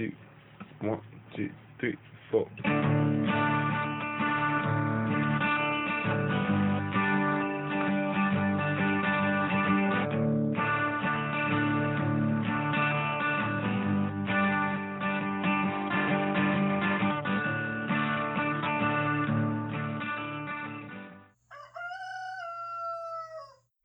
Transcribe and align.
two, 0.00 0.12
one, 0.80 1.00
two, 1.36 1.50
three, 1.78 1.96
four. 2.30 2.48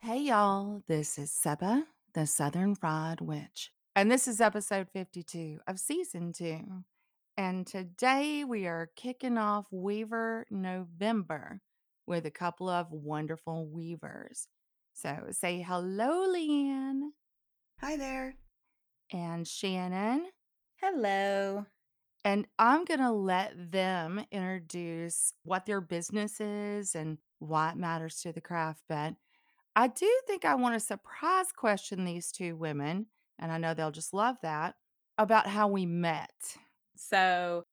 Hey 0.01 0.21
y'all, 0.21 0.81
this 0.87 1.17
is 1.17 1.31
Seba, 1.31 1.83
the 2.13 2.25
Southern 2.25 2.75
Fried 2.75 3.19
Witch, 3.19 3.71
and 3.95 4.11
this 4.11 4.27
is 4.27 4.41
episode 4.41 4.87
52 4.91 5.59
of 5.67 5.79
season 5.79 6.33
two. 6.33 6.83
And 7.37 7.67
today 7.67 8.43
we 8.43 8.65
are 8.65 8.89
kicking 8.95 9.37
off 9.37 9.65
Weaver 9.71 10.45
November 10.49 11.61
with 12.07 12.25
a 12.25 12.31
couple 12.31 12.69
of 12.69 12.91
wonderful 12.91 13.67
weavers. 13.67 14.47
So 14.93 15.27
say 15.31 15.61
hello, 15.61 16.27
Leanne 16.33 17.09
Hi 17.81 17.97
there. 17.97 18.35
and 19.11 19.47
Shannon. 19.47 20.27
Hello. 20.81 21.65
And 22.23 22.47
I'm 22.57 22.85
going 22.85 23.01
to 23.01 23.11
let 23.11 23.71
them 23.71 24.25
introduce 24.31 25.33
what 25.43 25.65
their 25.65 25.81
business 25.81 26.39
is 26.39 26.95
and 26.95 27.17
why 27.39 27.71
it 27.71 27.77
matters 27.77 28.21
to 28.21 28.31
the 28.31 28.41
craft. 28.41 28.83
But 28.89 29.13
I 29.75 29.87
do 29.87 30.09
think 30.25 30.45
I 30.45 30.55
want 30.55 30.73
to 30.73 30.79
surprise 30.79 31.51
question 31.55 32.05
these 32.05 32.31
two 32.31 32.55
women, 32.55 33.07
and 33.39 33.51
I 33.51 33.57
know 33.57 33.73
they'll 33.73 33.91
just 33.91 34.13
love 34.13 34.37
that, 34.41 34.75
about 35.17 35.47
how 35.47 35.67
we 35.67 35.85
met. 35.85 36.57
So, 36.95 37.63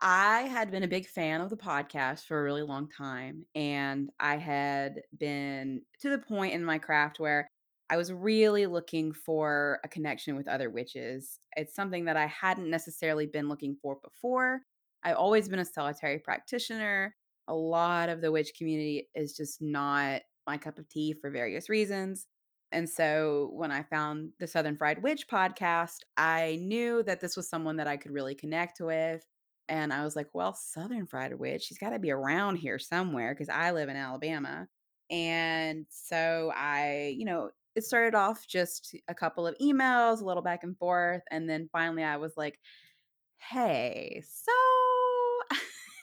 I 0.00 0.42
had 0.42 0.70
been 0.70 0.82
a 0.82 0.88
big 0.88 1.06
fan 1.08 1.40
of 1.40 1.50
the 1.50 1.56
podcast 1.56 2.26
for 2.26 2.40
a 2.40 2.44
really 2.44 2.62
long 2.62 2.88
time, 2.90 3.46
and 3.54 4.10
I 4.20 4.36
had 4.36 5.02
been 5.18 5.82
to 6.00 6.10
the 6.10 6.18
point 6.18 6.54
in 6.54 6.64
my 6.64 6.78
craft 6.78 7.20
where 7.20 7.48
I 7.90 7.96
was 7.98 8.12
really 8.12 8.66
looking 8.66 9.12
for 9.12 9.80
a 9.84 9.88
connection 9.88 10.36
with 10.36 10.48
other 10.48 10.70
witches. 10.70 11.40
It's 11.56 11.74
something 11.74 12.06
that 12.06 12.16
I 12.16 12.26
hadn't 12.26 12.70
necessarily 12.70 13.26
been 13.26 13.48
looking 13.48 13.76
for 13.82 13.98
before. 14.02 14.62
I've 15.04 15.16
always 15.16 15.48
been 15.48 15.60
a 15.60 15.64
solitary 15.64 16.18
practitioner. 16.18 17.16
A 17.48 17.54
lot 17.54 18.08
of 18.08 18.20
the 18.22 18.32
witch 18.32 18.52
community 18.58 19.10
is 19.14 19.36
just 19.36 19.62
not 19.62 20.22
my 20.46 20.58
cup 20.58 20.78
of 20.78 20.88
tea 20.88 21.12
for 21.14 21.30
various 21.30 21.68
reasons. 21.68 22.26
And 22.72 22.88
so 22.88 23.50
when 23.52 23.70
I 23.70 23.82
found 23.82 24.30
the 24.40 24.46
Southern 24.46 24.76
Fried 24.76 25.02
Witch 25.02 25.28
podcast, 25.28 25.98
I 26.16 26.58
knew 26.62 27.02
that 27.04 27.20
this 27.20 27.36
was 27.36 27.48
someone 27.48 27.76
that 27.76 27.86
I 27.86 27.96
could 27.96 28.12
really 28.12 28.34
connect 28.34 28.80
with. 28.80 29.24
And 29.68 29.92
I 29.92 30.04
was 30.04 30.16
like, 30.16 30.28
well, 30.32 30.54
Southern 30.54 31.06
Fried 31.06 31.38
Witch, 31.38 31.62
she's 31.62 31.78
got 31.78 31.90
to 31.90 31.98
be 31.98 32.10
around 32.10 32.56
here 32.56 32.78
somewhere 32.78 33.34
because 33.34 33.48
I 33.48 33.70
live 33.72 33.88
in 33.88 33.96
Alabama. 33.96 34.66
And 35.10 35.86
so 35.90 36.52
I, 36.56 37.14
you 37.16 37.24
know, 37.24 37.50
it 37.74 37.84
started 37.84 38.14
off 38.14 38.46
just 38.46 38.96
a 39.08 39.14
couple 39.14 39.46
of 39.46 39.56
emails, 39.60 40.20
a 40.20 40.24
little 40.24 40.42
back 40.42 40.64
and 40.64 40.76
forth. 40.76 41.22
And 41.30 41.48
then 41.48 41.68
finally 41.72 42.04
I 42.04 42.16
was 42.16 42.32
like, 42.36 42.58
hey, 43.38 44.22
so 44.26 44.52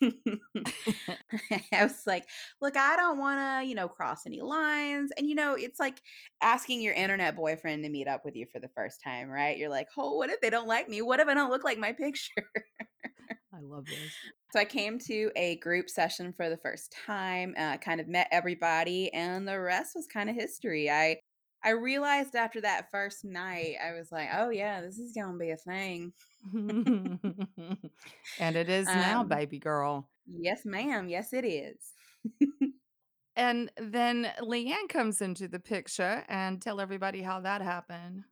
I 1.74 1.84
was 1.84 2.04
like, 2.06 2.26
look, 2.62 2.78
I 2.78 2.96
don't 2.96 3.18
want 3.18 3.40
to, 3.40 3.68
you 3.68 3.76
know, 3.76 3.88
cross 3.88 4.26
any 4.26 4.42
lines. 4.42 5.12
And, 5.18 5.28
you 5.28 5.36
know, 5.36 5.56
it's 5.56 5.80
like 5.80 6.02
asking 6.42 6.82
your 6.82 6.94
internet 6.94 7.36
boyfriend 7.36 7.84
to 7.84 7.90
meet 7.90 8.08
up 8.08 8.26
with 8.26 8.36
you 8.36 8.46
for 8.52 8.60
the 8.60 8.70
first 8.76 9.02
time, 9.04 9.30
right? 9.30 9.58
You're 9.58 9.70
like, 9.70 9.88
oh, 9.98 10.16
what 10.16 10.30
if 10.30 10.42
they 10.42 10.50
don't 10.50 10.68
like 10.68 10.90
me? 10.90 11.02
What 11.02 11.20
if 11.20 11.28
I 11.28 11.34
don't 11.34 11.52
look 11.52 11.64
like 11.64 11.78
my 11.78 11.92
picture? 11.94 12.44
I 13.54 13.62
love 13.62 13.86
this. 13.86 14.14
So 14.52 14.60
I 14.60 14.66
came 14.66 15.00
to 15.00 15.32
a 15.36 15.58
group 15.58 15.90
session 15.90 16.34
for 16.34 16.50
the 16.50 16.58
first 16.58 16.96
time, 17.06 17.54
uh, 17.58 17.78
kind 17.78 18.00
of 18.00 18.08
met 18.08 18.28
everybody, 18.32 19.14
and 19.14 19.48
the 19.48 19.60
rest 19.60 19.92
was 19.96 20.08
kind 20.08 20.30
of 20.30 20.36
history. 20.36 20.90
I 20.90 21.18
I 21.64 21.72
realized 21.72 22.36
after 22.36 22.62
that 22.62 22.90
first 22.92 23.26
night, 23.26 23.76
I 23.86 23.92
was 23.94 24.12
like, 24.12 24.30
oh 24.34 24.50
yeah, 24.50 24.82
this 24.82 24.98
is 24.98 25.14
gonna 25.14 25.38
be 25.38 25.52
a 25.52 25.58
thing. 25.58 26.14
and 26.54 28.56
it 28.56 28.70
is 28.70 28.88
now, 28.88 29.22
Um, 29.22 29.28
baby 29.28 29.60
girl. 29.60 30.10
yes, 30.26 30.62
ma'am. 30.66 31.10
Yes, 31.10 31.34
it 31.34 31.46
is. 31.46 31.94
And 33.36 33.72
then 33.78 34.30
Leanne 34.42 34.90
comes 34.90 35.22
into 35.22 35.48
the 35.48 35.62
picture 35.62 36.26
and 36.28 36.62
tell 36.62 36.82
everybody 36.82 37.22
how 37.22 37.40
that 37.40 37.62
happened. 37.62 38.26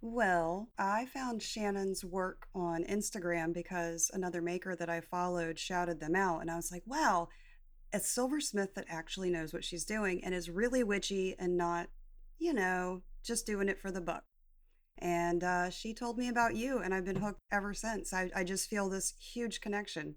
Well, 0.00 0.70
I 0.76 1.06
found 1.06 1.40
Shannon's 1.40 2.04
work 2.04 2.48
on 2.52 2.82
Instagram 2.82 3.54
because 3.54 4.10
another 4.12 4.42
maker 4.42 4.74
that 4.74 4.90
I 4.90 5.02
followed 5.02 5.56
shouted 5.56 6.00
them 6.00 6.16
out. 6.16 6.40
And 6.40 6.50
I 6.50 6.56
was 6.56 6.72
like, 6.72 6.82
wow, 6.84 7.28
a 7.92 8.00
silversmith 8.00 8.74
that 8.74 8.86
actually 8.88 9.30
knows 9.30 9.52
what 9.52 9.64
she's 9.64 9.84
doing 9.84 10.24
and 10.24 10.34
is 10.34 10.50
really 10.50 10.82
witchy 10.82 11.36
and 11.38 11.56
not, 11.56 11.86
you 12.40 12.54
know, 12.54 13.02
just 13.22 13.46
doing 13.46 13.68
it 13.68 13.78
for 13.78 13.92
the 13.92 14.00
buck. 14.00 14.24
And 14.98 15.44
uh, 15.44 15.70
she 15.70 15.94
told 15.94 16.18
me 16.18 16.28
about 16.28 16.56
you, 16.56 16.78
and 16.78 16.92
I've 16.92 17.04
been 17.04 17.20
hooked 17.20 17.40
ever 17.52 17.72
since. 17.72 18.12
I, 18.12 18.30
I 18.34 18.44
just 18.44 18.68
feel 18.68 18.88
this 18.88 19.14
huge 19.18 19.60
connection. 19.60 20.16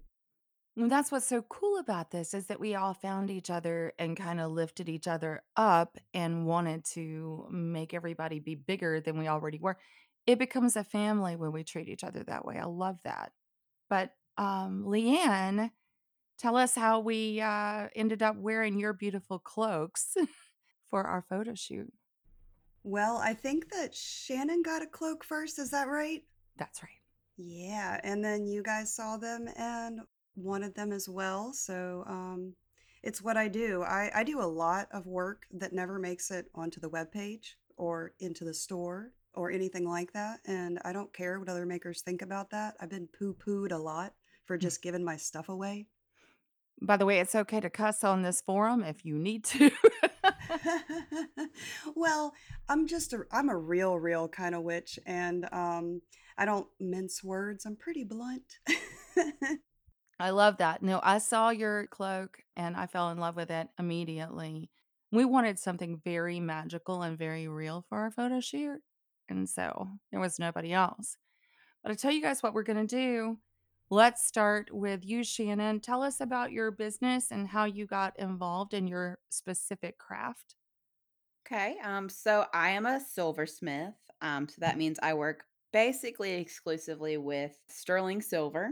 And 0.76 0.90
that's 0.90 1.12
what's 1.12 1.28
so 1.28 1.42
cool 1.42 1.78
about 1.78 2.10
this 2.10 2.34
is 2.34 2.46
that 2.46 2.58
we 2.58 2.74
all 2.74 2.94
found 2.94 3.30
each 3.30 3.48
other 3.48 3.92
and 3.98 4.16
kind 4.16 4.40
of 4.40 4.50
lifted 4.50 4.88
each 4.88 5.06
other 5.06 5.42
up 5.56 5.98
and 6.12 6.46
wanted 6.46 6.84
to 6.94 7.46
make 7.50 7.94
everybody 7.94 8.40
be 8.40 8.56
bigger 8.56 9.00
than 9.00 9.16
we 9.16 9.28
already 9.28 9.58
were. 9.60 9.78
It 10.26 10.38
becomes 10.38 10.74
a 10.74 10.82
family 10.82 11.36
when 11.36 11.52
we 11.52 11.62
treat 11.62 11.88
each 11.88 12.02
other 12.02 12.24
that 12.24 12.44
way. 12.44 12.58
I 12.58 12.64
love 12.64 12.98
that. 13.04 13.30
But 13.88 14.10
um, 14.36 14.84
Leanne, 14.86 15.70
tell 16.38 16.56
us 16.56 16.74
how 16.74 17.00
we 17.00 17.40
uh, 17.40 17.88
ended 17.94 18.22
up 18.22 18.36
wearing 18.36 18.78
your 18.78 18.94
beautiful 18.94 19.38
cloaks 19.38 20.16
for 20.90 21.04
our 21.04 21.22
photo 21.22 21.54
shoot. 21.54 21.92
Well, 22.84 23.16
I 23.16 23.32
think 23.32 23.70
that 23.70 23.94
Shannon 23.94 24.62
got 24.62 24.82
a 24.82 24.86
cloak 24.86 25.24
first. 25.24 25.58
Is 25.58 25.70
that 25.70 25.88
right? 25.88 26.22
That's 26.58 26.82
right. 26.82 26.90
Yeah. 27.36 27.98
And 28.04 28.22
then 28.22 28.46
you 28.46 28.62
guys 28.62 28.94
saw 28.94 29.16
them 29.16 29.48
and 29.56 30.00
wanted 30.36 30.74
them 30.74 30.92
as 30.92 31.08
well. 31.08 31.52
So 31.54 32.04
um, 32.06 32.54
it's 33.02 33.22
what 33.22 33.38
I 33.38 33.48
do. 33.48 33.82
I, 33.82 34.10
I 34.14 34.22
do 34.22 34.40
a 34.40 34.42
lot 34.44 34.88
of 34.92 35.06
work 35.06 35.46
that 35.52 35.72
never 35.72 35.98
makes 35.98 36.30
it 36.30 36.46
onto 36.54 36.78
the 36.78 36.90
webpage 36.90 37.54
or 37.76 38.12
into 38.20 38.44
the 38.44 38.54
store 38.54 39.12
or 39.32 39.50
anything 39.50 39.88
like 39.88 40.12
that. 40.12 40.40
And 40.46 40.78
I 40.84 40.92
don't 40.92 41.12
care 41.12 41.38
what 41.38 41.48
other 41.48 41.66
makers 41.66 42.02
think 42.02 42.20
about 42.22 42.50
that. 42.50 42.74
I've 42.80 42.90
been 42.90 43.08
poo 43.18 43.34
pooed 43.34 43.72
a 43.72 43.78
lot 43.78 44.12
for 44.44 44.58
just 44.58 44.82
giving 44.82 45.04
my 45.04 45.16
stuff 45.16 45.48
away. 45.48 45.86
By 46.82 46.98
the 46.98 47.06
way, 47.06 47.18
it's 47.20 47.34
okay 47.34 47.60
to 47.60 47.70
cuss 47.70 48.04
on 48.04 48.22
this 48.22 48.42
forum 48.42 48.82
if 48.82 49.04
you 49.04 49.16
need 49.16 49.44
to. 49.44 49.70
well, 51.94 52.34
I'm 52.68 52.86
just 52.86 53.12
a 53.12 53.24
I'm 53.32 53.48
a 53.48 53.56
real, 53.56 53.98
real 53.98 54.28
kind 54.28 54.54
of 54.54 54.62
witch, 54.62 54.98
and 55.06 55.48
um, 55.52 56.00
I 56.36 56.44
don't 56.44 56.66
mince 56.80 57.22
words. 57.22 57.64
I'm 57.64 57.76
pretty 57.76 58.04
blunt. 58.04 58.58
I 60.20 60.30
love 60.30 60.58
that. 60.58 60.82
No, 60.82 61.00
I 61.02 61.18
saw 61.18 61.50
your 61.50 61.86
cloak 61.88 62.38
and 62.56 62.76
I 62.76 62.86
fell 62.86 63.10
in 63.10 63.18
love 63.18 63.36
with 63.36 63.50
it 63.50 63.68
immediately. 63.78 64.70
We 65.10 65.24
wanted 65.24 65.58
something 65.58 66.00
very 66.04 66.40
magical 66.40 67.02
and 67.02 67.18
very 67.18 67.48
real 67.48 67.84
for 67.88 67.98
our 67.98 68.10
photo 68.10 68.40
shoot. 68.40 68.80
And 69.28 69.48
so 69.48 69.88
there 70.10 70.20
was 70.20 70.38
nobody 70.38 70.72
else. 70.72 71.16
But 71.82 71.92
I 71.92 71.94
tell 71.96 72.12
you 72.12 72.22
guys 72.22 72.42
what 72.42 72.54
we're 72.54 72.62
going 72.62 72.86
to 72.86 72.96
do. 72.96 73.38
Let's 73.90 74.24
start 74.24 74.70
with 74.72 75.04
you, 75.04 75.22
Shannon. 75.22 75.80
Tell 75.80 76.02
us 76.02 76.20
about 76.20 76.52
your 76.52 76.70
business 76.70 77.30
and 77.30 77.48
how 77.48 77.64
you 77.64 77.86
got 77.86 78.18
involved 78.18 78.74
in 78.74 78.86
your 78.86 79.18
specific 79.30 79.98
craft. 79.98 80.56
Okay. 81.46 81.76
Um, 81.84 82.08
so 82.08 82.46
I 82.54 82.70
am 82.70 82.86
a 82.86 83.00
silversmith. 83.00 83.94
Um, 84.22 84.48
so 84.48 84.56
that 84.58 84.78
means 84.78 84.98
I 85.02 85.14
work 85.14 85.44
basically 85.72 86.34
exclusively 86.34 87.18
with 87.18 87.52
sterling 87.68 88.22
silver. 88.22 88.70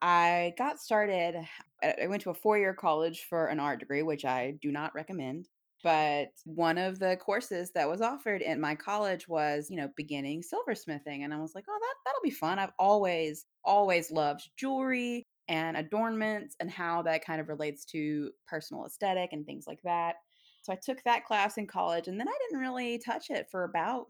I 0.00 0.54
got 0.58 0.78
started, 0.78 1.36
I 1.82 1.94
I 2.02 2.06
went 2.06 2.22
to 2.22 2.30
a 2.30 2.34
four 2.34 2.58
year 2.58 2.74
college 2.74 3.24
for 3.24 3.46
an 3.46 3.58
art 3.60 3.80
degree, 3.80 4.02
which 4.02 4.24
I 4.24 4.52
do 4.62 4.70
not 4.70 4.94
recommend. 4.94 5.48
But 5.84 6.30
one 6.46 6.78
of 6.78 6.98
the 6.98 7.18
courses 7.18 7.70
that 7.74 7.88
was 7.88 8.00
offered 8.00 8.40
in 8.40 8.58
my 8.58 8.74
college 8.74 9.28
was, 9.28 9.68
you 9.70 9.76
know, 9.76 9.90
beginning 9.96 10.42
silversmithing. 10.42 11.22
And 11.22 11.34
I 11.34 11.36
was 11.36 11.54
like, 11.54 11.66
oh, 11.68 11.78
that, 11.78 11.94
that'll 12.06 12.22
be 12.22 12.30
fun. 12.30 12.58
I've 12.58 12.72
always, 12.78 13.44
always 13.64 14.10
loved 14.10 14.48
jewelry 14.56 15.22
and 15.46 15.76
adornments 15.76 16.56
and 16.58 16.70
how 16.70 17.02
that 17.02 17.24
kind 17.24 17.38
of 17.38 17.50
relates 17.50 17.84
to 17.84 18.30
personal 18.48 18.86
aesthetic 18.86 19.34
and 19.34 19.44
things 19.44 19.66
like 19.66 19.82
that. 19.84 20.16
So 20.62 20.72
I 20.72 20.78
took 20.82 21.02
that 21.04 21.26
class 21.26 21.58
in 21.58 21.66
college 21.66 22.08
and 22.08 22.18
then 22.18 22.28
I 22.28 22.38
didn't 22.48 22.62
really 22.62 22.98
touch 22.98 23.26
it 23.28 23.48
for 23.50 23.64
about 23.64 24.06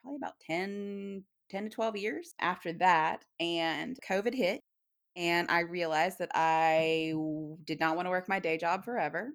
probably 0.00 0.16
about 0.16 0.40
10, 0.46 1.22
10 1.50 1.64
to 1.64 1.68
12 1.68 1.96
years 1.98 2.34
after 2.40 2.72
that. 2.72 3.22
And 3.38 3.98
COVID 4.08 4.34
hit 4.34 4.62
and 5.16 5.50
I 5.50 5.60
realized 5.60 6.18
that 6.18 6.30
i 6.34 7.14
did 7.64 7.80
not 7.80 7.96
want 7.96 8.06
to 8.06 8.10
work 8.10 8.28
my 8.28 8.38
day 8.38 8.58
job 8.58 8.84
forever, 8.84 9.30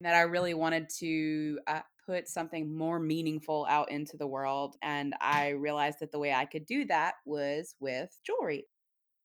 that 0.00 0.14
I 0.14 0.22
really 0.22 0.54
wanted 0.54 0.88
to 0.98 1.58
uh, 1.66 1.80
put 2.06 2.28
something 2.28 2.76
more 2.76 2.98
meaningful 3.00 3.66
out 3.68 3.90
into 3.90 4.16
the 4.16 4.26
world. 4.26 4.76
And 4.82 5.14
I 5.20 5.50
realized 5.50 5.98
that 6.00 6.12
the 6.12 6.18
way 6.18 6.32
I 6.32 6.44
could 6.44 6.66
do 6.66 6.84
that 6.86 7.14
was 7.24 7.74
with 7.80 8.18
jewelry. 8.24 8.66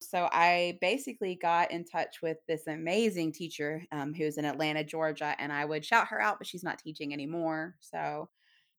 So 0.02 0.30
I 0.32 0.78
basically 0.80 1.36
got 1.36 1.72
in 1.72 1.84
touch 1.84 2.22
with 2.22 2.38
this 2.48 2.68
amazing 2.68 3.34
teacher 3.34 3.84
um, 3.92 4.14
who's 4.14 4.38
in 4.38 4.46
Atlanta, 4.46 4.84
Georgia, 4.84 5.36
and 5.40 5.52
I 5.52 5.66
would 5.66 5.84
shout 5.86 6.08
her 6.10 6.22
out, 6.22 6.38
but 6.40 6.48
she's 6.48 6.64
not 6.64 6.80
teaching 6.80 7.12
anymore. 7.14 7.76
So, 7.82 8.30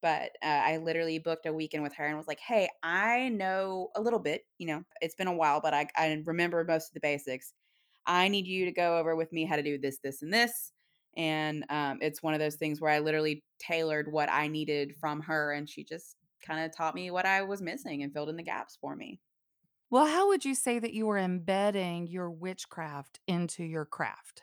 but 0.01 0.33
uh, 0.43 0.47
I 0.47 0.79
literally 0.79 1.19
booked 1.19 1.45
a 1.45 1.53
weekend 1.53 1.83
with 1.83 1.95
her 1.97 2.07
and 2.07 2.17
was 2.17 2.27
like, 2.27 2.41
"Hey, 2.41 2.71
I 2.83 3.29
know 3.29 3.91
a 3.95 4.01
little 4.01 4.19
bit. 4.19 4.45
You 4.59 4.69
know, 4.69 4.85
it's 5.03 5.15
been 5.15 5.27
a 5.29 5.35
while, 5.35 5.61
but 5.61 5.75
I, 5.75 5.89
I 5.97 6.23
remember 6.25 6.65
most 6.65 6.89
of 6.89 6.95
the 6.95 7.01
basics. 7.01 7.53
I 8.07 8.29
need 8.29 8.47
you 8.47 8.65
to 8.67 8.73
go 8.73 8.99
over 8.99 9.15
with 9.17 9.33
me 9.33 9.45
how 9.45 9.57
to 9.57 9.63
do 9.63 9.79
this, 9.79 9.99
this, 10.03 10.23
and 10.23 10.33
this." 10.33 10.73
And 11.17 11.65
um, 11.71 11.99
it's 12.01 12.23
one 12.23 12.35
of 12.35 12.41
those 12.41 12.57
things 12.57 12.81
where 12.81 12.91
I 12.93 13.01
literally 13.01 13.45
tailored 13.59 14.13
what 14.13 14.31
I 14.31 14.49
needed 14.49 14.97
from 14.97 15.21
her, 15.23 15.53
and 15.53 15.69
she 15.69 15.85
just 15.85 16.17
kind 16.43 16.65
of 16.65 16.75
taught 16.75 16.95
me 16.95 17.11
what 17.11 17.27
I 17.27 17.43
was 17.43 17.61
missing 17.63 18.03
and 18.03 18.13
filled 18.13 18.31
in 18.31 18.37
the 18.37 18.43
gaps 18.43 18.77
for 18.81 18.97
me. 18.97 19.21
Well, 19.91 20.07
how 20.07 20.29
would 20.29 20.45
you 20.45 20.55
say 20.55 20.79
that 20.79 20.95
you 20.95 21.07
were 21.07 21.19
embedding 21.19 22.07
your 22.07 22.31
witchcraft 22.31 23.21
into 23.27 23.65
your 23.65 23.85
craft, 23.85 24.43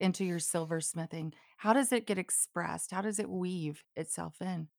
into 0.00 0.24
your 0.24 0.38
silversmithing? 0.40 1.34
How 1.58 1.72
does 1.72 1.92
it 1.92 2.06
get 2.06 2.18
expressed? 2.18 2.92
How 2.92 3.02
does 3.02 3.18
it 3.18 3.30
weave 3.30 3.84
itself 3.96 4.42
in? 4.42 4.70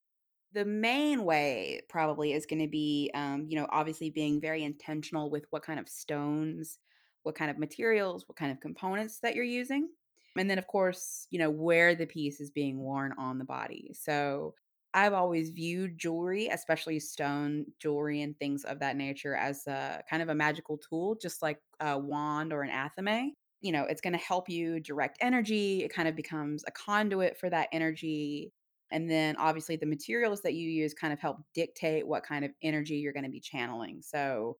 The 0.51 0.65
main 0.65 1.25
way 1.25 1.81
probably 1.89 2.33
is 2.33 2.45
gonna 2.45 2.67
be, 2.67 3.11
um, 3.13 3.45
you 3.47 3.56
know, 3.56 3.67
obviously 3.69 4.09
being 4.09 4.41
very 4.41 4.63
intentional 4.63 5.29
with 5.29 5.45
what 5.51 5.63
kind 5.63 5.79
of 5.79 5.88
stones, 5.88 6.79
what 7.23 7.35
kind 7.35 7.51
of 7.51 7.57
materials, 7.59 8.27
what 8.27 8.35
kind 8.38 8.51
of 8.51 8.59
components 8.59 9.19
that 9.19 9.35
you're 9.35 9.44
using. 9.44 9.89
And 10.38 10.50
then, 10.50 10.58
of 10.60 10.68
course, 10.68 11.28
you 11.31 11.40
know, 11.40 11.50
where 11.50 11.96
the 11.96 12.06
piece 12.06 12.40
is 12.40 12.52
being 12.52 12.80
worn 12.80 13.14
on 13.18 13.40
the 13.40 13.46
body. 13.46 13.94
So 13.94 14.56
I've 14.94 15.14
always 15.14 15.52
viewed 15.52 15.98
jewelry, 15.98 16.48
especially 16.48 17.00
stone 17.00 17.66
jewelry 17.80 18.22
and 18.22 18.38
things 18.40 18.64
of 18.66 18.80
that 18.80 18.96
nature, 18.96 19.36
as 19.36 19.68
a 19.68 20.04
kind 20.10 20.22
of 20.24 20.30
a 20.30 20.36
magical 20.36 20.78
tool, 20.78 21.16
just 21.16 21.42
like 21.42 21.60
a 21.80 21.98
wand 21.98 22.54
or 22.54 22.64
an 22.64 22.70
athame. 22.72 23.31
You 23.62 23.72
know, 23.74 23.84
it's 23.84 24.02
going 24.02 24.14
to 24.14 24.20
help 24.20 24.50
you 24.50 24.80
direct 24.80 25.18
energy. 25.22 25.84
It 25.84 25.94
kind 25.94 26.08
of 26.08 26.16
becomes 26.16 26.64
a 26.68 26.72
conduit 26.72 27.38
for 27.38 27.50
that 27.50 27.70
energy. 27.72 28.54
And 28.92 29.10
then 29.10 29.36
obviously 29.38 29.76
the 29.76 29.86
materials 29.86 30.42
that 30.42 30.54
you 30.56 30.70
use 30.70 30.94
kind 30.94 31.14
of 31.14 31.20
help 31.20 31.38
dictate 31.54 32.08
what 32.08 32.24
kind 32.24 32.44
of 32.46 32.52
energy 32.64 32.96
you're 32.98 33.14
going 33.14 33.26
to 33.26 33.30
be 33.30 33.42
channeling. 33.42 34.02
So, 34.02 34.58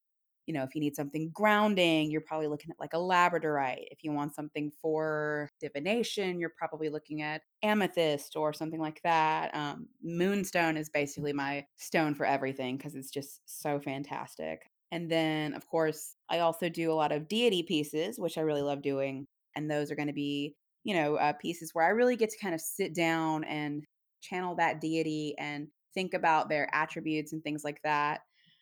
you 0.49 0.53
know, 0.53 0.63
if 0.63 0.73
you 0.73 0.81
need 0.81 0.95
something 0.95 1.29
grounding, 1.31 2.09
you're 2.09 2.21
probably 2.21 2.47
looking 2.47 2.71
at 2.71 2.79
like 2.79 2.95
a 2.95 2.97
labradorite. 2.97 3.85
If 3.91 3.99
you 4.03 4.11
want 4.11 4.33
something 4.33 4.71
for 4.81 5.47
divination, 5.61 6.39
you're 6.39 6.55
probably 6.57 6.89
looking 6.89 7.21
at 7.21 7.43
amethyst 7.61 8.35
or 8.35 8.51
something 8.51 8.79
like 8.79 8.99
that. 9.03 9.53
Um, 9.53 9.89
moonstone 10.01 10.75
is 10.75 10.89
basically 10.89 11.33
my 11.33 11.67
stone 11.77 12.15
for 12.15 12.25
everything 12.25 12.77
because 12.77 12.95
it's 12.95 13.11
just 13.11 13.41
so 13.45 13.79
fantastic. 13.79 14.63
And 14.91 15.11
then, 15.11 15.53
of 15.53 15.67
course, 15.67 16.15
I 16.31 16.39
also 16.39 16.67
do 16.67 16.91
a 16.91 16.95
lot 16.95 17.11
of 17.11 17.27
deity 17.27 17.61
pieces, 17.61 18.19
which 18.19 18.35
I 18.35 18.41
really 18.41 18.63
love 18.63 18.81
doing. 18.81 19.27
And 19.55 19.69
those 19.69 19.91
are 19.91 19.95
going 19.95 20.07
to 20.07 20.13
be, 20.15 20.55
you 20.83 20.95
know, 20.95 21.17
uh, 21.17 21.33
pieces 21.33 21.75
where 21.75 21.85
I 21.85 21.89
really 21.89 22.15
get 22.15 22.31
to 22.31 22.39
kind 22.41 22.55
of 22.55 22.61
sit 22.61 22.95
down 22.95 23.43
and 23.43 23.85
channel 24.21 24.55
that 24.55 24.81
deity 24.81 25.35
and 25.37 25.67
think 25.93 26.15
about 26.15 26.49
their 26.49 26.67
attributes 26.73 27.33
and 27.33 27.43
things 27.43 27.63
like 27.63 27.81
that. 27.83 28.21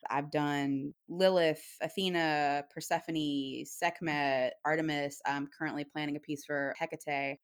I've 0.10 0.32
done 0.32 0.94
Lilith, 1.10 1.64
Athena, 1.82 2.66
Persephone, 2.74 3.66
Sekhmet, 3.66 4.54
Artemis. 4.66 5.22
I'm 5.26 5.48
currently 5.58 5.84
planning 5.84 6.16
a 6.16 6.20
piece 6.20 6.46
for 6.46 6.76
Hecate. 6.80 7.38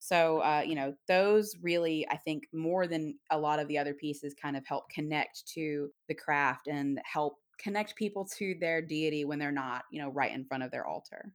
So, 0.00 0.38
uh, 0.38 0.62
you 0.64 0.74
know, 0.74 0.94
those 1.08 1.54
really, 1.60 2.06
I 2.08 2.16
think, 2.16 2.44
more 2.52 2.86
than 2.86 3.18
a 3.30 3.38
lot 3.38 3.58
of 3.58 3.68
the 3.68 3.78
other 3.78 3.94
pieces, 3.94 4.34
kind 4.40 4.56
of 4.56 4.64
help 4.66 4.88
connect 4.90 5.46
to 5.54 5.90
the 6.08 6.14
craft 6.14 6.68
and 6.68 7.00
help 7.04 7.36
connect 7.58 7.96
people 7.96 8.24
to 8.38 8.54
their 8.60 8.80
deity 8.80 9.24
when 9.24 9.38
they're 9.38 9.50
not, 9.50 9.82
you 9.90 10.00
know, 10.00 10.10
right 10.10 10.32
in 10.32 10.44
front 10.44 10.62
of 10.62 10.70
their 10.70 10.86
altar. 10.86 11.32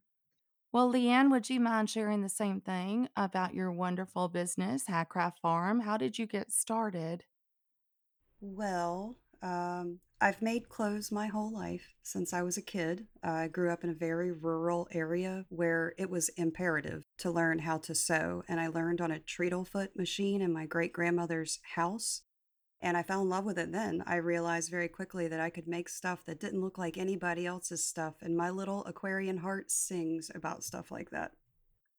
Well, 0.72 0.92
Leanne, 0.92 1.30
would 1.30 1.50
you 1.50 1.60
mind 1.60 1.88
sharing 1.88 2.22
the 2.22 2.28
same 2.28 2.60
thing 2.60 3.08
about 3.16 3.54
your 3.54 3.70
wonderful 3.70 4.28
business, 4.28 4.86
Hagcraft 4.88 5.38
Farm? 5.40 5.80
How 5.80 5.96
did 5.96 6.18
you 6.18 6.26
get 6.26 6.50
started? 6.50 7.24
Well, 8.40 9.16
um, 9.44 9.98
I've 10.22 10.40
made 10.40 10.70
clothes 10.70 11.12
my 11.12 11.26
whole 11.26 11.52
life 11.52 11.92
since 12.02 12.32
I 12.32 12.40
was 12.40 12.56
a 12.56 12.62
kid. 12.62 13.06
I 13.22 13.46
grew 13.48 13.70
up 13.70 13.84
in 13.84 13.90
a 13.90 13.94
very 13.94 14.32
rural 14.32 14.88
area 14.90 15.44
where 15.50 15.92
it 15.98 16.08
was 16.08 16.30
imperative 16.30 17.04
to 17.18 17.30
learn 17.30 17.58
how 17.58 17.76
to 17.78 17.94
sew, 17.94 18.42
and 18.48 18.58
I 18.58 18.68
learned 18.68 19.02
on 19.02 19.10
a 19.10 19.18
treadle 19.18 19.66
foot 19.66 19.94
machine 19.96 20.40
in 20.40 20.50
my 20.50 20.64
great 20.64 20.94
grandmother's 20.94 21.60
house. 21.74 22.22
And 22.80 22.96
I 22.96 23.02
fell 23.02 23.20
in 23.20 23.28
love 23.28 23.44
with 23.44 23.58
it 23.58 23.70
then. 23.70 24.02
I 24.06 24.16
realized 24.16 24.70
very 24.70 24.88
quickly 24.88 25.28
that 25.28 25.40
I 25.40 25.50
could 25.50 25.68
make 25.68 25.90
stuff 25.90 26.24
that 26.24 26.40
didn't 26.40 26.62
look 26.62 26.78
like 26.78 26.96
anybody 26.96 27.44
else's 27.44 27.84
stuff, 27.84 28.14
and 28.22 28.34
my 28.34 28.48
little 28.48 28.82
Aquarian 28.86 29.38
heart 29.38 29.70
sings 29.70 30.30
about 30.34 30.64
stuff 30.64 30.90
like 30.90 31.10
that. 31.10 31.32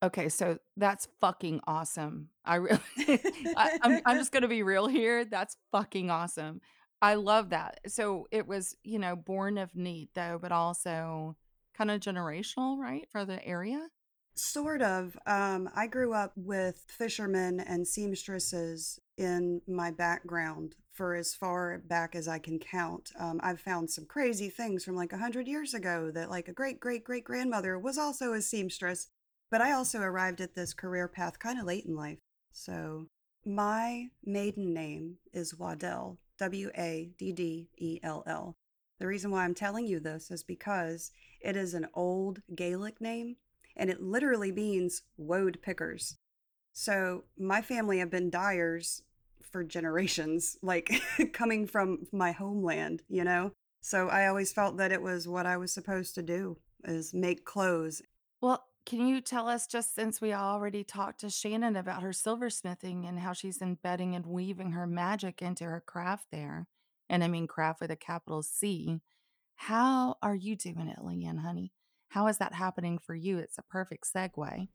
Okay, 0.02 0.28
so 0.28 0.58
that's 0.76 1.08
fucking 1.20 1.60
awesome. 1.66 2.30
I 2.44 2.56
really 2.56 2.80
I 3.56 3.78
I'm 3.82 4.00
I'm 4.04 4.18
just 4.18 4.32
gonna 4.32 4.48
be 4.48 4.64
real 4.64 4.88
here, 4.88 5.24
that's 5.24 5.56
fucking 5.70 6.10
awesome. 6.10 6.60
I 7.02 7.14
love 7.14 7.50
that. 7.50 7.80
So 7.88 8.26
it 8.30 8.46
was, 8.46 8.76
you 8.82 8.98
know, 8.98 9.16
born 9.16 9.58
of 9.58 9.74
need 9.74 10.08
though, 10.14 10.38
but 10.40 10.52
also 10.52 11.36
kinda 11.76 11.98
generational, 11.98 12.78
right, 12.78 13.06
for 13.10 13.24
the 13.24 13.44
area? 13.46 13.88
Sort 14.34 14.82
of. 14.82 15.16
Um, 15.26 15.70
I 15.74 15.86
grew 15.86 16.12
up 16.12 16.32
with 16.36 16.84
fishermen 16.88 17.60
and 17.60 17.86
seamstresses 17.86 18.98
in 19.16 19.62
my 19.66 19.90
background 19.90 20.74
for 20.92 21.14
as 21.14 21.34
far 21.34 21.78
back 21.86 22.14
as 22.14 22.28
I 22.28 22.38
can 22.38 22.58
count. 22.58 23.10
Um, 23.18 23.40
I've 23.42 23.60
found 23.60 23.90
some 23.90 24.06
crazy 24.06 24.50
things 24.50 24.84
from 24.84 24.94
like 24.96 25.12
a 25.12 25.18
hundred 25.18 25.46
years 25.46 25.74
ago 25.74 26.10
that 26.12 26.30
like 26.30 26.48
a 26.48 26.52
great 26.52 26.80
great 26.80 27.04
great 27.04 27.24
grandmother 27.24 27.78
was 27.78 27.98
also 27.98 28.32
a 28.32 28.42
seamstress. 28.42 29.08
But 29.50 29.60
I 29.60 29.72
also 29.72 30.00
arrived 30.00 30.40
at 30.40 30.54
this 30.54 30.74
career 30.74 31.08
path 31.08 31.38
kind 31.38 31.58
of 31.58 31.66
late 31.66 31.86
in 31.86 31.94
life. 31.94 32.18
So 32.52 33.06
my 33.44 34.08
maiden 34.24 34.74
name 34.74 35.16
is 35.32 35.54
Waddell, 35.54 36.18
W 36.38 36.70
A 36.76 37.10
D 37.18 37.32
D 37.32 37.68
E 37.78 38.00
L 38.02 38.22
L. 38.26 38.56
The 38.98 39.06
reason 39.06 39.30
why 39.30 39.44
I'm 39.44 39.54
telling 39.54 39.86
you 39.86 40.00
this 40.00 40.30
is 40.30 40.42
because 40.42 41.10
it 41.40 41.56
is 41.56 41.74
an 41.74 41.88
old 41.94 42.40
Gaelic 42.54 43.00
name 43.00 43.36
and 43.76 43.90
it 43.90 44.02
literally 44.02 44.52
means 44.52 45.02
woad 45.18 45.60
pickers. 45.62 46.16
So 46.72 47.24
my 47.38 47.62
family 47.62 47.98
have 47.98 48.10
been 48.10 48.30
dyers 48.30 49.02
for 49.50 49.64
generations, 49.64 50.58
like 50.62 50.92
coming 51.32 51.66
from 51.66 52.06
my 52.12 52.32
homeland, 52.32 53.02
you 53.08 53.24
know? 53.24 53.52
So 53.80 54.08
I 54.08 54.26
always 54.26 54.52
felt 54.52 54.78
that 54.78 54.92
it 54.92 55.02
was 55.02 55.28
what 55.28 55.46
I 55.46 55.56
was 55.56 55.72
supposed 55.72 56.14
to 56.16 56.22
do 56.22 56.58
is 56.84 57.14
make 57.14 57.44
clothes. 57.44 58.02
Well, 58.40 58.65
can 58.86 59.06
you 59.06 59.20
tell 59.20 59.48
us 59.48 59.66
just 59.66 59.94
since 59.94 60.20
we 60.20 60.32
already 60.32 60.84
talked 60.84 61.20
to 61.20 61.28
Shannon 61.28 61.74
about 61.76 62.02
her 62.02 62.10
silversmithing 62.10 63.06
and 63.06 63.18
how 63.18 63.32
she's 63.32 63.60
embedding 63.60 64.14
and 64.14 64.24
weaving 64.24 64.72
her 64.72 64.86
magic 64.86 65.42
into 65.42 65.64
her 65.64 65.82
craft 65.84 66.26
there, 66.30 66.68
and 67.08 67.22
I 67.24 67.28
mean 67.28 67.48
craft 67.48 67.80
with 67.80 67.90
a 67.90 67.96
capital 67.96 68.42
C. 68.42 69.00
How 69.56 70.16
are 70.22 70.36
you 70.36 70.54
doing 70.54 70.88
it, 70.88 71.00
Leanne, 71.00 71.40
honey? 71.40 71.72
How 72.10 72.28
is 72.28 72.38
that 72.38 72.54
happening 72.54 72.98
for 72.98 73.14
you? 73.14 73.38
It's 73.38 73.58
a 73.58 73.62
perfect 73.62 74.06
segue. 74.14 74.68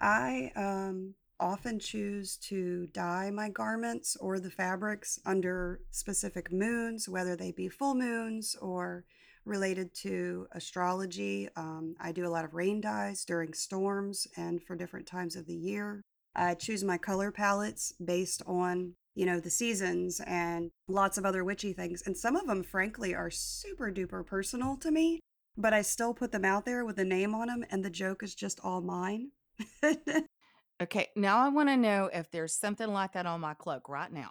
I 0.00 0.52
um, 0.56 1.14
often 1.38 1.78
choose 1.78 2.36
to 2.38 2.88
dye 2.88 3.30
my 3.30 3.48
garments 3.50 4.16
or 4.16 4.40
the 4.40 4.50
fabrics 4.50 5.20
under 5.24 5.80
specific 5.90 6.52
moons, 6.52 7.08
whether 7.08 7.36
they 7.36 7.52
be 7.52 7.68
full 7.68 7.94
moons 7.94 8.56
or 8.60 9.04
related 9.44 9.94
to 9.94 10.46
astrology. 10.52 11.48
Um, 11.56 11.94
I 12.00 12.12
do 12.12 12.26
a 12.26 12.30
lot 12.30 12.44
of 12.44 12.54
rain 12.54 12.80
dyes 12.80 13.24
during 13.24 13.52
storms 13.52 14.26
and 14.36 14.62
for 14.62 14.76
different 14.76 15.06
times 15.06 15.36
of 15.36 15.46
the 15.46 15.54
year. 15.54 16.02
I 16.34 16.54
choose 16.54 16.84
my 16.84 16.98
color 16.98 17.30
palettes 17.30 17.92
based 18.04 18.42
on, 18.46 18.94
you 19.14 19.26
know, 19.26 19.40
the 19.40 19.50
seasons 19.50 20.20
and 20.26 20.70
lots 20.88 21.18
of 21.18 21.24
other 21.24 21.44
witchy 21.44 21.72
things. 21.72 22.02
And 22.06 22.16
some 22.16 22.36
of 22.36 22.46
them, 22.46 22.62
frankly, 22.62 23.14
are 23.14 23.30
super 23.30 23.90
duper 23.90 24.24
personal 24.24 24.76
to 24.78 24.90
me, 24.90 25.20
but 25.56 25.74
I 25.74 25.82
still 25.82 26.14
put 26.14 26.32
them 26.32 26.44
out 26.44 26.64
there 26.64 26.84
with 26.84 26.98
a 26.98 27.04
name 27.04 27.34
on 27.34 27.48
them, 27.48 27.64
and 27.70 27.84
the 27.84 27.90
joke 27.90 28.22
is 28.22 28.34
just 28.34 28.60
all 28.62 28.80
mine. 28.80 29.30
Okay, 30.82 31.08
now 31.14 31.38
I 31.40 31.50
want 31.50 31.68
to 31.68 31.76
know 31.76 32.08
if 32.10 32.30
there's 32.30 32.54
something 32.54 32.88
like 32.88 33.12
that 33.12 33.26
on 33.26 33.42
my 33.42 33.52
cloak 33.52 33.86
right 33.90 34.10
now. 34.10 34.30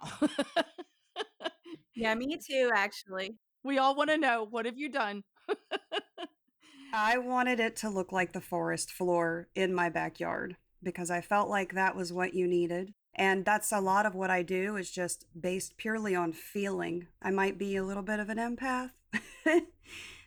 Yeah, 1.94 2.14
me 2.14 2.38
too, 2.38 2.70
actually. 2.74 3.36
We 3.64 3.78
all 3.78 3.94
want 3.94 4.10
to 4.10 4.18
know 4.18 4.46
what 4.48 4.66
have 4.66 4.78
you 4.78 4.88
done? 4.88 5.24
I 6.92 7.18
wanted 7.18 7.60
it 7.60 7.76
to 7.76 7.90
look 7.90 8.12
like 8.12 8.32
the 8.32 8.40
forest 8.40 8.90
floor 8.90 9.48
in 9.54 9.74
my 9.74 9.88
backyard 9.88 10.56
because 10.82 11.10
I 11.10 11.20
felt 11.20 11.48
like 11.48 11.74
that 11.74 11.94
was 11.94 12.12
what 12.12 12.34
you 12.34 12.46
needed. 12.46 12.94
And 13.14 13.44
that's 13.44 13.72
a 13.72 13.80
lot 13.80 14.06
of 14.06 14.14
what 14.14 14.30
I 14.30 14.42
do 14.42 14.76
is 14.76 14.90
just 14.90 15.26
based 15.38 15.76
purely 15.76 16.14
on 16.14 16.32
feeling. 16.32 17.06
I 17.22 17.30
might 17.30 17.58
be 17.58 17.76
a 17.76 17.84
little 17.84 18.02
bit 18.02 18.20
of 18.20 18.28
an 18.28 18.38
empath. 18.38 18.90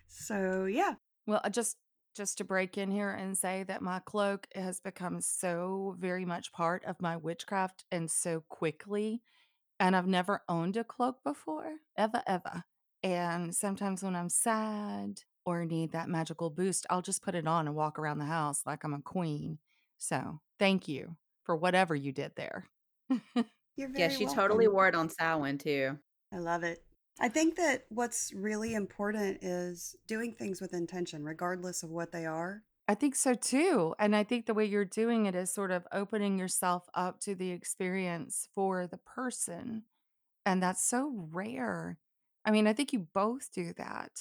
so, 0.08 0.66
yeah. 0.66 0.96
Well, 1.26 1.42
I 1.44 1.50
just 1.50 1.78
just 2.16 2.38
to 2.38 2.44
break 2.44 2.78
in 2.78 2.92
here 2.92 3.10
and 3.10 3.36
say 3.36 3.64
that 3.64 3.82
my 3.82 4.00
cloak 4.00 4.48
has 4.54 4.80
become 4.80 5.20
so 5.20 5.96
very 6.00 6.26
much 6.26 6.52
part 6.52 6.86
of 6.86 7.02
my 7.02 7.18
witchcraft 7.18 7.86
and 7.92 8.12
so 8.12 8.44
quickly. 8.48 9.22
And 9.80 9.96
I've 9.96 10.08
never 10.08 10.44
owned 10.48 10.78
a 10.78 10.84
cloak 10.84 11.24
before, 11.24 11.78
ever, 11.98 12.22
ever. 12.28 12.66
And 13.04 13.54
sometimes 13.56 14.02
when 14.04 14.16
I'm 14.16 14.30
sad 14.30 15.20
or 15.46 15.66
need 15.66 15.92
that 15.92 16.10
magical 16.10 16.50
boost, 16.50 16.86
I'll 16.90 17.02
just 17.02 17.22
put 17.22 17.36
it 17.36 17.48
on 17.48 17.68
and 17.68 17.76
walk 17.76 18.00
around 18.00 18.20
the 18.20 18.26
house 18.26 18.64
like 18.66 18.84
I'm 18.84 18.94
a 18.94 19.02
queen. 19.02 19.60
So 19.98 20.40
thank 20.58 20.88
you 20.88 21.18
for 21.44 21.56
whatever 21.56 21.96
you 21.96 22.12
did 22.12 22.34
there. 22.36 22.70
You're 23.76 23.90
Yeah, 23.90 24.08
very 24.08 24.10
she 24.10 24.26
totally 24.26 24.68
wore 24.68 24.88
it 24.88 24.96
on 24.96 25.10
Samhain 25.10 25.58
too. 25.58 25.98
I 26.32 26.38
love 26.38 26.64
it. 26.64 26.84
I 27.20 27.30
think 27.30 27.56
that 27.58 27.86
what's 27.90 28.34
really 28.34 28.74
important 28.74 29.44
is 29.44 29.96
doing 30.08 30.34
things 30.34 30.62
with 30.62 30.74
intention, 30.74 31.24
regardless 31.24 31.84
of 31.84 31.90
what 31.90 32.12
they 32.12 32.26
are. 32.26 32.64
I 32.88 32.96
think 32.96 33.16
so 33.16 33.34
too. 33.34 33.96
And 33.98 34.16
I 34.16 34.24
think 34.24 34.46
the 34.46 34.54
way 34.54 34.66
you're 34.66 34.86
doing 34.86 35.26
it 35.26 35.36
is 35.36 35.54
sort 35.54 35.72
of 35.72 35.88
opening 35.92 36.38
yourself 36.38 36.90
up 36.94 37.20
to 37.22 37.34
the 37.36 37.52
experience 37.52 38.50
for 38.54 38.88
the 38.88 38.98
person. 38.98 39.84
And 40.46 40.62
that's 40.62 40.84
so 40.84 41.12
rare. 41.32 42.00
I 42.46 42.52
mean, 42.52 42.68
I 42.68 42.74
think 42.74 42.94
you 42.94 43.08
both 43.14 43.52
do 43.52 43.74
that. 43.78 44.12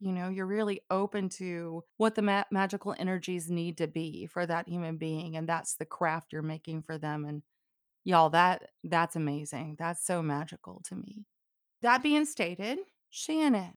You 0.00 0.12
know, 0.12 0.28
you're 0.28 0.46
really 0.46 0.80
open 0.90 1.28
to 1.30 1.84
what 1.96 2.16
the 2.16 2.22
ma- 2.22 2.44
magical 2.50 2.94
energies 2.98 3.50
need 3.50 3.78
to 3.78 3.86
be 3.86 4.26
for 4.26 4.44
that 4.46 4.68
human 4.68 4.96
being. 4.96 5.36
And 5.36 5.48
that's 5.48 5.74
the 5.74 5.84
craft 5.84 6.32
you're 6.32 6.42
making 6.42 6.82
for 6.82 6.98
them. 6.98 7.24
And 7.24 7.42
y'all, 8.04 8.30
that 8.30 8.70
that's 8.82 9.14
amazing. 9.14 9.76
That's 9.78 10.04
so 10.04 10.22
magical 10.22 10.82
to 10.86 10.96
me. 10.96 11.26
That 11.82 12.02
being 12.02 12.24
stated, 12.24 12.78
Shannon, 13.10 13.74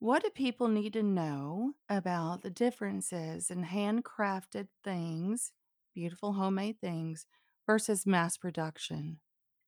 what 0.00 0.22
do 0.22 0.30
people 0.30 0.68
need 0.68 0.92
to 0.94 1.02
know 1.02 1.74
about 1.88 2.42
the 2.42 2.50
differences 2.50 3.50
in 3.50 3.64
handcrafted 3.64 4.68
things, 4.84 5.52
beautiful 5.94 6.32
homemade 6.34 6.80
things, 6.80 7.26
versus 7.66 8.06
mass 8.06 8.36
production? 8.36 9.18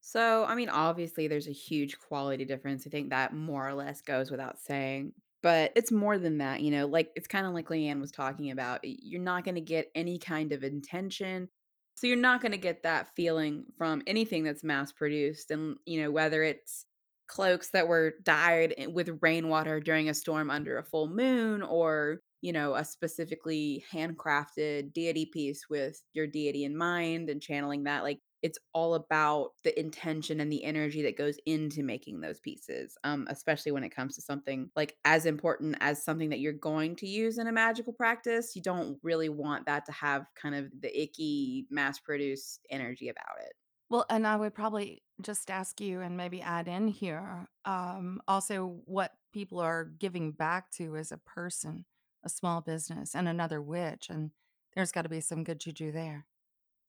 So, 0.00 0.44
I 0.46 0.54
mean, 0.54 0.68
obviously, 0.70 1.28
there's 1.28 1.46
a 1.48 1.52
huge 1.52 1.98
quality 1.98 2.44
difference. 2.44 2.86
I 2.86 2.90
think 2.90 3.10
that 3.10 3.34
more 3.34 3.68
or 3.68 3.74
less 3.74 4.00
goes 4.00 4.30
without 4.30 4.58
saying. 4.58 5.12
But 5.42 5.72
it's 5.76 5.90
more 5.92 6.18
than 6.18 6.38
that, 6.38 6.60
you 6.60 6.70
know, 6.70 6.86
like 6.86 7.10
it's 7.16 7.26
kind 7.26 7.46
of 7.46 7.54
like 7.54 7.68
Leanne 7.68 8.00
was 8.00 8.12
talking 8.12 8.50
about. 8.50 8.80
You're 8.82 9.22
not 9.22 9.44
going 9.44 9.54
to 9.54 9.60
get 9.62 9.90
any 9.94 10.18
kind 10.18 10.52
of 10.52 10.62
intention. 10.64 11.48
So, 11.96 12.06
you're 12.06 12.16
not 12.16 12.40
going 12.40 12.52
to 12.52 12.58
get 12.58 12.82
that 12.82 13.14
feeling 13.14 13.66
from 13.76 14.02
anything 14.06 14.44
that's 14.44 14.64
mass 14.64 14.92
produced. 14.92 15.50
And, 15.50 15.76
you 15.86 16.02
know, 16.02 16.10
whether 16.10 16.42
it's 16.42 16.86
cloaks 17.28 17.70
that 17.70 17.88
were 17.88 18.14
dyed 18.22 18.74
with 18.92 19.18
rainwater 19.22 19.80
during 19.80 20.08
a 20.08 20.14
storm 20.14 20.50
under 20.50 20.78
a 20.78 20.82
full 20.84 21.08
moon 21.08 21.62
or, 21.62 22.22
you 22.42 22.52
know, 22.52 22.74
a 22.74 22.84
specifically 22.84 23.84
handcrafted 23.92 24.92
deity 24.92 25.26
piece 25.26 25.68
with 25.68 26.02
your 26.14 26.26
deity 26.26 26.64
in 26.64 26.76
mind 26.76 27.28
and 27.30 27.42
channeling 27.42 27.84
that. 27.84 28.02
Like, 28.02 28.20
it's 28.42 28.58
all 28.72 28.94
about 28.94 29.50
the 29.64 29.78
intention 29.78 30.40
and 30.40 30.50
the 30.50 30.64
energy 30.64 31.02
that 31.02 31.16
goes 31.16 31.36
into 31.46 31.82
making 31.82 32.20
those 32.20 32.40
pieces, 32.40 32.96
um, 33.04 33.26
especially 33.30 33.72
when 33.72 33.84
it 33.84 33.94
comes 33.94 34.14
to 34.14 34.22
something 34.22 34.70
like 34.76 34.96
as 35.04 35.26
important 35.26 35.76
as 35.80 36.02
something 36.02 36.30
that 36.30 36.40
you're 36.40 36.52
going 36.52 36.96
to 36.96 37.06
use 37.06 37.38
in 37.38 37.46
a 37.46 37.52
magical 37.52 37.92
practice. 37.92 38.56
You 38.56 38.62
don't 38.62 38.98
really 39.02 39.28
want 39.28 39.66
that 39.66 39.84
to 39.86 39.92
have 39.92 40.26
kind 40.40 40.54
of 40.54 40.70
the 40.80 41.02
icky, 41.02 41.66
mass 41.70 41.98
produced 41.98 42.66
energy 42.70 43.08
about 43.08 43.36
it. 43.40 43.52
Well, 43.90 44.06
and 44.08 44.26
I 44.26 44.36
would 44.36 44.54
probably 44.54 45.02
just 45.20 45.50
ask 45.50 45.80
you 45.80 46.00
and 46.00 46.16
maybe 46.16 46.40
add 46.40 46.68
in 46.68 46.88
here 46.88 47.48
um, 47.64 48.22
also 48.28 48.80
what 48.84 49.12
people 49.32 49.58
are 49.58 49.84
giving 49.84 50.32
back 50.32 50.70
to 50.72 50.96
as 50.96 51.10
a 51.10 51.18
person, 51.18 51.84
a 52.24 52.28
small 52.28 52.60
business, 52.60 53.14
and 53.14 53.28
another 53.28 53.60
witch. 53.60 54.06
And 54.08 54.30
there's 54.74 54.92
got 54.92 55.02
to 55.02 55.08
be 55.08 55.20
some 55.20 55.42
good 55.42 55.58
juju 55.58 55.90
there. 55.90 56.26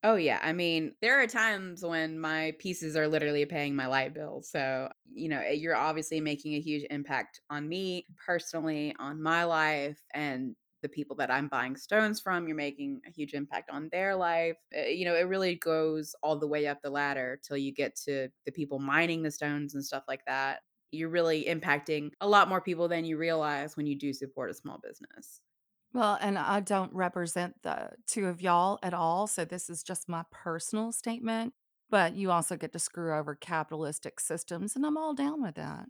Oh, 0.04 0.16
yeah. 0.16 0.40
I 0.42 0.52
mean, 0.52 0.96
there 1.00 1.20
are 1.20 1.26
times 1.28 1.84
when 1.84 2.18
my 2.18 2.54
pieces 2.58 2.96
are 2.96 3.06
literally 3.06 3.46
paying 3.46 3.76
my 3.76 3.86
light 3.86 4.12
bill. 4.14 4.42
So, 4.42 4.90
you 5.12 5.28
know, 5.28 5.38
eh, 5.40 5.52
you're 5.52 5.76
obviously 5.76 6.20
making 6.20 6.54
a 6.54 6.60
huge 6.60 6.84
impact 6.90 7.40
on 7.50 7.68
me 7.68 8.06
personally, 8.26 8.96
on 8.98 9.22
my 9.22 9.44
life, 9.44 10.02
and 10.12 10.56
the 10.82 10.88
people 10.88 11.14
that 11.16 11.30
I'm 11.30 11.46
buying 11.46 11.76
stones 11.76 12.20
from. 12.20 12.48
You're 12.48 12.56
making 12.56 13.00
a 13.06 13.10
huge 13.12 13.32
impact 13.32 13.70
on 13.70 13.88
their 13.92 14.16
life. 14.16 14.56
Uh, 14.76 14.82
You 14.86 15.04
know, 15.04 15.14
it 15.14 15.22
really 15.22 15.54
goes 15.54 16.16
all 16.20 16.36
the 16.36 16.48
way 16.48 16.66
up 16.66 16.82
the 16.82 16.90
ladder 16.90 17.38
till 17.40 17.56
you 17.56 17.72
get 17.72 17.94
to 18.06 18.28
the 18.44 18.50
people 18.52 18.80
mining 18.80 19.22
the 19.22 19.30
stones 19.30 19.72
and 19.74 19.84
stuff 19.84 20.02
like 20.08 20.24
that. 20.26 20.62
You're 20.90 21.10
really 21.10 21.44
impacting 21.44 22.10
a 22.20 22.28
lot 22.28 22.48
more 22.48 22.60
people 22.60 22.88
than 22.88 23.04
you 23.04 23.16
realize 23.16 23.76
when 23.76 23.86
you 23.86 23.96
do 23.96 24.12
support 24.12 24.50
a 24.50 24.54
small 24.54 24.78
business. 24.82 25.42
Well, 25.94 26.18
and 26.20 26.38
I 26.38 26.60
don't 26.60 26.92
represent 26.94 27.62
the 27.62 27.90
two 28.06 28.26
of 28.26 28.40
y'all 28.40 28.78
at 28.82 28.94
all. 28.94 29.26
So 29.26 29.44
this 29.44 29.68
is 29.68 29.82
just 29.82 30.08
my 30.08 30.24
personal 30.30 30.92
statement. 30.92 31.52
But 31.90 32.16
you 32.16 32.30
also 32.30 32.56
get 32.56 32.72
to 32.72 32.78
screw 32.78 33.14
over 33.14 33.34
capitalistic 33.34 34.18
systems, 34.18 34.74
and 34.74 34.86
I'm 34.86 34.96
all 34.96 35.12
down 35.12 35.42
with 35.42 35.56
that. 35.56 35.88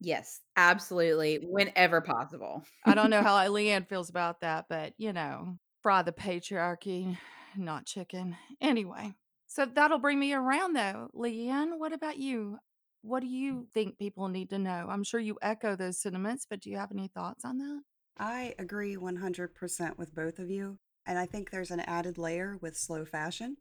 Yes, 0.00 0.40
absolutely. 0.56 1.40
Whenever 1.42 2.00
possible. 2.00 2.64
I 2.86 2.94
don't 2.94 3.10
know 3.10 3.22
how 3.24 3.36
Leanne 3.48 3.88
feels 3.88 4.08
about 4.08 4.42
that, 4.42 4.66
but 4.68 4.94
you 4.96 5.12
know, 5.12 5.58
fry 5.82 6.02
the 6.02 6.12
patriarchy, 6.12 7.18
not 7.56 7.84
chicken. 7.84 8.36
Anyway, 8.60 9.12
so 9.48 9.66
that'll 9.66 9.98
bring 9.98 10.20
me 10.20 10.32
around 10.32 10.74
though. 10.74 11.08
Leanne, 11.14 11.78
what 11.78 11.92
about 11.92 12.16
you? 12.16 12.58
What 13.02 13.20
do 13.20 13.26
you 13.26 13.66
think 13.74 13.98
people 13.98 14.28
need 14.28 14.50
to 14.50 14.58
know? 14.58 14.86
I'm 14.88 15.02
sure 15.02 15.18
you 15.18 15.36
echo 15.42 15.74
those 15.74 15.98
sentiments, 15.98 16.46
but 16.48 16.60
do 16.60 16.70
you 16.70 16.76
have 16.76 16.92
any 16.92 17.08
thoughts 17.08 17.44
on 17.44 17.58
that? 17.58 17.80
I 18.18 18.54
agree 18.58 18.96
100% 18.96 19.98
with 19.98 20.14
both 20.14 20.38
of 20.38 20.50
you. 20.50 20.78
And 21.06 21.18
I 21.18 21.26
think 21.26 21.50
there's 21.50 21.70
an 21.70 21.80
added 21.80 22.18
layer 22.18 22.58
with 22.60 22.76
slow 22.76 23.04
fashion. 23.04 23.56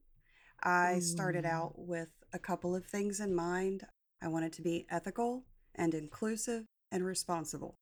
I 0.61 0.99
started 0.99 1.45
mm. 1.45 1.51
out 1.51 1.73
with 1.77 2.09
a 2.33 2.39
couple 2.39 2.75
of 2.75 2.85
things 2.85 3.19
in 3.19 3.33
mind. 3.33 3.85
I 4.21 4.27
wanted 4.27 4.53
to 4.53 4.61
be 4.61 4.85
ethical 4.89 5.43
and 5.75 5.93
inclusive 5.93 6.65
and 6.91 7.05
responsible. 7.05 7.75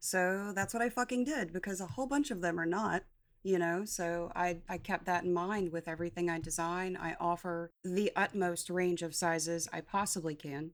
So 0.00 0.52
that's 0.54 0.74
what 0.74 0.82
I 0.82 0.90
fucking 0.90 1.24
did 1.24 1.52
because 1.52 1.80
a 1.80 1.86
whole 1.86 2.06
bunch 2.06 2.30
of 2.30 2.40
them 2.40 2.58
are 2.60 2.66
not, 2.66 3.04
you 3.42 3.58
know. 3.58 3.84
So 3.84 4.32
I, 4.34 4.58
I 4.68 4.78
kept 4.78 5.06
that 5.06 5.24
in 5.24 5.32
mind 5.32 5.72
with 5.72 5.88
everything 5.88 6.28
I 6.28 6.40
design. 6.40 6.98
I 7.00 7.16
offer 7.20 7.70
the 7.84 8.10
utmost 8.16 8.68
range 8.68 9.02
of 9.02 9.14
sizes 9.14 9.68
I 9.72 9.80
possibly 9.80 10.34
can. 10.34 10.72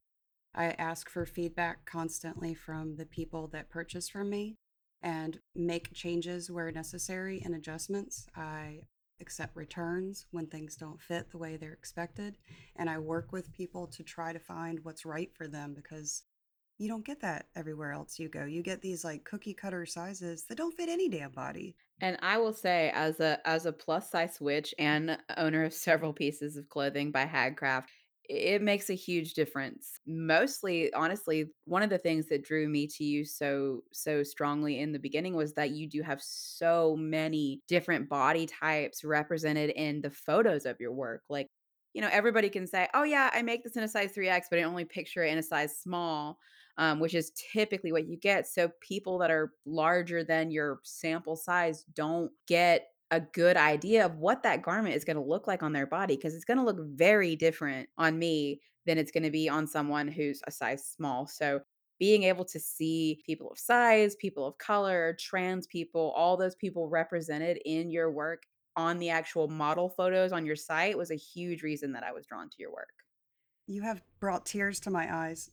I 0.53 0.71
ask 0.71 1.09
for 1.09 1.25
feedback 1.25 1.85
constantly 1.85 2.53
from 2.53 2.97
the 2.97 3.05
people 3.05 3.47
that 3.53 3.69
purchase 3.69 4.09
from 4.09 4.29
me 4.29 4.55
and 5.03 5.39
make 5.55 5.93
changes 5.93 6.51
where 6.51 6.71
necessary 6.71 7.41
and 7.43 7.55
adjustments. 7.55 8.27
I 8.35 8.81
accept 9.19 9.55
returns 9.55 10.25
when 10.31 10.47
things 10.47 10.75
don't 10.75 11.01
fit 11.01 11.31
the 11.31 11.37
way 11.37 11.55
they're 11.55 11.73
expected. 11.73 12.37
And 12.75 12.89
I 12.89 12.97
work 12.97 13.31
with 13.31 13.53
people 13.53 13.87
to 13.87 14.03
try 14.03 14.33
to 14.33 14.39
find 14.39 14.79
what's 14.83 15.05
right 15.05 15.29
for 15.33 15.47
them 15.47 15.73
because 15.73 16.23
you 16.77 16.87
don't 16.87 17.05
get 17.05 17.21
that 17.21 17.45
everywhere 17.55 17.91
else 17.91 18.17
you 18.17 18.27
go. 18.27 18.45
You 18.45 18.63
get 18.63 18.81
these 18.81 19.03
like 19.03 19.23
cookie 19.23 19.53
cutter 19.53 19.85
sizes 19.85 20.45
that 20.49 20.57
don't 20.57 20.75
fit 20.75 20.89
any 20.89 21.07
damn 21.07 21.31
body. 21.31 21.75
And 22.01 22.17
I 22.23 22.39
will 22.39 22.53
say, 22.53 22.91
as 22.95 23.19
a 23.19 23.37
as 23.47 23.67
a 23.67 23.71
plus 23.71 24.09
size 24.09 24.41
witch 24.41 24.73
and 24.79 25.19
owner 25.37 25.63
of 25.63 25.73
several 25.73 26.11
pieces 26.11 26.57
of 26.57 26.67
clothing 26.67 27.11
by 27.11 27.25
Hagcraft, 27.25 27.89
it 28.31 28.61
makes 28.61 28.89
a 28.89 28.93
huge 28.93 29.33
difference. 29.33 29.99
Mostly, 30.05 30.93
honestly, 30.93 31.51
one 31.65 31.83
of 31.83 31.89
the 31.89 31.97
things 31.97 32.27
that 32.29 32.43
drew 32.43 32.69
me 32.69 32.87
to 32.87 33.03
you 33.03 33.25
so 33.25 33.83
so 33.91 34.23
strongly 34.23 34.79
in 34.79 34.91
the 34.93 34.99
beginning 34.99 35.35
was 35.35 35.53
that 35.55 35.71
you 35.71 35.87
do 35.87 36.01
have 36.01 36.21
so 36.21 36.95
many 36.95 37.61
different 37.67 38.09
body 38.09 38.45
types 38.45 39.03
represented 39.03 39.71
in 39.71 40.01
the 40.01 40.11
photos 40.11 40.65
of 40.65 40.79
your 40.79 40.93
work. 40.93 41.23
Like, 41.29 41.47
you 41.93 42.01
know, 42.01 42.09
everybody 42.11 42.49
can 42.49 42.67
say, 42.67 42.87
"Oh 42.93 43.03
yeah, 43.03 43.29
I 43.33 43.41
make 43.41 43.63
this 43.63 43.75
in 43.75 43.83
a 43.83 43.87
size 43.87 44.13
3X, 44.13 44.47
but 44.49 44.59
I 44.59 44.63
only 44.63 44.85
picture 44.85 45.23
it 45.23 45.31
in 45.31 45.37
a 45.37 45.43
size 45.43 45.77
small." 45.77 46.39
um, 46.77 46.99
which 47.01 47.13
is 47.13 47.31
typically 47.31 47.91
what 47.91 48.07
you 48.07 48.17
get. 48.17 48.47
So 48.47 48.69
people 48.79 49.17
that 49.19 49.29
are 49.29 49.53
larger 49.65 50.23
than 50.23 50.51
your 50.51 50.79
sample 50.83 51.35
size 51.35 51.83
don't 51.83 52.31
get 52.47 52.87
a 53.11 53.19
good 53.19 53.57
idea 53.57 54.05
of 54.05 54.17
what 54.17 54.41
that 54.43 54.61
garment 54.61 54.95
is 54.95 55.03
going 55.03 55.17
to 55.17 55.23
look 55.23 55.45
like 55.45 55.61
on 55.61 55.73
their 55.73 55.85
body 55.85 56.15
because 56.15 56.33
it's 56.33 56.45
going 56.45 56.57
to 56.57 56.63
look 56.63 56.79
very 56.95 57.35
different 57.35 57.89
on 57.97 58.17
me 58.17 58.61
than 58.85 58.97
it's 58.97 59.11
going 59.11 59.23
to 59.23 59.29
be 59.29 59.49
on 59.49 59.67
someone 59.67 60.07
who's 60.07 60.41
a 60.47 60.51
size 60.51 60.85
small. 60.85 61.27
So 61.27 61.59
being 61.99 62.23
able 62.23 62.45
to 62.45 62.59
see 62.59 63.21
people 63.25 63.51
of 63.51 63.59
size, 63.59 64.15
people 64.15 64.47
of 64.47 64.57
color, 64.57 65.15
trans 65.19 65.67
people, 65.67 66.13
all 66.15 66.37
those 66.37 66.55
people 66.55 66.87
represented 66.87 67.59
in 67.65 67.91
your 67.91 68.09
work 68.09 68.43
on 68.75 68.97
the 68.97 69.09
actual 69.09 69.47
model 69.47 69.89
photos 69.89 70.31
on 70.31 70.45
your 70.45 70.55
site 70.55 70.97
was 70.97 71.11
a 71.11 71.15
huge 71.15 71.61
reason 71.61 71.91
that 71.91 72.03
I 72.03 72.11
was 72.11 72.25
drawn 72.25 72.49
to 72.49 72.55
your 72.57 72.71
work. 72.71 73.03
You 73.67 73.83
have 73.83 74.01
brought 74.19 74.45
tears 74.45 74.79
to 74.81 74.89
my 74.89 75.13
eyes. 75.13 75.51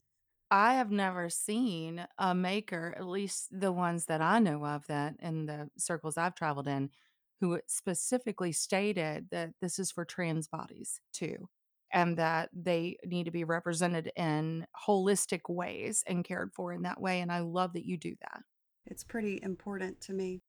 I 0.50 0.74
have 0.74 0.90
never 0.90 1.28
seen 1.28 2.06
a 2.16 2.34
maker, 2.34 2.94
at 2.96 3.06
least 3.06 3.48
the 3.52 3.72
ones 3.72 4.06
that 4.06 4.22
I 4.22 4.38
know 4.38 4.64
of 4.64 4.86
that 4.86 5.16
in 5.20 5.46
the 5.46 5.68
circles 5.76 6.16
I've 6.16 6.34
traveled 6.34 6.68
in, 6.68 6.90
who 7.40 7.60
specifically 7.66 8.52
stated 8.52 9.28
that 9.30 9.50
this 9.60 9.78
is 9.78 9.90
for 9.90 10.04
trans 10.04 10.48
bodies 10.48 11.00
too, 11.12 11.48
and 11.92 12.16
that 12.16 12.50
they 12.52 12.96
need 13.04 13.24
to 13.24 13.30
be 13.30 13.44
represented 13.44 14.10
in 14.16 14.66
holistic 14.86 15.42
ways 15.48 16.04
and 16.06 16.24
cared 16.24 16.52
for 16.52 16.72
in 16.72 16.82
that 16.82 17.00
way. 17.00 17.20
And 17.20 17.30
I 17.30 17.40
love 17.40 17.72
that 17.74 17.86
you 17.86 17.96
do 17.96 18.14
that. 18.22 18.42
It's 18.86 19.04
pretty 19.04 19.40
important 19.42 20.00
to 20.02 20.12
me. 20.12 20.40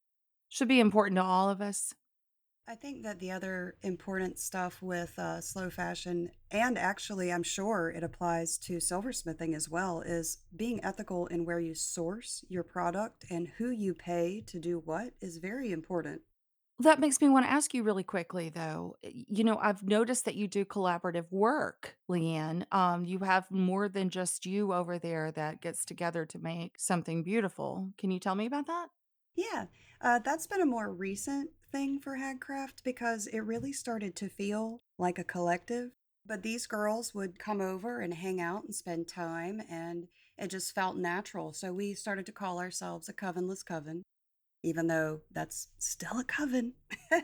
Should 0.50 0.68
be 0.68 0.80
important 0.80 1.18
to 1.18 1.24
all 1.24 1.50
of 1.50 1.62
us. 1.62 1.94
I 2.68 2.76
think 2.76 3.02
that 3.02 3.20
the 3.20 3.32
other 3.32 3.78
important 3.82 4.38
stuff 4.38 4.80
with 4.80 5.18
uh, 5.18 5.42
slow 5.42 5.72
fashion, 5.72 6.30
and 6.52 6.78
actually, 6.78 7.34
I'm 7.34 7.42
sure 7.42 7.90
it 7.90 8.04
applies 8.04 8.60
to 8.60 8.78
silversmithing 8.78 9.56
as 9.56 9.68
well, 9.68 10.02
is 10.02 10.38
being 10.56 10.84
ethical 10.84 11.26
in 11.28 11.46
where 11.46 11.60
you 11.60 11.74
source 11.74 12.46
your 12.48 12.62
product 12.62 13.26
and 13.32 13.48
who 13.58 13.72
you 13.72 13.96
pay 13.96 14.44
to 14.46 14.60
do 14.60 14.84
what 14.86 15.14
is 15.20 15.38
very 15.38 15.72
important. 15.72 16.22
That 16.82 17.00
makes 17.00 17.20
me 17.20 17.28
wanna 17.28 17.48
ask 17.48 17.74
you 17.74 17.84
really 17.84 18.04
quickly, 18.04 18.50
though. 18.50 18.96
You 19.04 19.44
know, 19.44 19.58
I've 19.58 19.84
noticed 19.84 20.24
that 20.26 20.36
you 20.36 20.48
do 20.48 20.64
collaborative 20.64 21.30
work, 21.30 21.98
Leanne. 22.10 22.66
Um, 22.72 23.04
you 23.04 23.20
have 23.20 23.52
more 23.52 23.90
than 23.90 24.10
just 24.10 24.46
you 24.46 24.74
over 24.74 24.98
there 24.98 25.32
that 25.34 25.60
gets 25.62 25.84
together 25.84 26.26
to 26.28 26.40
make 26.40 26.80
something 26.80 27.22
beautiful. 27.24 27.90
Can 27.98 28.12
you 28.12 28.20
tell 28.20 28.36
me 28.36 28.46
about 28.46 28.68
that? 28.68 28.90
Yeah, 29.36 29.66
uh, 30.02 30.20
that's 30.20 30.48
been 30.48 30.62
a 30.62 30.66
more 30.66 30.92
recent 30.94 31.50
thing 31.72 32.00
for 32.00 32.18
Hagcraft 32.18 32.84
because 32.84 33.28
it 33.28 33.40
really 33.40 33.74
started 33.74 34.16
to 34.18 34.30
feel 34.30 34.82
like 34.98 35.20
a 35.20 35.24
collective. 35.24 35.92
But 36.26 36.44
these 36.44 36.68
girls 36.68 37.16
would 37.16 37.40
come 37.40 37.60
over 37.62 38.02
and 38.02 38.14
hang 38.14 38.40
out 38.40 38.64
and 38.64 38.76
spend 38.76 39.08
time, 39.08 39.62
and 39.70 40.08
it 40.38 40.48
just 40.48 40.76
felt 40.76 40.96
natural. 40.96 41.54
So 41.54 41.74
we 41.74 41.94
started 41.94 42.26
to 42.28 42.32
call 42.32 42.60
ourselves 42.60 43.10
a 43.10 43.14
covenless 43.14 43.64
coven, 43.64 44.04
even 44.64 44.88
though 44.88 45.22
that's 45.32 45.68
still 45.78 46.20
a 46.20 46.24
coven. 46.24 46.74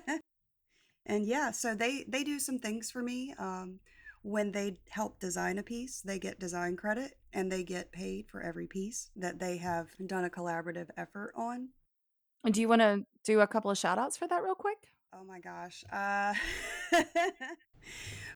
And 1.06 1.26
yeah, 1.26 1.52
so 1.52 1.76
they 1.76 2.06
they 2.08 2.24
do 2.24 2.40
some 2.40 2.58
things 2.60 2.90
for 2.90 3.02
me. 3.02 3.34
Um, 3.38 3.80
when 4.24 4.52
they 4.52 4.78
help 4.90 5.20
design 5.20 5.60
a 5.60 5.64
piece, 5.64 6.02
they 6.02 6.18
get 6.18 6.40
design 6.40 6.76
credit 6.76 7.18
and 7.32 7.52
they 7.52 7.64
get 7.64 7.92
paid 7.92 8.26
for 8.28 8.42
every 8.42 8.66
piece 8.66 9.12
that 9.16 9.40
they 9.40 9.58
have 9.58 9.90
done 10.08 10.26
a 10.26 10.30
collaborative 10.30 10.90
effort 10.98 11.32
on. 11.36 11.70
And 12.44 12.54
do 12.54 12.62
you 12.62 12.68
wanna 12.68 13.06
do 13.24 13.42
a 13.42 13.48
couple 13.48 13.70
of 13.70 13.78
shout 13.78 14.00
outs 14.00 14.18
for 14.18 14.28
that 14.28 14.42
real 14.44 14.56
quick? 14.56 14.78
Oh 15.14 15.24
my 15.24 15.40
gosh. 15.40 15.84
Uh, 15.92 16.34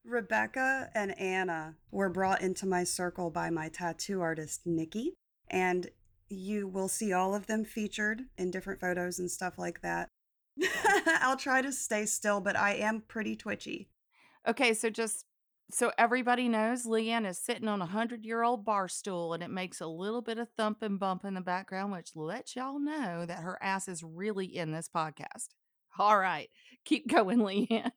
Rebecca 0.04 0.90
and 0.94 1.18
Anna 1.18 1.74
were 1.90 2.08
brought 2.08 2.40
into 2.40 2.66
my 2.66 2.84
circle 2.84 3.30
by 3.30 3.50
my 3.50 3.68
tattoo 3.68 4.20
artist, 4.20 4.60
Nikki. 4.64 5.14
And 5.50 5.90
you 6.30 6.68
will 6.68 6.88
see 6.88 7.12
all 7.12 7.34
of 7.34 7.46
them 7.46 7.64
featured 7.64 8.22
in 8.38 8.50
different 8.50 8.80
photos 8.80 9.18
and 9.18 9.30
stuff 9.30 9.58
like 9.58 9.82
that. 9.82 10.08
I'll 11.20 11.36
try 11.36 11.62
to 11.62 11.72
stay 11.72 12.06
still, 12.06 12.40
but 12.40 12.56
I 12.56 12.74
am 12.74 13.02
pretty 13.06 13.36
twitchy. 13.36 13.90
Okay, 14.46 14.72
so 14.74 14.88
just 14.90 15.26
so 15.72 15.92
everybody 15.98 16.48
knows, 16.48 16.84
Leanne 16.84 17.28
is 17.28 17.38
sitting 17.38 17.68
on 17.68 17.80
a 17.80 17.86
hundred-year-old 17.86 18.64
bar 18.64 18.88
stool, 18.88 19.34
and 19.34 19.42
it 19.42 19.50
makes 19.50 19.80
a 19.80 19.86
little 19.86 20.22
bit 20.22 20.38
of 20.38 20.48
thump 20.56 20.82
and 20.82 20.98
bump 20.98 21.24
in 21.24 21.34
the 21.34 21.40
background, 21.40 21.92
which 21.92 22.16
lets 22.16 22.56
y'all 22.56 22.80
know 22.80 23.24
that 23.26 23.40
her 23.40 23.58
ass 23.62 23.86
is 23.86 24.02
really 24.02 24.46
in 24.46 24.72
this 24.72 24.88
podcast. 24.94 25.48
All 25.98 26.18
right, 26.18 26.48
keep 26.84 27.08
going, 27.08 27.38
Leanne. 27.40 27.92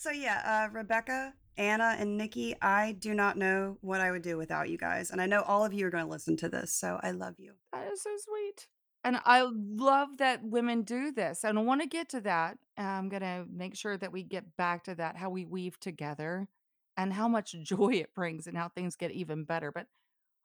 So 0.00 0.10
yeah, 0.10 0.40
uh, 0.46 0.72
Rebecca, 0.72 1.34
Anna, 1.58 1.94
and 1.98 2.16
Nikki, 2.16 2.56
I 2.62 2.92
do 2.92 3.12
not 3.12 3.36
know 3.36 3.76
what 3.82 4.00
I 4.00 4.10
would 4.10 4.22
do 4.22 4.38
without 4.38 4.70
you 4.70 4.78
guys. 4.78 5.10
And 5.10 5.20
I 5.20 5.26
know 5.26 5.42
all 5.42 5.62
of 5.62 5.74
you 5.74 5.86
are 5.86 5.90
going 5.90 6.06
to 6.06 6.10
listen 6.10 6.38
to 6.38 6.48
this, 6.48 6.72
so 6.72 6.98
I 7.02 7.10
love 7.10 7.34
you. 7.36 7.52
That 7.74 7.92
is 7.92 8.02
so 8.02 8.08
sweet. 8.16 8.66
And 9.04 9.20
I 9.26 9.46
love 9.52 10.16
that 10.16 10.42
women 10.42 10.84
do 10.84 11.12
this. 11.12 11.44
And 11.44 11.58
I 11.58 11.62
want 11.62 11.82
to 11.82 11.86
get 11.86 12.08
to 12.08 12.22
that. 12.22 12.56
I'm 12.78 13.10
going 13.10 13.20
to 13.20 13.44
make 13.54 13.76
sure 13.76 13.98
that 13.98 14.10
we 14.10 14.22
get 14.22 14.56
back 14.56 14.84
to 14.84 14.94
that, 14.94 15.18
how 15.18 15.28
we 15.28 15.44
weave 15.44 15.78
together 15.78 16.48
and 16.96 17.12
how 17.12 17.28
much 17.28 17.54
joy 17.62 17.96
it 17.96 18.14
brings 18.14 18.46
and 18.46 18.56
how 18.56 18.70
things 18.70 18.96
get 18.96 19.10
even 19.10 19.44
better. 19.44 19.70
But 19.70 19.86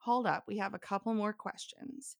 hold 0.00 0.26
up, 0.26 0.44
we 0.46 0.58
have 0.58 0.74
a 0.74 0.78
couple 0.78 1.14
more 1.14 1.32
questions. 1.32 2.18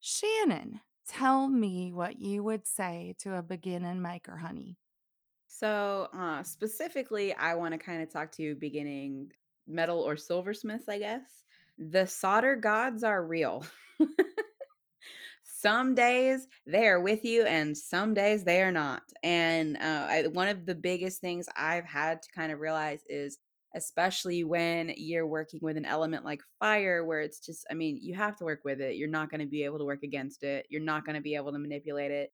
Shannon, 0.00 0.80
tell 1.06 1.48
me 1.48 1.92
what 1.92 2.18
you 2.18 2.42
would 2.44 2.66
say 2.66 3.14
to 3.18 3.36
a 3.36 3.42
beginning 3.42 4.00
maker, 4.00 4.38
honey. 4.38 4.78
So, 5.58 6.08
uh, 6.12 6.42
specifically, 6.44 7.34
I 7.34 7.54
want 7.54 7.72
to 7.72 7.78
kind 7.78 8.00
of 8.00 8.12
talk 8.12 8.30
to 8.32 8.42
you 8.42 8.54
beginning 8.54 9.32
metal 9.66 9.98
or 10.00 10.16
silversmiths, 10.16 10.88
I 10.88 10.98
guess. 11.00 11.42
The 11.78 12.06
solder 12.06 12.54
gods 12.54 13.02
are 13.02 13.24
real. 13.26 13.64
some 15.42 15.94
days 15.96 16.46
they 16.66 16.86
are 16.86 17.00
with 17.00 17.24
you, 17.24 17.42
and 17.42 17.76
some 17.76 18.14
days 18.14 18.44
they 18.44 18.62
are 18.62 18.70
not. 18.70 19.02
And 19.24 19.76
uh, 19.78 20.06
I, 20.08 20.26
one 20.32 20.46
of 20.48 20.64
the 20.64 20.76
biggest 20.76 21.20
things 21.20 21.48
I've 21.56 21.86
had 21.86 22.22
to 22.22 22.28
kind 22.32 22.52
of 22.52 22.60
realize 22.60 23.02
is, 23.08 23.38
especially 23.74 24.44
when 24.44 24.92
you're 24.96 25.26
working 25.26 25.58
with 25.60 25.76
an 25.76 25.84
element 25.84 26.24
like 26.24 26.40
fire, 26.60 27.04
where 27.04 27.20
it's 27.20 27.40
just, 27.40 27.66
I 27.70 27.74
mean, 27.74 27.98
you 28.00 28.14
have 28.14 28.36
to 28.36 28.44
work 28.44 28.60
with 28.64 28.80
it. 28.80 28.96
You're 28.96 29.08
not 29.08 29.30
going 29.30 29.40
to 29.40 29.46
be 29.46 29.64
able 29.64 29.78
to 29.78 29.84
work 29.84 30.04
against 30.04 30.44
it, 30.44 30.66
you're 30.70 30.82
not 30.82 31.04
going 31.04 31.16
to 31.16 31.22
be 31.22 31.34
able 31.34 31.52
to 31.52 31.58
manipulate 31.58 32.12
it 32.12 32.30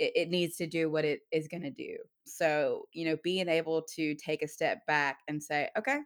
it, 0.00 0.12
it 0.16 0.30
needs 0.30 0.56
to 0.58 0.68
do 0.68 0.90
what 0.90 1.06
it 1.06 1.22
is 1.32 1.48
going 1.48 1.62
to 1.64 1.70
do. 1.70 1.98
So, 2.26 2.88
you 2.92 3.06
know, 3.06 3.18
being 3.24 3.48
able 3.48 3.82
to 3.96 4.16
take 4.16 4.42
a 4.42 4.48
step 4.48 4.86
back 4.86 5.20
and 5.28 5.42
say, 5.44 5.70
okay, 5.78 6.00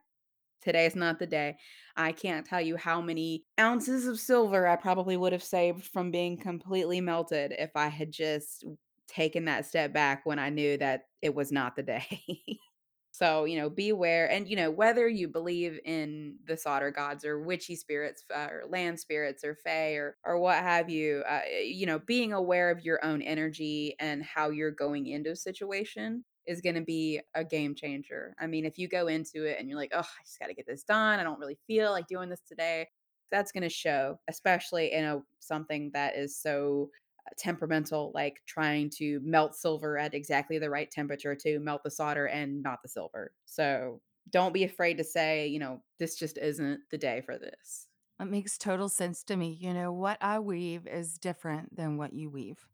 today's 0.62 0.96
not 0.96 1.18
the 1.18 1.26
day. 1.26 1.58
I 1.96 2.12
can't 2.12 2.46
tell 2.46 2.60
you 2.60 2.76
how 2.76 3.00
many 3.00 3.46
ounces 3.60 4.06
of 4.06 4.18
silver 4.20 4.66
I 4.66 4.76
probably 4.76 5.16
would 5.16 5.32
have 5.32 5.42
saved 5.44 5.86
from 5.86 6.10
being 6.10 6.36
completely 6.38 7.00
melted 7.00 7.52
if 7.58 7.70
I 7.76 7.88
had 7.88 8.12
just 8.12 8.64
taken 9.06 9.44
that 9.46 9.66
step 9.66 9.92
back 9.92 10.24
when 10.26 10.38
I 10.38 10.50
knew 10.50 10.78
that 10.78 11.04
it 11.22 11.34
was 11.34 11.52
not 11.52 11.76
the 11.76 11.82
day. 11.82 12.24
So, 13.14 13.44
you 13.44 13.56
know, 13.56 13.70
be 13.70 13.90
aware. 13.90 14.28
And, 14.28 14.48
you 14.48 14.56
know, 14.56 14.72
whether 14.72 15.06
you 15.06 15.28
believe 15.28 15.78
in 15.84 16.34
the 16.48 16.56
solder 16.56 16.90
gods 16.90 17.24
or 17.24 17.38
witchy 17.38 17.76
spirits 17.76 18.24
uh, 18.34 18.48
or 18.50 18.64
land 18.68 18.98
spirits 18.98 19.44
or 19.44 19.54
fae 19.54 19.92
or, 19.92 20.16
or 20.24 20.40
what 20.40 20.56
have 20.58 20.90
you, 20.90 21.22
uh, 21.28 21.42
you 21.62 21.86
know, 21.86 22.00
being 22.00 22.32
aware 22.32 22.72
of 22.72 22.84
your 22.84 23.04
own 23.04 23.22
energy 23.22 23.94
and 24.00 24.24
how 24.24 24.50
you're 24.50 24.72
going 24.72 25.06
into 25.06 25.30
a 25.30 25.36
situation 25.36 26.24
is 26.44 26.60
going 26.60 26.74
to 26.74 26.80
be 26.80 27.20
a 27.36 27.44
game 27.44 27.76
changer. 27.76 28.34
I 28.40 28.48
mean, 28.48 28.64
if 28.66 28.78
you 28.78 28.88
go 28.88 29.06
into 29.06 29.44
it 29.44 29.60
and 29.60 29.68
you're 29.68 29.78
like, 29.78 29.92
oh, 29.94 30.00
I 30.00 30.24
just 30.26 30.40
got 30.40 30.48
to 30.48 30.54
get 30.54 30.66
this 30.66 30.82
done. 30.82 31.20
I 31.20 31.22
don't 31.22 31.38
really 31.38 31.58
feel 31.68 31.92
like 31.92 32.08
doing 32.08 32.28
this 32.28 32.40
today. 32.40 32.88
That's 33.30 33.52
going 33.52 33.62
to 33.62 33.68
show, 33.68 34.18
especially 34.26 34.90
in 34.92 35.04
a 35.04 35.22
something 35.38 35.92
that 35.94 36.16
is 36.16 36.36
so 36.36 36.90
temperamental, 37.36 38.12
like 38.14 38.40
trying 38.46 38.90
to 38.90 39.20
melt 39.22 39.54
silver 39.54 39.98
at 39.98 40.14
exactly 40.14 40.58
the 40.58 40.70
right 40.70 40.90
temperature 40.90 41.34
to 41.34 41.58
melt 41.60 41.82
the 41.82 41.90
solder 41.90 42.26
and 42.26 42.62
not 42.62 42.82
the 42.82 42.88
silver. 42.88 43.32
So 43.46 44.00
don't 44.30 44.54
be 44.54 44.64
afraid 44.64 44.98
to 44.98 45.04
say, 45.04 45.46
you 45.46 45.58
know, 45.58 45.82
this 45.98 46.16
just 46.16 46.38
isn't 46.38 46.80
the 46.90 46.98
day 46.98 47.22
for 47.24 47.38
this. 47.38 47.86
It 48.20 48.26
makes 48.26 48.56
total 48.56 48.88
sense 48.88 49.24
to 49.24 49.36
me. 49.36 49.58
You 49.60 49.74
know, 49.74 49.92
what 49.92 50.18
I 50.20 50.38
weave 50.38 50.86
is 50.86 51.18
different 51.18 51.74
than 51.76 51.96
what 51.96 52.12
you 52.12 52.30
weave. 52.30 52.64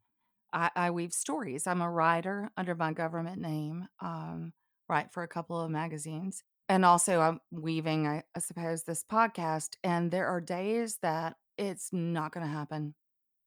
I, 0.52 0.70
I 0.76 0.90
weave 0.90 1.12
stories. 1.12 1.66
I'm 1.66 1.80
a 1.80 1.90
writer 1.90 2.50
under 2.56 2.74
my 2.74 2.92
government 2.92 3.40
name, 3.40 3.88
um, 4.00 4.52
write 4.88 5.12
for 5.12 5.22
a 5.22 5.28
couple 5.28 5.60
of 5.60 5.70
magazines. 5.70 6.42
And 6.68 6.84
also, 6.84 7.20
I'm 7.20 7.40
weaving, 7.50 8.06
I, 8.06 8.22
I 8.34 8.38
suppose, 8.38 8.84
this 8.84 9.04
podcast. 9.04 9.70
And 9.82 10.10
there 10.10 10.28
are 10.28 10.40
days 10.40 10.98
that 11.02 11.36
it's 11.58 11.92
not 11.92 12.32
going 12.32 12.46
to 12.46 12.52
happen. 12.52 12.94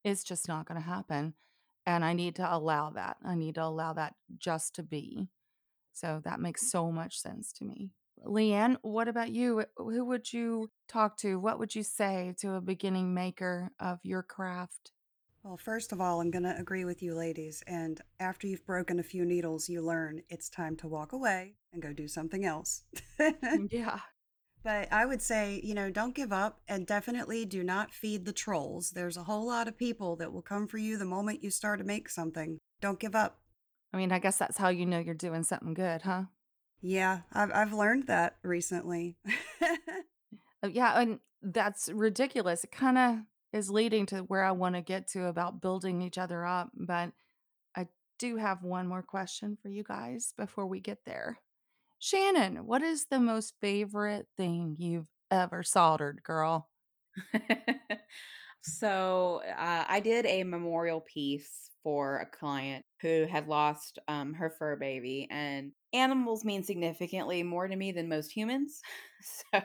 It's 0.04 0.24
just 0.24 0.48
not 0.48 0.68
going 0.68 0.82
to 0.82 0.88
happen. 0.88 1.34
And 1.86 2.06
I 2.06 2.14
need 2.14 2.36
to 2.36 2.56
allow 2.56 2.92
that. 2.92 3.18
I 3.26 3.36
need 3.36 3.56
to 3.56 3.64
allow 3.64 3.94
that 3.94 4.16
just 4.38 4.76
to 4.76 4.84
be. 4.84 5.30
So 5.92 6.22
that 6.24 6.40
makes 6.40 6.72
so 6.72 6.92
much 6.92 7.20
sense 7.20 7.52
to 7.54 7.66
me. 7.66 7.92
Leanne, 8.26 8.78
what 8.82 9.08
about 9.08 9.32
you? 9.32 9.66
Who 9.78 10.06
would 10.06 10.32
you 10.32 10.72
talk 10.88 11.18
to? 11.18 11.40
What 11.40 11.60
would 11.60 11.76
you 11.76 11.84
say 11.84 12.34
to 12.40 12.54
a 12.54 12.62
beginning 12.62 13.14
maker 13.14 13.72
of 13.80 14.00
your 14.04 14.24
craft? 14.24 14.92
Well, 15.44 15.58
first 15.58 15.92
of 15.92 16.00
all, 16.00 16.22
I'm 16.22 16.32
going 16.32 16.44
to 16.44 16.58
agree 16.58 16.86
with 16.86 17.04
you 17.04 17.16
ladies. 17.16 17.64
And 17.68 18.00
after 18.22 18.48
you've 18.48 18.66
broken 18.66 19.00
a 19.00 19.04
few 19.04 19.26
needles, 19.26 19.68
you 19.68 19.82
learn 19.82 20.22
it's 20.30 20.50
time 20.50 20.78
to 20.78 20.88
walk 20.88 21.12
away 21.12 21.56
and 21.74 21.82
go 21.82 21.92
do 21.92 22.08
something 22.08 22.46
else. 22.46 22.84
Yeah. 23.70 24.00
But 24.64 24.92
I 24.94 25.06
would 25.06 25.22
say, 25.22 25.60
you 25.64 25.74
know, 25.74 25.90
don't 25.90 26.16
give 26.16 26.32
up 26.32 26.62
and 26.68 26.88
definitely 26.88 27.46
do 27.46 27.64
not 27.64 27.94
feed 27.94 28.26
the 28.26 28.32
trolls. 28.32 28.92
There's 28.92 29.18
a 29.18 29.24
whole 29.24 29.46
lot 29.46 29.68
of 29.68 29.78
people 29.78 30.16
that 30.16 30.32
will 30.32 30.42
come 30.42 30.68
for 30.68 30.78
you 30.78 30.98
the 30.98 31.06
moment 31.06 31.44
you 31.44 31.52
start 31.52 31.80
to 31.80 31.86
make 31.86 32.10
something. 32.10 32.60
Don't 32.82 33.00
give 33.00 33.16
up. 33.16 33.40
I 33.94 33.98
mean, 33.98 34.12
I 34.12 34.20
guess 34.20 34.38
that's 34.38 34.58
how 34.58 34.70
you 34.70 34.86
know 34.86 35.00
you're 35.00 35.14
doing 35.14 35.44
something 35.44 35.74
good, 35.74 36.04
huh? 36.04 36.24
Yeah, 36.82 37.20
I've 37.32 37.52
I've 37.54 37.74
learned 37.74 38.08
that 38.08 38.38
recently. 38.44 39.18
Uh, 39.62 40.68
Yeah, 40.72 41.00
and 41.00 41.20
that's 41.42 41.90
ridiculous. 41.90 42.64
It 42.64 42.72
kind 42.72 42.98
of 42.98 43.18
is 43.52 43.70
leading 43.70 44.06
to 44.08 44.20
where 44.20 44.44
I 44.44 44.52
want 44.52 44.76
to 44.76 44.82
get 44.82 45.08
to 45.10 45.26
about 45.26 45.62
building 45.62 46.02
each 46.02 46.18
other 46.18 46.46
up. 46.46 46.72
But 46.74 47.12
I 47.76 47.88
do 48.18 48.38
have 48.38 48.64
one 48.64 48.88
more 48.88 49.04
question 49.04 49.58
for 49.62 49.68
you 49.68 49.84
guys 49.84 50.34
before 50.38 50.66
we 50.66 50.80
get 50.80 51.00
there. 51.06 51.40
Shannon, 52.04 52.66
what 52.68 52.82
is 52.84 53.06
the 53.06 53.20
most 53.20 53.56
favorite 53.62 54.28
thing 54.36 54.76
you've 54.78 55.10
ever 55.32 55.64
soldered, 55.64 56.22
girl? 56.22 56.70
so 58.62 59.42
uh, 59.58 59.86
I 59.88 60.00
did 60.00 60.26
a 60.26 60.44
memorial 60.44 61.02
piece 61.02 61.72
for 61.84 62.20
a 62.20 62.26
client 62.26 62.86
who 63.02 63.26
had 63.30 63.48
lost 63.48 64.00
um, 64.08 64.34
her 64.34 64.50
fur 64.50 64.76
baby, 64.78 65.28
and 65.30 65.72
animals 65.94 66.46
mean 66.46 66.64
significantly 66.64 67.44
more 67.44 67.68
to 67.68 67.76
me 67.76 67.92
than 67.92 68.08
most 68.10 68.32
humans. 68.32 68.82
so 69.54 69.62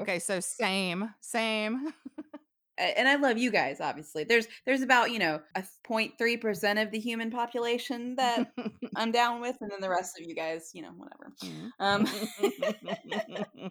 Okay, 0.00 0.18
so 0.18 0.40
same, 0.40 1.14
same. 1.20 1.92
And 2.80 3.08
I 3.08 3.16
love 3.16 3.38
you 3.38 3.50
guys, 3.50 3.80
obviously. 3.80 4.24
There's 4.24 4.46
there's 4.66 4.82
about, 4.82 5.10
you 5.10 5.18
know, 5.18 5.40
a 5.54 5.64
0.3% 5.88 6.82
of 6.82 6.90
the 6.90 6.98
human 6.98 7.30
population 7.30 8.16
that 8.16 8.50
I'm 8.96 9.12
down 9.12 9.40
with, 9.40 9.56
and 9.60 9.70
then 9.70 9.80
the 9.80 9.90
rest 9.90 10.18
of 10.18 10.26
you 10.26 10.34
guys, 10.34 10.70
you 10.72 10.82
know, 10.82 10.92
whatever. 10.96 11.32
Um 11.78 12.06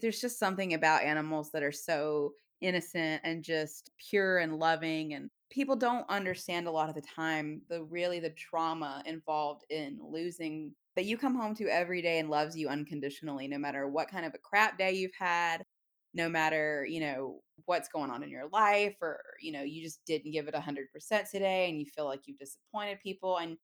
there's 0.00 0.20
just 0.20 0.38
something 0.38 0.74
about 0.74 1.04
animals 1.04 1.50
that 1.52 1.62
are 1.62 1.72
so 1.72 2.32
innocent 2.60 3.20
and 3.24 3.42
just 3.42 3.90
pure 4.10 4.38
and 4.38 4.58
loving 4.58 5.14
and 5.14 5.30
people 5.50 5.74
don't 5.74 6.08
understand 6.08 6.66
a 6.66 6.70
lot 6.70 6.88
of 6.88 6.94
the 6.94 7.02
time 7.02 7.60
the 7.68 7.82
really 7.84 8.20
the 8.20 8.30
trauma 8.30 9.02
involved 9.04 9.64
in 9.68 9.98
losing 10.00 10.72
that 10.94 11.04
you 11.04 11.18
come 11.18 11.34
home 11.34 11.56
to 11.56 11.66
every 11.66 12.00
day 12.00 12.20
and 12.20 12.30
loves 12.30 12.56
you 12.56 12.68
unconditionally 12.68 13.48
no 13.48 13.58
matter 13.58 13.88
what 13.88 14.08
kind 14.08 14.24
of 14.24 14.32
a 14.34 14.38
crap 14.38 14.78
day 14.78 14.92
you've 14.92 15.10
had 15.18 15.64
no 16.14 16.28
matter 16.28 16.86
you 16.88 17.00
know 17.00 17.40
what's 17.66 17.88
going 17.88 18.10
on 18.10 18.22
in 18.22 18.28
your 18.28 18.48
life 18.52 18.96
or 19.00 19.20
you 19.40 19.52
know 19.52 19.62
you 19.62 19.82
just 19.82 20.00
didn't 20.06 20.32
give 20.32 20.48
it 20.48 20.54
100% 20.54 21.30
today 21.30 21.68
and 21.68 21.78
you 21.78 21.86
feel 21.86 22.06
like 22.06 22.20
you've 22.26 22.38
disappointed 22.38 22.98
people 23.00 23.38
and 23.38 23.56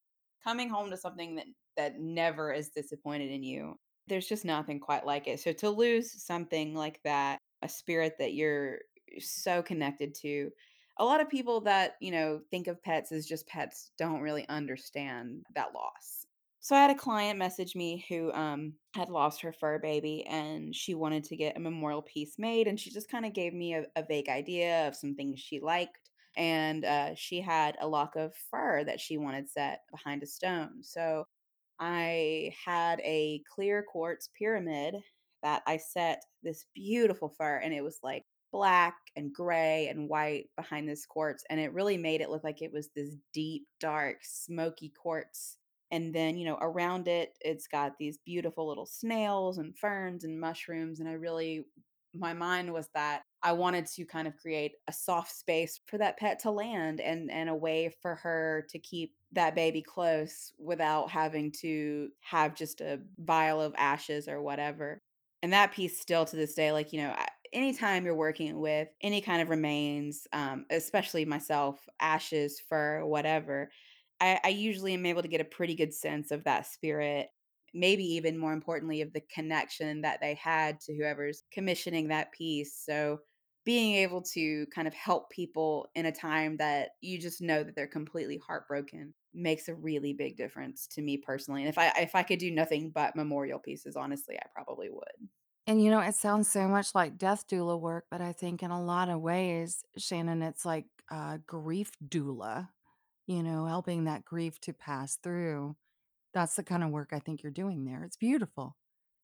coming 0.42 0.68
home 0.68 0.90
to 0.90 0.96
something 0.96 1.34
that 1.34 1.46
that 1.76 1.98
never 1.98 2.52
is 2.52 2.70
disappointed 2.70 3.30
in 3.30 3.42
you 3.42 3.74
there's 4.08 4.26
just 4.26 4.44
nothing 4.44 4.80
quite 4.80 5.06
like 5.06 5.28
it. 5.28 5.40
So 5.40 5.52
to 5.52 5.70
lose 5.70 6.24
something 6.24 6.74
like 6.74 7.00
that, 7.04 7.38
a 7.62 7.68
spirit 7.68 8.14
that 8.18 8.34
you're 8.34 8.78
so 9.18 9.62
connected 9.62 10.14
to, 10.22 10.50
a 10.98 11.04
lot 11.04 11.20
of 11.20 11.28
people 11.28 11.60
that, 11.62 11.94
you 12.00 12.10
know, 12.10 12.40
think 12.50 12.66
of 12.66 12.82
pets 12.82 13.12
as 13.12 13.26
just 13.26 13.46
pets 13.46 13.92
don't 13.98 14.20
really 14.20 14.48
understand 14.48 15.44
that 15.54 15.74
loss. 15.74 16.17
So 16.68 16.76
I 16.76 16.80
had 16.80 16.90
a 16.90 16.94
client 16.94 17.38
message 17.38 17.74
me 17.74 18.04
who 18.10 18.30
um 18.32 18.74
had 18.94 19.08
lost 19.08 19.40
her 19.40 19.54
fur 19.54 19.78
baby 19.78 20.26
and 20.26 20.76
she 20.76 20.92
wanted 20.94 21.24
to 21.24 21.34
get 21.34 21.56
a 21.56 21.60
memorial 21.60 22.02
piece 22.02 22.38
made 22.38 22.68
and 22.68 22.78
she 22.78 22.90
just 22.90 23.10
kind 23.10 23.24
of 23.24 23.32
gave 23.32 23.54
me 23.54 23.72
a, 23.72 23.86
a 23.96 24.04
vague 24.06 24.28
idea 24.28 24.86
of 24.86 24.94
some 24.94 25.14
things 25.14 25.40
she 25.40 25.60
liked 25.60 26.10
and 26.36 26.84
uh, 26.84 27.14
she 27.14 27.40
had 27.40 27.78
a 27.80 27.88
lock 27.88 28.16
of 28.16 28.34
fur 28.50 28.84
that 28.84 29.00
she 29.00 29.16
wanted 29.16 29.48
set 29.48 29.80
behind 29.90 30.22
a 30.22 30.26
stone. 30.26 30.82
So 30.82 31.24
I 31.80 32.52
had 32.66 33.00
a 33.00 33.42
clear 33.50 33.82
quartz 33.82 34.28
pyramid 34.38 34.96
that 35.42 35.62
I 35.66 35.78
set 35.78 36.22
this 36.42 36.66
beautiful 36.74 37.30
fur, 37.30 37.56
and 37.56 37.72
it 37.72 37.82
was 37.82 38.00
like 38.02 38.24
black 38.52 38.96
and 39.16 39.32
gray 39.32 39.88
and 39.88 40.06
white 40.06 40.50
behind 40.54 40.86
this 40.86 41.06
quartz. 41.06 41.44
And 41.48 41.58
it 41.60 41.72
really 41.72 41.96
made 41.96 42.20
it 42.20 42.28
look 42.28 42.44
like 42.44 42.60
it 42.60 42.74
was 42.74 42.90
this 42.94 43.16
deep, 43.32 43.66
dark, 43.80 44.18
smoky 44.22 44.92
quartz. 45.00 45.56
And 45.90 46.14
then, 46.14 46.36
you 46.36 46.44
know, 46.44 46.58
around 46.60 47.08
it, 47.08 47.38
it's 47.40 47.66
got 47.66 47.98
these 47.98 48.18
beautiful 48.18 48.66
little 48.68 48.86
snails 48.86 49.58
and 49.58 49.76
ferns 49.78 50.24
and 50.24 50.40
mushrooms. 50.40 51.00
And 51.00 51.08
I 51.08 51.12
really, 51.12 51.64
my 52.14 52.32
mind 52.32 52.72
was 52.72 52.88
that 52.94 53.22
I 53.42 53.52
wanted 53.52 53.86
to 53.86 54.04
kind 54.04 54.26
of 54.26 54.36
create 54.36 54.72
a 54.88 54.92
soft 54.92 55.30
space 55.32 55.80
for 55.86 55.98
that 55.98 56.18
pet 56.18 56.38
to 56.40 56.50
land 56.50 57.00
and 57.00 57.30
and 57.30 57.48
a 57.48 57.54
way 57.54 57.94
for 58.02 58.16
her 58.16 58.66
to 58.70 58.78
keep 58.78 59.14
that 59.32 59.54
baby 59.54 59.82
close 59.82 60.52
without 60.58 61.10
having 61.10 61.52
to 61.60 62.10
have 62.20 62.54
just 62.54 62.80
a 62.80 63.00
vial 63.18 63.60
of 63.60 63.74
ashes 63.76 64.26
or 64.26 64.42
whatever. 64.42 65.02
And 65.42 65.52
that 65.52 65.72
piece 65.72 66.00
still 66.00 66.24
to 66.24 66.34
this 66.36 66.54
day, 66.54 66.72
like, 66.72 66.92
you 66.92 67.00
know, 67.00 67.14
anytime 67.52 68.04
you're 68.04 68.14
working 68.14 68.58
with 68.58 68.88
any 69.02 69.20
kind 69.20 69.40
of 69.40 69.50
remains, 69.50 70.26
um, 70.32 70.66
especially 70.70 71.24
myself, 71.24 71.86
ashes, 72.00 72.58
fur, 72.58 73.04
whatever, 73.04 73.70
I, 74.20 74.40
I 74.44 74.48
usually 74.48 74.94
am 74.94 75.06
able 75.06 75.22
to 75.22 75.28
get 75.28 75.40
a 75.40 75.44
pretty 75.44 75.74
good 75.74 75.94
sense 75.94 76.30
of 76.30 76.44
that 76.44 76.66
spirit 76.66 77.28
maybe 77.74 78.04
even 78.04 78.38
more 78.38 78.54
importantly 78.54 79.02
of 79.02 79.12
the 79.12 79.22
connection 79.32 80.00
that 80.00 80.20
they 80.20 80.34
had 80.34 80.80
to 80.80 80.94
whoever's 80.94 81.42
commissioning 81.52 82.08
that 82.08 82.32
piece 82.32 82.74
so 82.74 83.18
being 83.68 83.96
able 83.96 84.22
to 84.22 84.66
kind 84.74 84.88
of 84.88 84.94
help 84.94 85.28
people 85.28 85.88
in 85.94 86.06
a 86.06 86.12
time 86.12 86.56
that 86.56 86.92
you 87.02 87.20
just 87.20 87.42
know 87.42 87.62
that 87.62 87.76
they're 87.76 87.86
completely 87.86 88.40
heartbroken 88.46 89.12
makes 89.34 89.68
a 89.68 89.74
really 89.74 90.14
big 90.14 90.38
difference 90.38 90.86
to 90.86 91.02
me 91.02 91.18
personally. 91.18 91.60
And 91.60 91.68
if 91.68 91.76
I 91.76 91.92
if 91.98 92.14
I 92.14 92.22
could 92.22 92.38
do 92.38 92.50
nothing 92.50 92.90
but 92.94 93.14
memorial 93.14 93.58
pieces, 93.58 93.94
honestly, 93.94 94.38
I 94.38 94.46
probably 94.54 94.88
would. 94.88 95.28
And 95.66 95.84
you 95.84 95.90
know, 95.90 96.00
it 96.00 96.14
sounds 96.14 96.50
so 96.50 96.66
much 96.66 96.94
like 96.94 97.18
death 97.18 97.46
doula 97.46 97.78
work, 97.78 98.06
but 98.10 98.22
I 98.22 98.32
think 98.32 98.62
in 98.62 98.70
a 98.70 98.82
lot 98.82 99.10
of 99.10 99.20
ways, 99.20 99.84
Shannon, 99.98 100.40
it's 100.40 100.64
like 100.64 100.86
uh, 101.10 101.36
grief 101.46 101.90
doula, 102.02 102.68
you 103.28 103.44
know, 103.44 103.66
helping 103.66 104.04
that 104.06 104.26
grief 104.26 104.60
to 104.62 104.74
pass 104.74 105.16
through. 105.18 105.76
That's 106.34 106.56
the 106.56 106.64
kind 106.64 106.84
of 106.84 106.90
work 106.90 107.10
I 107.12 107.20
think 107.20 107.42
you're 107.42 107.52
doing 107.52 107.84
there. 107.84 108.04
It's 108.04 108.16
beautiful. 108.18 108.76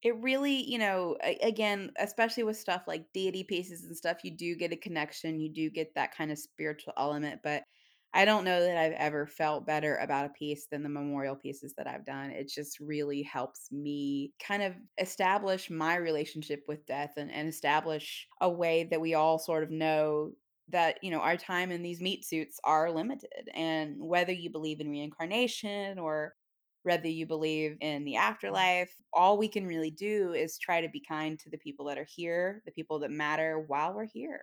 It 0.02 0.16
really, 0.16 0.70
you 0.70 0.76
know, 0.78 1.16
again, 1.22 1.90
especially 1.98 2.42
with 2.42 2.58
stuff 2.58 2.84
like 2.86 3.12
deity 3.14 3.42
pieces 3.42 3.84
and 3.84 3.96
stuff, 3.96 4.22
you 4.22 4.30
do 4.36 4.54
get 4.54 4.72
a 4.72 4.76
connection, 4.76 5.40
you 5.40 5.50
do 5.50 5.70
get 5.70 5.94
that 5.94 6.14
kind 6.14 6.30
of 6.30 6.38
spiritual 6.38 6.92
element, 6.98 7.40
but 7.42 7.64
I 8.12 8.26
don't 8.26 8.44
know 8.44 8.60
that 8.60 8.76
I've 8.76 8.92
ever 8.92 9.26
felt 9.26 9.66
better 9.66 9.96
about 9.96 10.26
a 10.26 10.34
piece 10.34 10.66
than 10.66 10.82
the 10.82 10.88
memorial 10.90 11.34
pieces 11.34 11.74
that 11.76 11.88
I've 11.88 12.04
done. 12.04 12.30
It 12.30 12.48
just 12.48 12.78
really 12.80 13.22
helps 13.22 13.72
me 13.72 14.34
kind 14.38 14.62
of 14.62 14.76
establish 14.98 15.70
my 15.70 15.96
relationship 15.96 16.64
with 16.68 16.84
death 16.86 17.14
and, 17.16 17.32
and 17.32 17.48
establish 17.48 18.28
a 18.40 18.48
way 18.50 18.84
that 18.84 19.00
we 19.00 19.14
all 19.14 19.38
sort 19.38 19.64
of 19.64 19.70
know 19.70 20.34
that, 20.68 20.98
you 21.02 21.10
know, 21.10 21.20
our 21.20 21.36
time 21.36 21.70
in 21.70 21.82
these 21.82 22.00
meat 22.00 22.24
suits 22.24 22.58
are 22.64 22.90
limited. 22.90 23.48
And 23.54 23.96
whether 23.98 24.32
you 24.32 24.50
believe 24.50 24.80
in 24.80 24.90
reincarnation 24.90 25.98
or 25.98 26.34
whether 26.82 27.08
you 27.08 27.26
believe 27.26 27.76
in 27.80 28.04
the 28.04 28.16
afterlife, 28.16 28.94
all 29.12 29.38
we 29.38 29.48
can 29.48 29.66
really 29.66 29.90
do 29.90 30.32
is 30.32 30.58
try 30.58 30.80
to 30.80 30.88
be 30.88 31.02
kind 31.06 31.38
to 31.40 31.50
the 31.50 31.58
people 31.58 31.86
that 31.86 31.98
are 31.98 32.06
here, 32.08 32.62
the 32.66 32.72
people 32.72 32.98
that 33.00 33.10
matter 33.10 33.58
while 33.66 33.94
we're 33.94 34.06
here. 34.06 34.42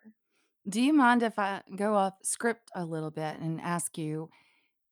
Do 0.67 0.81
you 0.81 0.93
mind 0.93 1.23
if 1.23 1.39
I 1.39 1.61
go 1.75 1.95
off 1.95 2.13
script 2.23 2.69
a 2.75 2.85
little 2.85 3.11
bit 3.11 3.39
and 3.39 3.59
ask 3.61 3.97
you, 3.97 4.29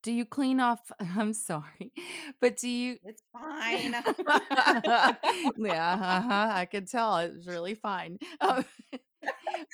do 0.01 0.11
you 0.11 0.25
clean 0.25 0.59
off? 0.59 0.91
I'm 0.99 1.33
sorry, 1.33 1.91
but 2.39 2.57
do 2.57 2.69
you? 2.69 2.97
It's 3.03 3.21
fine. 3.33 3.91
yeah, 5.57 5.93
uh-huh, 5.93 6.51
I 6.53 6.65
could 6.65 6.87
tell 6.87 7.17
it's 7.17 7.47
really 7.47 7.75
fine. 7.75 8.17
Um, 8.41 8.65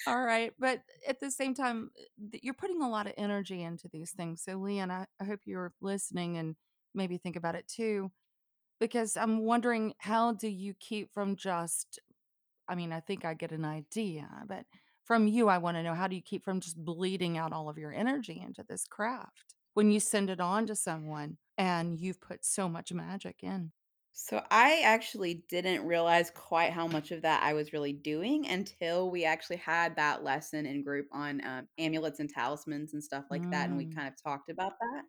all 0.07 0.21
right, 0.21 0.53
but 0.59 0.81
at 1.07 1.19
the 1.19 1.31
same 1.31 1.53
time, 1.53 1.91
eh, 1.97 2.03
th- 2.31 2.43
you're 2.43 2.53
putting 2.53 2.81
a 2.81 2.89
lot 2.89 3.07
of 3.07 3.13
energy 3.17 3.61
into 3.63 3.87
these 3.91 4.11
things. 4.11 4.41
So, 4.43 4.57
Leanne, 4.59 4.91
I, 4.91 5.05
I 5.19 5.23
hope 5.25 5.41
you're 5.45 5.73
listening 5.81 6.37
and 6.37 6.55
maybe 6.93 7.17
think 7.17 7.35
about 7.35 7.55
it 7.55 7.67
too, 7.67 8.11
because 8.79 9.17
I'm 9.17 9.39
wondering 9.45 9.93
how 9.99 10.33
do 10.33 10.47
you 10.49 10.73
keep 10.79 11.13
from 11.13 11.35
just 11.35 11.99
I 12.69 12.75
mean, 12.75 12.93
I 12.93 13.01
think 13.01 13.25
I 13.25 13.33
get 13.35 13.51
an 13.51 13.65
idea, 13.65 14.27
but 14.47 14.65
from 15.05 15.27
you, 15.27 15.49
I 15.49 15.59
wanna 15.59 15.83
know 15.83 15.95
how 15.95 16.07
do 16.07 16.15
you 16.15 16.21
keep 16.21 16.45
from 16.45 16.61
just 16.61 16.77
bleeding 16.83 17.37
out 17.37 17.53
all 17.53 17.69
of 17.69 17.77
your 17.77 17.93
energy 17.93 18.41
into 18.45 18.63
this 18.67 18.85
craft 18.87 19.55
when 19.75 19.91
you 19.91 19.99
send 19.99 20.29
it 20.29 20.39
on 20.39 20.67
to 20.67 20.75
someone 20.75 21.37
and 21.57 21.99
you've 21.99 22.21
put 22.21 22.45
so 22.45 22.69
much 22.69 22.93
magic 22.93 23.37
in? 23.43 23.71
So 24.17 24.41
I 24.49 24.79
actually 24.79 25.43
didn't 25.49 25.85
realize 25.85 26.31
quite 26.31 26.71
how 26.71 26.87
much 26.87 27.11
of 27.11 27.21
that 27.23 27.43
I 27.43 27.51
was 27.51 27.73
really 27.73 27.91
doing 27.91 28.47
until 28.47 29.11
we 29.11 29.25
actually 29.25 29.57
had 29.57 29.97
that 29.97 30.23
lesson 30.23 30.65
in 30.65 30.83
group 30.85 31.07
on 31.11 31.45
um, 31.45 31.67
amulets 31.77 32.21
and 32.21 32.29
talismans 32.29 32.93
and 32.93 33.03
stuff 33.03 33.25
like 33.29 33.49
that, 33.51 33.67
and 33.67 33.77
we 33.77 33.85
Mm. 33.85 33.93
kind 33.93 34.07
of 34.07 34.13
talked 34.15 34.49
about 34.49 34.71
that. 34.79 35.03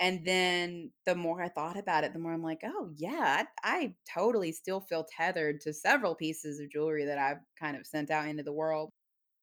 And 0.00 0.26
then 0.26 0.92
the 1.06 1.14
more 1.14 1.42
I 1.42 1.48
thought 1.48 1.78
about 1.78 2.04
it, 2.04 2.12
the 2.12 2.18
more 2.18 2.34
I'm 2.34 2.42
like, 2.42 2.60
oh 2.64 2.92
yeah, 2.96 3.46
I, 3.64 3.78
I 3.80 3.96
totally 4.12 4.52
still 4.52 4.80
feel 4.82 5.04
tethered 5.04 5.60
to 5.62 5.72
several 5.74 6.14
pieces 6.14 6.60
of 6.60 6.70
jewelry 6.70 7.06
that 7.06 7.18
I've 7.18 7.40
kind 7.58 7.76
of 7.76 7.86
sent 7.86 8.10
out 8.10 8.28
into 8.28 8.42
the 8.42 8.52
world. 8.52 8.92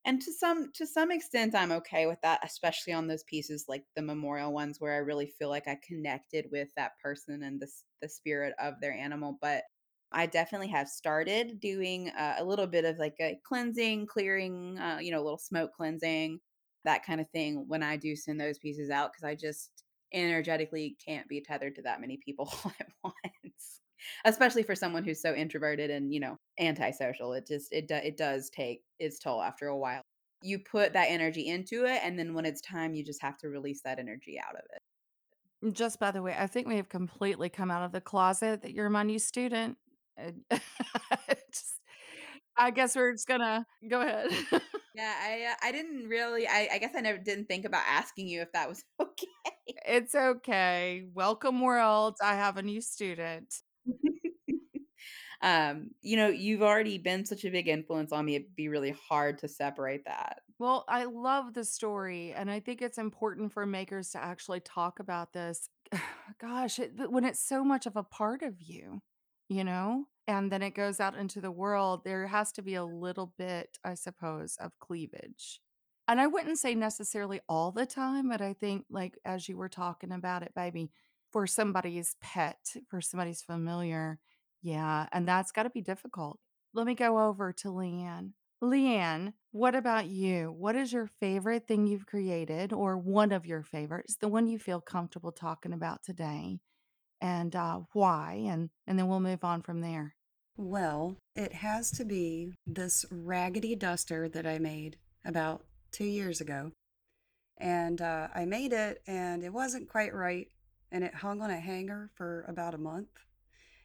And 0.06 0.22
to 0.22 0.34
some 0.34 0.72
to 0.74 0.86
some 0.86 1.12
extent, 1.12 1.56
I'm 1.56 1.72
okay 1.72 2.08
with 2.08 2.20
that, 2.22 2.42
especially 2.44 2.94
on 2.94 3.08
those 3.08 3.24
pieces 3.24 3.66
like 3.70 3.86
the 3.96 4.02
memorial 4.02 4.52
ones 4.54 4.80
where 4.82 4.94
I 4.94 4.98
really 4.98 5.28
feel 5.28 5.50
like 5.50 5.68
I 5.68 5.80
connected 5.82 6.48
with 6.52 6.70
that 6.76 6.94
person 7.02 7.44
and 7.44 7.60
the 7.62 7.68
the 8.02 8.10
spirit 8.10 8.54
of 8.60 8.80
their 8.82 8.94
animal. 8.94 9.38
But 9.42 9.63
I 10.12 10.26
definitely 10.28 10.68
have 10.70 10.89
started 10.89 11.60
doing 11.60 12.10
uh, 12.10 12.36
a 12.38 12.44
little 12.46 12.68
bit 12.68 12.86
of 12.86 12.98
like 13.00 13.16
a 13.22 13.39
cleansing, 13.46 14.08
clearing, 14.08 14.78
uh, 14.78 15.00
you 15.02 15.12
know, 15.12 15.22
a 15.22 15.24
little 15.24 15.38
smoke 15.39 15.72
cleansing, 15.74 16.39
that 16.86 17.06
kind 17.06 17.20
of 17.22 17.30
thing 17.32 17.66
when 17.68 17.82
I 17.84 17.98
do 17.98 18.16
send 18.16 18.39
those 18.39 18.60
pieces 18.60 18.89
out 18.89 19.12
because 19.13 19.24
I 19.24 19.36
just 19.36 19.84
energetically 20.13 20.96
can't 21.04 21.28
be 21.28 21.42
tethered 21.42 21.76
to 21.76 21.82
that 21.84 22.00
many 22.02 22.18
people 22.24 22.48
all 22.66 22.72
at 22.80 22.89
once 23.04 23.82
especially 24.26 24.62
for 24.63 24.76
someone 24.76 25.04
who's 25.04 25.22
so 25.22 25.34
introverted 25.34 25.89
and 25.89 26.13
you 26.13 26.20
know 26.20 26.38
antisocial 26.60 27.34
it 27.34 27.48
just 27.48 27.72
it 27.72 27.88
do, 27.88 27.96
it 27.96 28.18
does 28.18 28.50
take 28.50 28.84
its 29.00 29.20
toll 29.20 29.42
after 29.42 29.68
a 29.68 29.78
while 29.78 30.02
you 30.42 30.60
put 30.60 30.94
that 30.94 31.06
energy 31.10 31.48
into 31.48 31.86
it 31.86 32.02
and 32.04 32.18
then 32.20 32.34
when 32.34 32.46
it's 32.46 32.62
time 32.62 32.94
you 32.94 33.04
just 33.04 33.22
have 33.22 33.38
to 33.38 33.48
release 33.50 33.82
that 33.84 34.00
energy 34.00 34.39
out 34.39 34.56
of 34.56 34.62
it 34.74 34.80
Just 35.72 36.00
by 36.00 36.12
the 36.12 36.22
way, 36.22 36.36
I 36.38 36.48
think 36.48 36.68
we 36.68 36.76
have 36.76 36.89
completely 36.89 37.50
come 37.50 37.72
out 37.72 37.84
of 37.84 37.92
the 37.94 38.02
closet 38.02 38.62
that 38.63 38.74
you're 38.74 38.89
my 38.89 39.04
new 39.04 39.20
student. 39.20 39.78
And 40.18 40.42
just 40.52 41.80
I 42.58 42.72
guess 42.72 42.96
we're 42.96 43.13
just 43.13 43.28
gonna 43.28 43.66
go 43.89 44.02
ahead. 44.02 44.30
yeah 44.94 45.13
i 45.22 45.46
uh, 45.52 45.56
i 45.68 45.72
didn't 45.72 46.08
really 46.08 46.48
I, 46.48 46.70
I 46.74 46.78
guess 46.78 46.92
i 46.96 47.02
never 47.02 47.18
didn't 47.18 47.46
think 47.46 47.66
about 47.66 47.84
asking 47.88 48.28
you 48.28 48.42
if 48.42 48.52
that 48.54 48.70
was 48.70 48.84
okay 49.02 49.28
It's 49.86 50.16
okay. 50.16 51.04
Welcome 51.13 51.62
world. 51.62 52.16
I 52.22 52.36
have 52.36 52.58
a 52.58 52.62
new 52.62 52.82
student. 52.82 53.54
Um 55.43 55.91
you 56.01 56.17
know 56.17 56.29
you've 56.29 56.63
already 56.63 56.97
been 56.99 57.25
such 57.25 57.45
a 57.45 57.51
big 57.51 57.67
influence 57.69 58.12
on 58.13 58.25
me 58.25 58.36
it'd 58.36 58.56
be 58.56 58.69
really 58.69 58.91
hard 58.91 59.38
to 59.39 59.47
separate 59.49 60.06
that 60.06 60.43
Well, 60.60 60.86
I 60.88 61.06
love 61.06 61.53
the 61.53 61.65
story, 61.65 62.32
and 62.34 62.49
I 62.49 62.60
think 62.60 62.82
it's 62.82 62.97
important 62.97 63.51
for 63.51 63.65
makers 63.65 64.12
to 64.12 64.19
actually 64.23 64.60
talk 64.62 64.99
about 64.99 65.34
this. 65.34 65.69
Gosh, 66.39 66.79
it, 66.79 67.12
when 67.12 67.25
it's 67.25 67.39
so 67.39 67.63
much 67.63 67.86
of 67.86 67.95
a 67.95 68.03
part 68.03 68.41
of 68.43 68.62
you, 68.62 69.01
you 69.49 69.63
know, 69.63 70.06
and 70.27 70.51
then 70.51 70.62
it 70.62 70.71
goes 70.71 70.99
out 70.99 71.15
into 71.15 71.41
the 71.41 71.51
world, 71.51 72.03
there 72.03 72.27
has 72.27 72.51
to 72.53 72.62
be 72.62 72.75
a 72.75 72.86
little 72.86 73.34
bit, 73.38 73.77
I 73.84 73.95
suppose, 73.95 74.56
of 74.58 74.77
cleavage. 74.79 75.60
And 76.08 76.21
I 76.21 76.27
wouldn't 76.27 76.60
say 76.60 76.75
necessarily 76.75 77.41
all 77.49 77.71
the 77.71 77.86
time, 77.86 78.29
but 78.29 78.41
I 78.41 78.53
think, 78.53 78.86
like, 78.89 79.17
as 79.25 79.49
you 79.49 79.58
were 79.58 79.69
talking 79.69 80.12
about 80.12 80.43
it, 80.43 80.53
baby, 80.53 80.91
for 81.32 81.47
somebody's 81.47 82.15
pet, 82.21 82.75
for 82.89 83.01
somebody's 83.01 83.41
familiar, 83.41 84.19
yeah, 84.63 85.08
and 85.12 85.28
that's 85.28 85.52
got 85.52 85.63
to 85.63 85.69
be 85.69 85.82
difficult. 85.82 86.39
Let 86.73 86.88
me 86.88 86.95
go 86.95 87.19
over 87.19 87.54
to 87.54 87.67
Leanne. 87.67 88.32
Leanne, 88.63 89.34
what 89.52 89.76
about 89.76 90.08
you? 90.08 90.56
What 90.58 90.76
is 90.76 90.93
your 90.93 91.08
favorite 91.19 91.67
thing 91.67 91.86
you've 91.86 92.06
created 92.06 92.71
or 92.71 92.97
one 92.97 93.34
of 93.34 93.45
your 93.45 93.62
favorites, 93.62 94.15
the 94.19 94.30
one 94.30 94.47
you 94.47 94.58
feel 94.58 94.80
comfortable 94.80 95.34
talking 95.34 95.73
about 95.73 96.02
today 96.04 96.60
and 97.21 97.56
uh, 97.56 97.82
why? 97.93 98.43
And, 98.47 98.69
and 98.88 98.97
then 98.97 99.08
we'll 99.08 99.19
move 99.19 99.43
on 99.43 99.62
from 99.62 99.82
there. 99.82 100.15
Well, 100.56 101.17
it 101.36 101.54
has 101.54 101.91
to 101.91 102.06
be 102.06 102.54
this 102.65 103.06
raggedy 103.12 103.76
duster 103.76 104.30
that 104.30 104.45
I 104.45 104.60
made 104.60 104.97
about 105.26 105.63
two 105.91 106.06
years 106.06 106.41
ago. 106.41 106.71
And 107.58 108.02
uh, 108.02 108.28
I 108.34 108.45
made 108.45 108.73
it 108.73 109.02
and 109.08 109.43
it 109.43 109.54
wasn't 109.54 109.89
quite 109.89 110.13
right. 110.13 110.47
And 110.91 111.04
it 111.04 111.15
hung 111.15 111.41
on 111.41 111.49
a 111.49 111.60
hanger 111.60 112.12
for 112.15 112.45
about 112.47 112.76
a 112.76 112.78
month. 112.78 113.10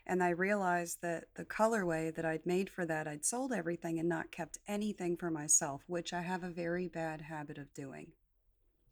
And 0.08 0.22
I 0.22 0.30
realized 0.30 1.02
that 1.02 1.26
the 1.34 1.44
colorway 1.44 2.14
that 2.14 2.24
I'd 2.24 2.46
made 2.46 2.70
for 2.70 2.86
that, 2.86 3.06
I'd 3.06 3.24
sold 3.26 3.52
everything 3.52 3.98
and 4.00 4.08
not 4.08 4.32
kept 4.32 4.58
anything 4.66 5.16
for 5.16 5.30
myself, 5.30 5.82
which 5.86 6.12
I 6.14 6.22
have 6.22 6.42
a 6.42 6.50
very 6.50 6.88
bad 6.88 7.20
habit 7.22 7.58
of 7.58 7.72
doing. 7.74 8.12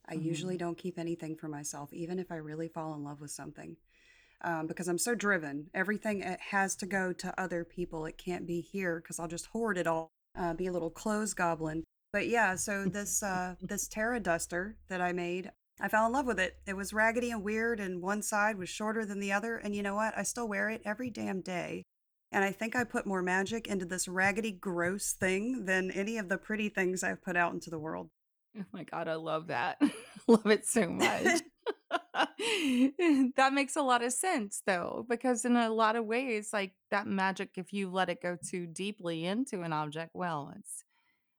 I 0.09 0.15
usually 0.15 0.57
Mhm. 0.57 0.59
don't 0.59 0.79
keep 0.79 0.99
anything 0.99 1.37
for 1.37 1.49
myself, 1.49 1.93
even 1.93 2.19
if 2.19 2.31
I 2.31 2.37
really 2.37 2.69
fall 2.69 2.95
in 2.95 3.05
love 3.05 3.21
with 3.21 3.31
something, 3.31 3.77
um, 4.43 4.67
because 4.67 4.89
I'm 4.89 4.99
so 4.99 5.15
driven. 5.15 5.71
Everything 5.75 6.23
it 6.23 6.41
has 6.41 6.77
to 6.77 6.87
go 6.87 7.13
to 7.15 7.41
other 7.41 7.65
people. 7.65 8.07
It 8.07 8.19
can't 8.19 8.47
be 8.47 8.61
here 8.61 9.01
because 9.01 9.19
I'll 9.21 9.29
just 9.29 9.47
hoard 9.49 9.79
it 9.79 9.87
all, 9.87 10.13
uh, 10.37 10.55
be 10.55 10.67
a 10.67 10.73
little 10.73 10.91
clothes 10.91 11.35
goblin. 11.35 11.85
But 12.13 12.29
yeah, 12.29 12.57
so 12.57 12.87
this 12.87 13.23
uh, 13.23 13.57
this 13.63 13.89
Terra 13.89 14.21
duster 14.21 14.77
that 14.89 15.01
I 15.01 15.13
made, 15.13 15.51
I 15.81 15.89
fell 15.89 16.07
in 16.07 16.13
love 16.13 16.27
with 16.27 16.41
it. 16.41 16.57
It 16.67 16.77
was 16.77 16.93
raggedy 16.93 17.31
and 17.31 17.43
weird, 17.43 17.81
and 17.81 18.03
one 18.03 18.23
side 18.23 18.57
was 18.57 18.69
shorter 18.69 19.05
than 19.05 19.21
the 19.21 19.33
other. 19.33 19.57
And 19.57 19.75
you 19.75 19.83
know 19.83 19.95
what? 19.95 20.17
I 20.17 20.23
still 20.23 20.49
wear 20.49 20.71
it 20.71 20.83
every 20.85 21.11
damn 21.11 21.41
day. 21.41 21.85
And 22.33 22.45
I 22.45 22.53
think 22.53 22.75
I 22.75 22.85
put 22.85 23.07
more 23.07 23.23
magic 23.23 23.67
into 23.67 23.85
this 23.85 24.09
raggedy, 24.09 24.53
gross 24.53 25.13
thing 25.13 25.65
than 25.65 25.91
any 25.91 26.19
of 26.19 26.29
the 26.29 26.39
pretty 26.39 26.69
things 26.69 27.03
I've 27.03 27.23
put 27.23 27.37
out 27.37 27.53
into 27.53 27.71
the 27.71 27.79
world. 27.79 28.11
Oh 28.59 28.65
my 28.73 28.85
God, 28.85 29.07
I 29.07 29.15
love 29.15 29.49
that. 29.49 29.81
love 30.29 30.47
it 30.47 30.67
so 30.67 30.89
much. 30.89 31.43
that 33.37 33.51
makes 33.53 33.77
a 33.77 33.83
lot 33.83 34.03
of 34.03 34.13
sense 34.13 34.63
though, 34.67 35.05
because 35.09 35.45
in 35.45 35.57
a 35.57 35.71
lot 35.71 35.97
of 35.97 36.07
ways, 36.07 36.51
like 36.53 36.73
that 36.91 37.07
magic, 37.07 37.51
if 37.57 37.73
you 37.73 37.91
let 37.91 38.09
it 38.09 38.23
go 38.23 38.37
too 38.49 38.67
deeply 38.67 39.25
into 39.25 39.63
an 39.63 39.73
object, 39.73 40.11
well, 40.15 40.53
it's 40.59 40.85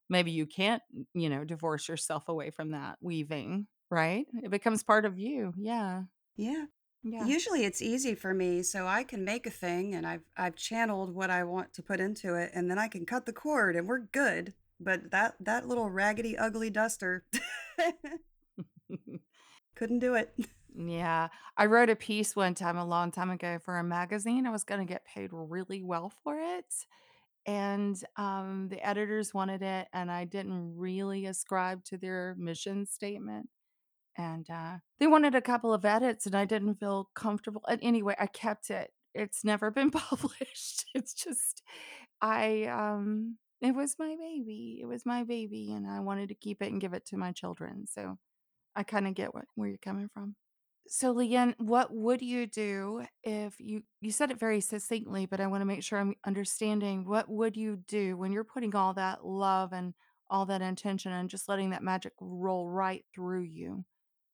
maybe 0.10 0.32
you 0.32 0.46
can't, 0.46 0.82
you 1.14 1.30
know, 1.30 1.44
divorce 1.44 1.88
yourself 1.88 2.28
away 2.28 2.52
from 2.52 2.72
that 2.72 2.98
weaving, 3.02 3.68
right? 3.90 4.26
It 4.44 4.52
becomes 4.52 4.84
part 4.84 5.06
of 5.06 5.18
you. 5.18 5.54
Yeah. 5.58 6.04
Yeah. 6.36 6.66
Yeah. 7.04 7.26
Usually 7.26 7.64
it's 7.64 7.82
easy 7.82 8.16
for 8.16 8.34
me, 8.34 8.64
so 8.64 8.86
I 8.86 9.04
can 9.04 9.24
make 9.24 9.48
a 9.48 9.52
thing 9.52 9.96
and 9.96 10.06
I've 10.06 10.24
I've 10.36 10.56
channeled 10.56 11.14
what 11.14 11.30
I 11.30 11.44
want 11.44 11.74
to 11.74 11.84
put 11.84 12.00
into 12.00 12.36
it 12.36 12.52
and 12.54 12.70
then 12.70 12.78
I 12.80 12.88
can 12.88 13.06
cut 13.06 13.26
the 13.26 13.34
cord 13.34 13.76
and 13.76 13.88
we're 13.88 14.00
good. 14.00 14.54
But 14.80 15.12
that 15.12 15.36
that 15.40 15.68
little 15.68 15.90
raggedy 15.90 16.38
ugly 16.38 16.70
duster 16.70 17.26
couldn't 19.76 20.00
do 20.00 20.16
it. 20.16 20.34
Yeah. 20.76 21.30
I 21.56 21.66
wrote 21.66 21.90
a 21.90 21.96
piece 21.96 22.36
one 22.36 22.54
time 22.54 22.78
a 22.78 22.86
long 22.86 23.12
time 23.12 23.30
ago 23.30 23.58
for 23.64 23.78
a 23.78 23.84
magazine. 23.84 24.46
I 24.46 24.52
was 24.52 24.64
going 24.64 24.86
to 24.86 24.92
get 24.92 25.06
paid 25.06 25.30
really 25.32 25.82
well 25.82 26.12
for 26.24 26.38
it. 26.40 26.74
And 27.46 27.96
um, 28.18 28.68
the 28.70 28.86
editors 28.86 29.34
wanted 29.34 29.62
it, 29.62 29.88
and 29.94 30.12
I 30.12 30.26
didn't 30.26 30.76
really 30.76 31.28
ascribe 31.28 31.84
to 31.86 31.98
their 31.98 32.36
mission 32.38 32.86
statement. 32.86 33.48
And 34.18 34.50
uh, 34.50 34.78
they 35.00 35.08
wanted 35.08 35.36
a 35.36 35.42
couple 35.42 35.74
of 35.74 35.86
edits, 35.86 36.26
and 36.26 36.36
I 36.36 36.46
didn't 36.46 36.80
feel 36.80 37.10
comfortable. 37.16 37.62
And 37.70 37.80
anyway, 37.84 38.16
I 38.20 38.28
kept 38.28 38.70
it. 38.72 38.92
It's 39.14 39.44
never 39.44 39.72
been 39.72 39.92
published. 39.92 40.86
It's 40.96 41.14
just, 41.14 41.62
I, 42.22 42.64
um, 42.66 43.38
it 43.62 43.76
was 43.76 43.96
my 44.00 44.16
baby. 44.20 44.80
It 44.82 44.86
was 44.86 45.06
my 45.06 45.24
baby, 45.24 45.72
and 45.74 45.88
I 45.88 46.00
wanted 46.00 46.30
to 46.30 46.36
keep 46.36 46.62
it 46.62 46.72
and 46.72 46.82
give 46.82 46.94
it 46.94 47.06
to 47.08 47.18
my 47.18 47.32
children. 47.32 47.86
So 47.88 48.18
I 48.76 48.84
kind 48.84 49.08
of 49.08 49.16
get 49.16 49.34
what 49.34 49.46
where 49.56 49.70
you're 49.70 49.78
coming 49.78 50.10
from. 50.14 50.36
So, 50.88 51.14
Leanne, 51.14 51.54
what 51.60 51.94
would 51.94 52.22
you 52.22 52.48
do 52.48 53.04
if 53.24 53.60
you 53.60 53.84
you 54.02 54.12
said 54.12 54.32
it 54.32 54.40
very 54.40 54.62
succinctly, 54.62 55.26
but 55.26 55.42
I 55.42 55.48
want 55.48 55.62
to 55.62 55.66
make 55.66 55.84
sure 55.84 56.00
I'm 56.00 56.16
understanding. 56.26 57.06
What 57.06 57.30
would 57.30 57.58
you 57.58 57.78
do 57.88 58.16
when 58.18 58.32
you're 58.32 58.44
putting 58.46 58.76
all 58.76 58.94
that 58.94 59.26
love 59.26 59.74
and 59.74 59.94
all 60.30 60.46
that 60.48 60.62
intention 60.62 61.12
and 61.12 61.30
just 61.30 61.50
letting 61.50 61.72
that 61.72 61.84
magic 61.84 62.14
roll 62.20 62.70
right 62.70 63.04
through 63.14 63.42
you 63.44 63.86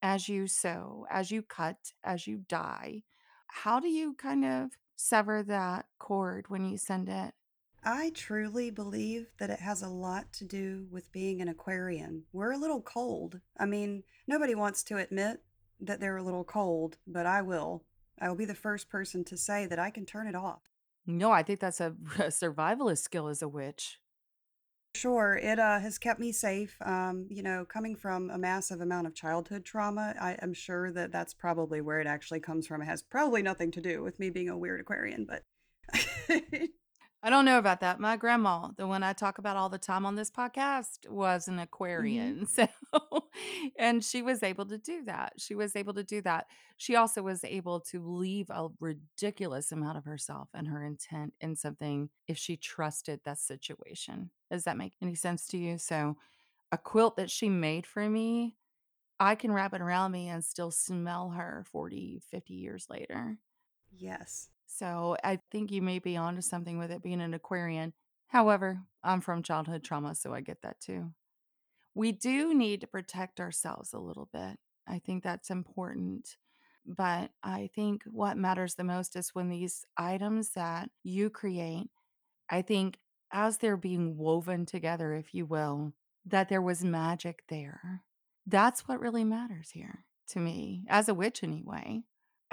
as 0.04 0.28
you 0.28 0.46
sew, 0.46 1.08
as 1.10 1.32
you 1.32 1.42
cut, 1.42 1.94
as 2.04 2.28
you 2.28 2.42
dye? 2.50 3.02
How 3.48 3.80
do 3.80 3.88
you 3.88 4.14
kind 4.14 4.44
of 4.44 4.72
sever 4.98 5.42
that 5.44 5.86
cord 5.98 6.46
when 6.50 6.66
you 6.66 6.78
send 6.78 7.08
it? 7.08 7.34
I 7.86 8.12
truly 8.14 8.70
believe 8.70 9.28
that 9.40 9.50
it 9.50 9.60
has 9.60 9.82
a 9.82 9.90
lot 9.90 10.32
to 10.34 10.46
do 10.46 10.88
with 10.92 11.12
being 11.12 11.42
an 11.42 11.48
Aquarian. 11.48 12.24
We're 12.34 12.52
a 12.52 12.58
little 12.58 12.82
cold. 12.82 13.40
I 13.58 13.66
mean, 13.66 14.04
nobody 14.28 14.56
wants 14.56 14.84
to 14.84 14.98
admit 14.98 15.42
that 15.80 16.00
they're 16.00 16.18
a 16.18 16.24
little 16.24 16.44
cold, 16.44 16.98
but 17.08 17.26
I 17.26 17.42
will. 17.42 17.84
I 18.20 18.30
will 18.30 18.36
be 18.36 18.46
the 18.46 18.54
first 18.54 18.90
person 18.90 19.24
to 19.26 19.38
say 19.38 19.66
that 19.68 19.80
I 19.80 19.90
can 19.90 20.06
turn 20.06 20.28
it 20.28 20.36
off. 20.36 20.62
No, 21.06 21.32
I 21.32 21.44
think 21.44 21.60
that's 21.60 21.82
a, 21.82 21.96
a 22.18 22.28
survivalist 22.28 23.00
skill 23.00 23.28
as 23.28 23.42
a 23.42 23.48
witch. 23.48 24.00
Sure, 24.96 25.36
it 25.42 25.60
uh, 25.60 25.80
has 25.80 25.98
kept 25.98 26.20
me 26.20 26.32
safe. 26.32 26.78
Um, 26.82 27.26
you 27.30 27.42
know, 27.42 27.66
coming 27.66 27.96
from 27.96 28.30
a 28.30 28.38
massive 28.38 28.80
amount 28.80 29.08
of 29.08 29.16
childhood 29.16 29.66
trauma, 29.66 30.14
I 30.20 30.34
am 30.42 30.54
sure 30.54 30.92
that 30.92 31.12
that's 31.12 31.34
probably 31.34 31.82
where 31.82 32.00
it 32.00 32.08
actually 32.08 32.40
comes 32.42 32.68
from. 32.68 32.82
It 32.82 32.86
has 32.86 33.02
probably 33.02 33.42
nothing 33.42 33.72
to 33.72 33.82
do 33.82 34.04
with 34.04 34.20
me 34.20 34.30
being 34.30 34.50
a 34.50 34.58
weird 34.58 34.82
Aquarian, 34.82 35.26
but 35.26 35.44
I 37.26 37.30
don't 37.30 37.46
know 37.46 37.58
about 37.58 37.80
that. 37.80 38.02
My 38.02 38.18
grandma, 38.18 38.72
the 38.76 38.86
one 38.86 39.02
I 39.02 39.14
talk 39.14 39.38
about 39.38 39.56
all 39.56 39.70
the 39.70 39.78
time 39.78 40.06
on 40.06 40.16
this 40.16 40.30
podcast, 40.30 41.08
was 41.10 41.48
an 41.48 41.58
Mhm. 41.98 42.36
Aquarian. 42.38 42.46
So, 42.48 42.68
and 43.78 44.04
she 44.04 44.22
was 44.22 44.44
able 44.44 44.66
to 44.66 44.78
do 44.78 45.06
that. 45.06 45.34
She 45.38 45.56
was 45.56 45.74
able 45.76 45.94
to 45.94 46.04
do 46.04 46.22
that. 46.24 46.48
She 46.76 46.98
also 46.98 47.24
was 47.24 47.46
able 47.46 47.80
to 47.80 48.02
leave 48.06 48.50
a 48.50 48.68
ridiculous 48.80 49.72
amount 49.72 49.98
of 49.98 50.04
herself 50.06 50.50
and 50.54 50.68
her 50.68 50.84
intent 50.84 51.34
in 51.40 51.56
something 51.56 52.10
if 52.28 52.38
she 52.38 52.58
trusted 52.58 53.22
that 53.24 53.40
situation. 53.40 54.32
Does 54.52 54.66
that 54.66 54.78
make 54.78 54.94
any 55.02 55.16
sense 55.16 55.48
to 55.48 55.58
you? 55.58 55.78
So, 55.78 56.18
a 56.72 56.78
quilt 56.78 57.18
that 57.18 57.32
she 57.32 57.50
made 57.50 57.86
for 57.86 58.10
me, 58.10 58.58
I 59.20 59.36
can 59.36 59.54
wrap 59.54 59.74
it 59.74 59.82
around 59.82 60.12
me 60.14 60.30
and 60.30 60.44
still 60.46 60.72
smell 60.72 61.32
her 61.32 61.66
40, 61.72 62.20
50 62.20 62.56
years 62.56 62.88
later. 62.90 63.40
yes. 63.92 64.50
So 64.76 65.16
I 65.24 65.40
think 65.52 65.72
you 65.72 65.82
may 65.82 66.00
be 66.00 66.18
onto 66.18 66.42
something 66.42 66.78
with 66.80 66.92
it 66.92 67.04
being 67.04 67.22
an 67.22 67.34
Aquarian. 67.34 67.94
However, 68.28 68.82
I'm 69.04 69.22
from 69.22 69.44
childhood 69.44 69.84
trauma, 69.84 70.16
so 70.16 70.34
I 70.34 70.42
get 70.42 70.62
that 70.64 70.80
too. 70.80 71.12
We 71.94 72.12
do 72.12 72.56
need 72.56 72.82
to 72.82 72.88
protect 72.88 73.40
ourselves 73.40 73.94
a 73.94 74.00
little 74.00 74.30
bit. 74.34 74.58
I 74.88 75.00
think 75.00 75.24
that's 75.24 75.52
important. 75.52 76.38
But 76.86 77.32
I 77.44 77.70
think 77.76 78.04
what 78.06 78.36
matters 78.36 78.76
the 78.76 78.84
most 78.84 79.16
is 79.16 79.30
when 79.36 79.50
these 79.50 79.86
items 79.96 80.50
that 80.52 80.90
you 81.04 81.30
create, 81.30 81.90
I 82.50 82.64
think 82.64 82.98
as 83.32 83.60
they're 83.60 83.78
being 83.78 84.18
woven 84.18 84.66
together, 84.66 85.14
if 85.14 85.34
you 85.34 85.46
will, 85.46 85.94
that 86.26 86.50
there 86.50 86.62
was 86.62 86.84
magic 86.84 87.44
there. 87.48 88.02
That's 88.48 88.88
what 88.88 89.00
really 89.00 89.24
matters 89.24 89.70
here 89.72 90.06
to 90.30 90.40
me, 90.40 90.84
as 90.90 91.08
a 91.08 91.14
witch 91.14 91.44
anyway. 91.44 92.04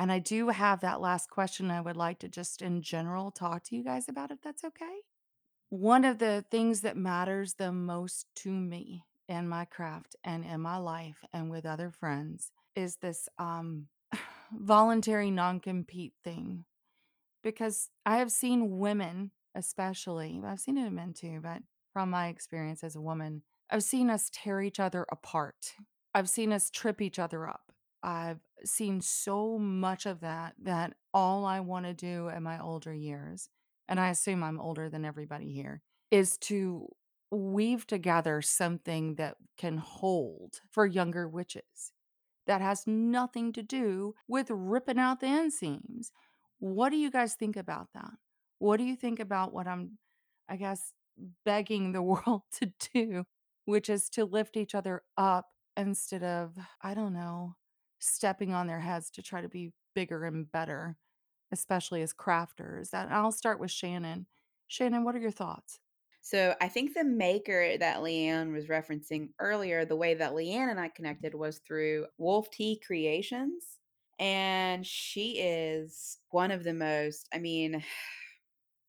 And 0.00 0.10
I 0.10 0.18
do 0.18 0.48
have 0.48 0.80
that 0.80 1.02
last 1.02 1.28
question 1.28 1.70
I 1.70 1.82
would 1.82 1.94
like 1.94 2.20
to 2.20 2.28
just 2.28 2.62
in 2.62 2.80
general 2.80 3.30
talk 3.30 3.64
to 3.64 3.76
you 3.76 3.84
guys 3.84 4.08
about, 4.08 4.30
if 4.30 4.40
that's 4.40 4.64
okay. 4.64 5.00
One 5.68 6.06
of 6.06 6.18
the 6.18 6.42
things 6.50 6.80
that 6.80 6.96
matters 6.96 7.52
the 7.52 7.70
most 7.70 8.24
to 8.36 8.50
me 8.50 9.04
in 9.28 9.46
my 9.46 9.66
craft 9.66 10.16
and 10.24 10.42
in 10.42 10.62
my 10.62 10.78
life 10.78 11.18
and 11.34 11.50
with 11.50 11.66
other 11.66 11.90
friends 11.90 12.50
is 12.74 12.96
this 12.96 13.28
um, 13.38 13.88
voluntary 14.58 15.30
non 15.30 15.60
compete 15.60 16.14
thing. 16.24 16.64
Because 17.42 17.90
I 18.06 18.16
have 18.16 18.32
seen 18.32 18.78
women, 18.78 19.32
especially, 19.54 20.40
I've 20.42 20.60
seen 20.60 20.78
it 20.78 20.86
in 20.86 20.94
men 20.94 21.12
too, 21.12 21.40
but 21.42 21.60
from 21.92 22.08
my 22.08 22.28
experience 22.28 22.82
as 22.82 22.96
a 22.96 23.02
woman, 23.02 23.42
I've 23.68 23.84
seen 23.84 24.08
us 24.08 24.30
tear 24.32 24.62
each 24.62 24.80
other 24.80 25.04
apart. 25.12 25.74
I've 26.14 26.30
seen 26.30 26.54
us 26.54 26.70
trip 26.70 27.02
each 27.02 27.18
other 27.18 27.46
up. 27.46 27.69
I've 28.02 28.40
seen 28.64 29.00
so 29.00 29.58
much 29.58 30.06
of 30.06 30.20
that 30.20 30.54
that 30.62 30.94
all 31.12 31.44
I 31.44 31.60
want 31.60 31.86
to 31.86 31.94
do 31.94 32.28
in 32.28 32.42
my 32.42 32.60
older 32.60 32.94
years, 32.94 33.48
and 33.88 34.00
I 34.00 34.10
assume 34.10 34.42
I'm 34.42 34.60
older 34.60 34.88
than 34.88 35.04
everybody 35.04 35.52
here, 35.52 35.82
is 36.10 36.38
to 36.38 36.88
weave 37.30 37.86
together 37.86 38.42
something 38.42 39.14
that 39.16 39.36
can 39.56 39.78
hold 39.78 40.60
for 40.70 40.86
younger 40.86 41.28
witches 41.28 41.92
that 42.46 42.60
has 42.60 42.86
nothing 42.86 43.52
to 43.52 43.62
do 43.62 44.14
with 44.26 44.50
ripping 44.50 44.98
out 44.98 45.20
the 45.20 45.26
inseams. 45.26 46.10
What 46.58 46.90
do 46.90 46.96
you 46.96 47.10
guys 47.10 47.34
think 47.34 47.56
about 47.56 47.88
that? 47.94 48.10
What 48.58 48.78
do 48.78 48.84
you 48.84 48.96
think 48.96 49.20
about 49.20 49.52
what 49.52 49.66
I'm, 49.68 49.98
I 50.48 50.56
guess, 50.56 50.92
begging 51.44 51.92
the 51.92 52.02
world 52.02 52.42
to 52.60 52.72
do, 52.92 53.24
which 53.64 53.88
is 53.88 54.08
to 54.10 54.24
lift 54.24 54.56
each 54.56 54.74
other 54.74 55.02
up 55.16 55.46
instead 55.76 56.24
of, 56.24 56.56
I 56.82 56.94
don't 56.94 57.14
know, 57.14 57.54
stepping 58.00 58.52
on 58.52 58.66
their 58.66 58.80
heads 58.80 59.10
to 59.10 59.22
try 59.22 59.40
to 59.40 59.48
be 59.48 59.72
bigger 59.94 60.24
and 60.24 60.50
better, 60.50 60.96
especially 61.52 62.02
as 62.02 62.12
crafters? 62.12 62.92
And 62.92 63.12
I'll 63.12 63.32
start 63.32 63.60
with 63.60 63.70
Shannon. 63.70 64.26
Shannon, 64.66 65.04
what 65.04 65.14
are 65.14 65.20
your 65.20 65.30
thoughts? 65.30 65.78
So 66.22 66.54
I 66.60 66.68
think 66.68 66.94
the 66.94 67.04
maker 67.04 67.78
that 67.78 68.00
Leanne 68.00 68.52
was 68.52 68.66
referencing 68.66 69.30
earlier, 69.38 69.84
the 69.84 69.96
way 69.96 70.14
that 70.14 70.32
Leanne 70.32 70.70
and 70.70 70.78
I 70.78 70.88
connected 70.88 71.34
was 71.34 71.60
through 71.66 72.06
Wolf 72.18 72.50
Tea 72.50 72.80
Creations. 72.86 73.78
And 74.18 74.86
she 74.86 75.38
is 75.38 76.18
one 76.28 76.50
of 76.50 76.62
the 76.62 76.74
most, 76.74 77.26
I 77.32 77.38
mean, 77.38 77.82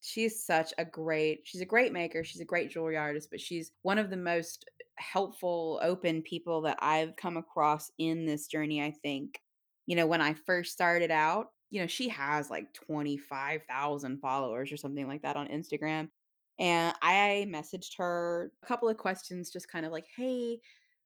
she's 0.01 0.43
such 0.43 0.73
a 0.77 0.85
great 0.85 1.41
she's 1.43 1.61
a 1.61 1.65
great 1.65 1.93
maker 1.93 2.23
she's 2.23 2.41
a 2.41 2.45
great 2.45 2.71
jewelry 2.71 2.97
artist 2.97 3.29
but 3.29 3.39
she's 3.39 3.71
one 3.83 3.97
of 3.99 4.09
the 4.09 4.17
most 4.17 4.65
helpful 4.97 5.79
open 5.83 6.21
people 6.21 6.61
that 6.61 6.77
i've 6.81 7.15
come 7.15 7.37
across 7.37 7.91
in 7.97 8.25
this 8.25 8.47
journey 8.47 8.81
i 8.83 8.91
think. 9.03 9.39
You 9.87 9.95
know 9.95 10.07
when 10.07 10.21
i 10.21 10.33
first 10.33 10.71
started 10.71 11.11
out 11.11 11.47
you 11.69 11.81
know 11.81 11.87
she 11.87 12.09
has 12.09 12.49
like 12.49 12.73
25,000 12.73 14.19
followers 14.19 14.71
or 14.71 14.77
something 14.77 15.07
like 15.07 15.21
that 15.23 15.35
on 15.35 15.47
instagram 15.47 16.09
and 16.59 16.95
i 17.01 17.45
messaged 17.49 17.97
her 17.97 18.51
a 18.63 18.65
couple 18.65 18.89
of 18.89 18.97
questions 18.97 19.51
just 19.51 19.71
kind 19.71 19.85
of 19.85 19.91
like 19.91 20.05
hey 20.15 20.59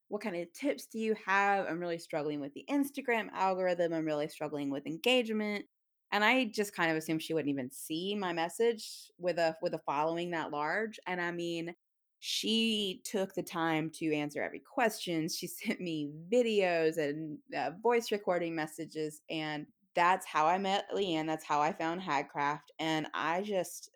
what 0.08 0.21
kind 0.21 0.36
of 0.36 0.53
tips 0.53 0.86
do 0.86 0.99
you 0.99 1.15
have? 1.25 1.65
I'm 1.67 1.79
really 1.79 1.97
struggling 1.97 2.39
with 2.39 2.53
the 2.53 2.65
instagram 2.69 3.29
algorithm 3.34 3.93
i'm 3.93 4.05
really 4.05 4.27
struggling 4.27 4.69
with 4.69 4.86
engagement 4.86 5.65
and 6.12 6.24
I 6.24 6.46
just 6.46 6.76
kind 6.76 6.91
of 6.91 6.98
assumed 6.98 7.22
she 7.24 7.34
wouldn't 7.34 7.50
even 7.52 7.72
see 7.72 8.15
my 8.15 8.34
message 8.34 9.12
with 9.18 9.38
a 9.39 9.58
with 9.62 9.74
a 9.74 9.80
following 9.80 10.32
that 10.32 10.52
large, 10.52 11.00
and 11.08 11.22
I 11.22 11.32
mean, 11.32 11.76
she 12.20 13.02
took 13.06 13.34
the 13.34 13.44
time 13.44 13.89
to 13.91 14.13
answer 14.13 14.41
every 14.41 14.60
question. 14.62 15.30
She 15.30 15.48
sent 15.48 15.82
me 15.82 16.12
videos 16.32 16.98
and, 16.98 17.39
uh, 17.56 17.72
voice 17.82 18.12
recording 18.12 18.56
messages, 18.56 19.22
and 19.30 19.68
that's 19.96 20.26
how 20.26 20.46
I 20.46 20.58
met 20.58 20.86
Leanne, 20.94 21.28
that's 21.28 21.46
how 21.46 21.62
I 21.62 21.72
found 21.74 22.02
Hagcraft, 22.02 22.72
and 22.80 23.08
I 23.13 23.41
just 23.44 23.89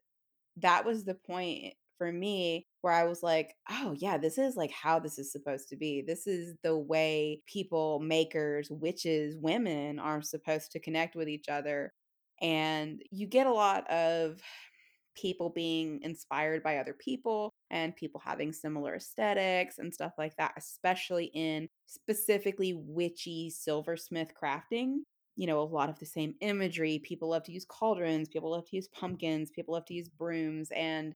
that 0.58 0.86
was 0.86 1.06
the 1.06 1.15
point 1.15 1.74
for 1.98 2.12
me 2.12 2.67
where 2.82 2.93
I 2.93 3.04
was 3.06 3.24
like, 3.24 3.56
"Oh, 3.69 3.93
yeah, 3.98 4.17
this 4.17 4.38
is, 4.38 4.56
like, 4.56 4.72
how 4.72 5.00
this 5.00 5.19
is 5.19 5.32
supposed 5.32 5.67
to 5.69 5.76
be. 5.76 6.02
This 6.02 6.28
is 6.28 6.56
the 6.63 6.78
way 6.78 7.41
people, 7.45 8.00
makers, 8.00 8.69
witches, 8.72 9.38
women 9.38 10.00
are 10.00 10.22
supposed 10.22 10.72
to 10.74 10.80
connect 10.80 11.15
with 11.15 11.28
each 11.30 11.50
other." 11.50 11.93
And 12.41 13.02
you 13.12 13.28
get 13.28 13.47
a 13.47 13.54
lot 13.54 13.89
of 13.89 14.41
people 15.15 15.49
being 15.49 15.99
inspired 16.02 16.63
by 16.63 16.78
other 16.78 16.93
people 16.93 17.54
and 17.71 17.95
people 17.95 18.21
having 18.23 18.54
similar 18.54 18.95
aesthetics 18.95 19.78
and 19.78 19.93
stuff 19.93 20.13
like 20.17 20.36
that, 20.38 20.54
especially 20.58 21.25
in 21.34 21.67
specifically 21.88 22.73
witchy 22.73 23.49
silversmith 23.49 24.32
crafting. 24.41 24.97
You 25.36 25.47
know, 25.47 25.62
a 25.62 25.63
lot 25.63 25.89
of 25.89 25.99
the 25.99 26.06
same 26.06 26.36
imagery. 26.41 26.99
People 26.99 27.30
love 27.30 27.43
to 27.43 27.52
use 27.52 27.65
cauldrons, 27.65 28.30
people 28.30 28.52
love 28.52 28.67
to 28.69 28.75
use 28.75 28.88
pumpkins, 28.88 29.52
people 29.52 29.73
love 29.73 29.86
to 29.86 29.93
use 29.93 30.10
brooms. 30.10 30.69
And 30.75 31.15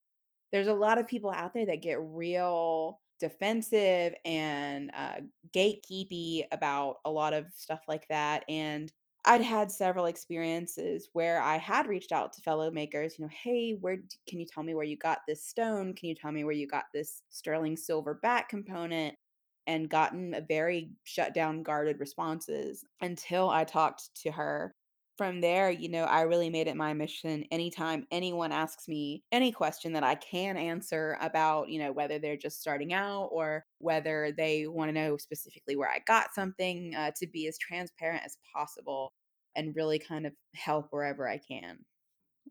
there's 0.51 0.67
a 0.67 0.73
lot 0.73 0.97
of 0.97 1.07
people 1.07 1.31
out 1.31 1.53
there 1.53 1.65
that 1.65 1.81
get 1.81 1.97
real 1.99 2.99
defensive 3.19 4.13
and 4.25 4.91
uh, 4.95 5.21
gatekeepy 5.55 6.43
about 6.51 6.97
a 7.05 7.11
lot 7.11 7.33
of 7.33 7.45
stuff 7.55 7.81
like 7.87 8.07
that. 8.09 8.43
And 8.49 8.91
I'd 9.25 9.41
had 9.41 9.71
several 9.71 10.05
experiences 10.05 11.09
where 11.13 11.41
I 11.41 11.57
had 11.57 11.87
reached 11.87 12.11
out 12.11 12.33
to 12.33 12.41
fellow 12.41 12.69
makers, 12.71 13.17
you 13.17 13.23
know, 13.25 13.29
"Hey, 13.29 13.73
where 13.73 13.97
can 14.27 14.39
you 14.39 14.45
tell 14.45 14.63
me 14.63 14.75
where 14.75 14.83
you 14.85 14.97
got 14.97 15.19
this 15.27 15.45
stone? 15.45 15.93
Can 15.93 16.09
you 16.09 16.15
tell 16.15 16.31
me 16.31 16.43
where 16.43 16.53
you 16.53 16.67
got 16.67 16.85
this 16.93 17.23
sterling 17.29 17.77
silver 17.77 18.13
back 18.15 18.49
component?" 18.49 19.17
And 19.65 19.89
gotten 19.89 20.33
a 20.33 20.41
very 20.41 20.91
shut 21.03 21.33
down, 21.33 21.63
guarded 21.63 21.99
responses 22.01 22.83
until 23.01 23.49
I 23.49 23.63
talked 23.63 24.13
to 24.23 24.31
her. 24.33 24.75
From 25.15 25.41
there, 25.41 25.69
you 25.69 25.89
know, 25.89 26.05
I 26.05 26.21
really 26.21 26.49
made 26.49 26.67
it 26.67 26.75
my 26.75 26.93
mission 26.93 27.43
anytime 27.51 28.07
anyone 28.09 28.51
asks 28.51 28.87
me 28.87 29.23
any 29.31 29.51
question 29.51 29.93
that 29.93 30.03
I 30.03 30.15
can 30.15 30.57
answer 30.57 31.17
about, 31.21 31.69
you 31.69 31.77
know, 31.77 31.91
whether 31.91 32.17
they're 32.17 32.35
just 32.35 32.59
starting 32.59 32.93
out 32.93 33.25
or 33.27 33.65
whether 33.77 34.31
they 34.31 34.65
wanna 34.67 34.91
know 34.93 35.17
specifically 35.17 35.75
where 35.75 35.89
I 35.89 35.99
got 35.99 36.33
something, 36.33 36.95
uh, 36.95 37.11
to 37.17 37.27
be 37.27 37.47
as 37.47 37.59
transparent 37.59 38.23
as 38.25 38.37
possible 38.55 39.13
and 39.55 39.75
really 39.75 39.99
kind 39.99 40.25
of 40.25 40.33
help 40.55 40.87
wherever 40.89 41.27
I 41.27 41.37
can. 41.37 41.85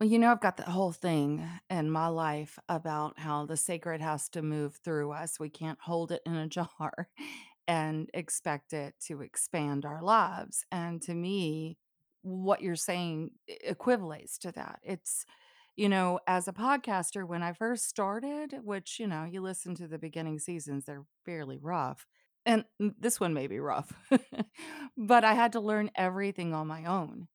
Well, 0.01 0.09
you 0.09 0.19
know, 0.19 0.33
I've 0.33 0.41
got 0.41 0.57
the 0.57 0.71
whole 0.71 0.93
thing 0.93 1.49
in 1.71 1.91
my 1.91 2.09
life 2.09 2.59
about 2.69 3.19
how 3.19 3.47
the 3.47 3.57
sacred 3.57 4.01
has 4.01 4.29
to 4.31 4.43
move 4.43 4.77
through 4.77 5.13
us. 5.13 5.39
We 5.39 5.51
can't 5.51 5.79
hold 5.81 6.11
it 6.13 6.23
in 6.25 6.35
a 6.35 6.49
jar 6.49 7.11
and 7.69 8.11
expect 8.15 8.73
it 8.73 8.95
to 9.07 9.23
expand 9.23 9.85
our 9.85 10.03
lives. 10.03 10.65
And 10.73 11.03
to 11.03 11.15
me, 11.15 11.79
what 12.23 12.63
you're 12.63 12.77
saying 12.77 13.31
equivalates 13.69 14.39
to 14.39 14.53
that. 14.53 14.81
It's, 14.83 15.25
you 15.77 15.89
know, 15.89 16.21
as 16.27 16.49
a 16.49 16.53
podcaster, 16.53 17.27
when 17.27 17.43
I 17.43 17.53
first 17.53 17.89
started, 17.89 18.55
which, 18.63 18.99
you 19.01 19.07
know, 19.07 19.25
you 19.25 19.41
listen 19.41 19.75
to 19.77 19.89
the 19.89 19.99
beginning 19.99 20.39
seasons, 20.39 20.85
they're 20.85 21.05
fairly 21.25 21.59
rough. 21.59 22.07
And 22.45 22.65
this 22.79 23.21
one 23.21 23.35
may 23.35 23.47
be 23.47 23.61
rough, 23.61 23.93
but 24.97 25.25
I 25.25 25.35
had 25.35 25.53
to 25.53 25.61
learn 25.61 25.91
everything 25.95 26.55
on 26.55 26.67
my 26.67 26.85
own 26.85 27.29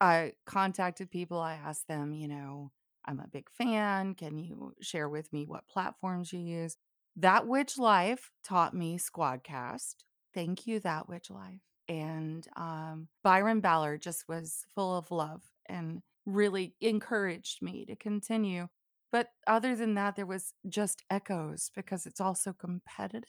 I 0.00 0.32
contacted 0.46 1.10
people, 1.10 1.38
I 1.38 1.54
asked 1.54 1.88
them, 1.88 2.12
you 2.12 2.28
know, 2.28 2.72
"I'm 3.04 3.20
a 3.20 3.28
big 3.28 3.50
fan, 3.50 4.14
can 4.14 4.38
you 4.38 4.74
share 4.80 5.08
with 5.08 5.32
me 5.32 5.46
what 5.46 5.68
platforms 5.68 6.32
you 6.32 6.40
use?" 6.40 6.76
That 7.16 7.46
Witch 7.46 7.78
Life 7.78 8.30
taught 8.44 8.74
me 8.74 8.98
Squadcast. 8.98 10.04
Thank 10.32 10.66
you, 10.66 10.80
That 10.80 11.08
Witch 11.08 11.30
Life. 11.30 11.62
And, 11.88 12.46
um, 12.56 13.08
Byron 13.22 13.60
Ballard 13.60 14.02
just 14.02 14.28
was 14.28 14.64
full 14.74 14.96
of 14.96 15.10
love 15.10 15.42
and 15.66 16.02
really 16.26 16.74
encouraged 16.80 17.62
me 17.62 17.84
to 17.86 17.96
continue. 17.96 18.68
But 19.12 19.28
other 19.46 19.76
than 19.76 19.94
that, 19.94 20.16
there 20.16 20.26
was 20.26 20.54
just 20.68 21.02
echoes 21.10 21.70
because 21.74 22.06
it's 22.06 22.20
also 22.20 22.52
competitive. 22.52 23.28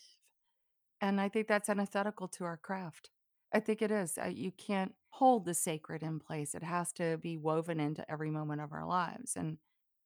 And 1.01 1.21
I 1.21 1.29
think 1.29 1.47
that's 1.47 1.69
antithetical 1.69 2.27
to 2.29 2.45
our 2.45 2.57
craft. 2.57 3.11
I 3.53 3.59
think 3.59 3.81
it 3.81 3.91
is. 3.91 4.17
Uh, 4.17 4.27
you 4.27 4.51
can't 4.51 4.95
hold 5.09 5.45
the 5.45 5.53
sacred 5.53 6.01
in 6.01 6.19
place. 6.19 6.55
It 6.55 6.63
has 6.63 6.91
to 6.93 7.17
be 7.17 7.37
woven 7.37 7.79
into 7.79 8.09
every 8.09 8.31
moment 8.31 8.61
of 8.61 8.73
our 8.73 8.85
lives. 8.85 9.35
And 9.35 9.57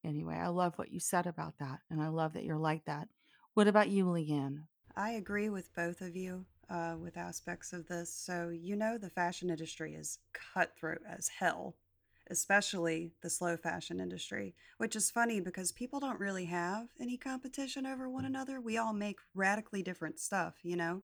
anyway, 0.04 0.36
I 0.36 0.48
love 0.48 0.74
what 0.76 0.92
you 0.92 1.00
said 1.00 1.26
about 1.26 1.54
that. 1.58 1.78
And 1.90 2.02
I 2.02 2.08
love 2.08 2.34
that 2.34 2.44
you're 2.44 2.58
like 2.58 2.84
that. 2.84 3.08
What 3.54 3.66
about 3.66 3.88
you, 3.88 4.04
Leanne? 4.04 4.64
I 4.96 5.12
agree 5.12 5.48
with 5.48 5.74
both 5.74 6.00
of 6.00 6.14
you 6.14 6.44
uh, 6.70 6.94
with 6.98 7.16
aspects 7.16 7.72
of 7.72 7.86
this. 7.88 8.12
So, 8.14 8.48
you 8.48 8.76
know, 8.76 8.96
the 8.96 9.10
fashion 9.10 9.50
industry 9.50 9.94
is 9.94 10.18
cutthroat 10.32 11.00
as 11.08 11.28
hell, 11.28 11.74
especially 12.30 13.12
the 13.22 13.30
slow 13.30 13.56
fashion 13.56 14.00
industry, 14.00 14.54
which 14.78 14.94
is 14.94 15.10
funny 15.10 15.40
because 15.40 15.72
people 15.72 16.00
don't 16.00 16.20
really 16.20 16.44
have 16.46 16.86
any 17.00 17.16
competition 17.16 17.86
over 17.86 18.08
one 18.08 18.24
another. 18.24 18.60
We 18.60 18.78
all 18.78 18.92
make 18.92 19.18
radically 19.34 19.82
different 19.82 20.20
stuff, 20.20 20.54
you 20.62 20.76
know? 20.76 21.02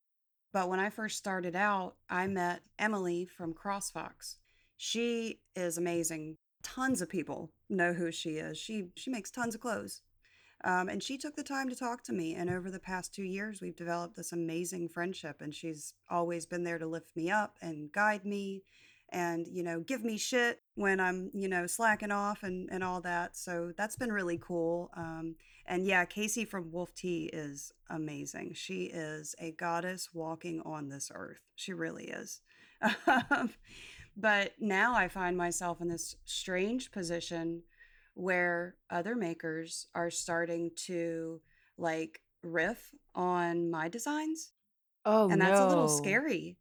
But 0.53 0.69
when 0.69 0.81
I 0.81 0.89
first 0.89 1.19
started 1.19 1.57
out, 1.57 1.97
I 2.09 2.27
met 2.29 2.63
Emily 2.79 3.27
from 3.27 3.53
CrossFox. 3.53 4.37
She 4.77 5.41
is 5.55 5.77
amazing. 5.77 6.37
Tons 6.63 7.03
of 7.03 7.09
people 7.09 7.51
know 7.69 7.93
who 7.93 8.11
she 8.11 8.37
is. 8.37 8.57
She 8.57 8.89
she 8.95 9.11
makes 9.11 9.31
tons 9.31 9.55
of 9.55 9.61
clothes. 9.61 10.03
Um, 10.67 10.89
and 10.89 11.01
she 11.01 11.17
took 11.17 11.37
the 11.37 11.45
time 11.45 11.69
to 11.69 11.77
talk 11.77 12.03
to 12.05 12.13
me. 12.13 12.35
And 12.35 12.51
over 12.51 12.71
the 12.71 12.81
past 12.81 13.15
two 13.15 13.23
years, 13.23 13.61
we've 13.61 13.77
developed 13.77 14.17
this 14.17 14.33
amazing 14.33 14.89
friendship. 14.89 15.41
And 15.41 15.55
she's 15.55 15.95
always 16.11 16.45
been 16.45 16.65
there 16.65 16.79
to 16.79 16.87
lift 16.87 17.15
me 17.15 17.31
up 17.31 17.57
and 17.63 17.93
guide 17.93 18.25
me 18.25 18.65
and, 19.11 19.47
you 19.47 19.63
know, 19.63 19.79
give 19.79 20.03
me 20.03 20.19
shit 20.19 20.61
when 20.75 20.99
I'm, 20.99 21.31
you 21.33 21.47
know, 21.47 21.69
slacking 21.69 22.11
off 22.11 22.43
and, 22.43 22.69
and 22.73 22.83
all 22.83 23.01
that. 23.03 23.37
So 23.37 23.73
that's 23.77 23.95
been 23.95 24.13
really 24.13 24.39
cool. 24.39 24.91
Um, 24.97 25.37
and 25.67 25.87
yeah, 25.87 26.05
Casey 26.05 26.45
from 26.45 26.73
Wolf 26.73 26.93
Tea 26.95 27.31
is 27.33 27.73
amazing. 27.89 28.55
She 28.55 28.87
is 28.87 29.37
a 29.39 29.53
goddess 29.53 30.09
walking 30.13 30.61
on 30.65 30.89
this 30.89 31.13
earth. 31.15 31.43
She 31.55 31.73
really 31.73 32.07
is. 32.09 32.41
But 34.17 34.55
now 34.59 34.95
I 34.95 35.09
find 35.09 35.37
myself 35.37 35.81
in 35.81 35.89
this 35.89 36.17
strange 36.25 36.91
position 36.91 37.65
where 38.17 38.77
other 38.91 39.17
makers 39.17 39.89
are 39.95 40.11
starting 40.11 40.73
to 40.77 41.41
like 41.79 42.23
riff 42.43 42.95
on 43.15 43.71
my 43.71 43.89
designs, 43.89 44.53
Oh, 45.07 45.29
and 45.31 45.41
that's 45.41 45.61
a 45.61 45.65
little 45.67 45.89
scary. 45.89 46.59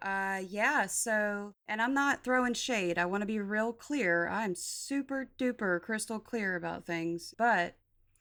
Uh, 0.00 0.42
yeah, 0.48 0.86
so, 0.86 1.54
and 1.68 1.82
I'm 1.82 1.94
not 1.94 2.22
throwing 2.24 2.54
shade. 2.54 2.98
I 2.98 3.06
want 3.06 3.22
to 3.22 3.26
be 3.26 3.40
real 3.40 3.72
clear. 3.72 4.28
I'm 4.28 4.54
super 4.54 5.30
duper 5.38 5.80
crystal 5.82 6.20
clear 6.20 6.56
about 6.56 6.86
things, 6.86 7.34
but 7.36 7.76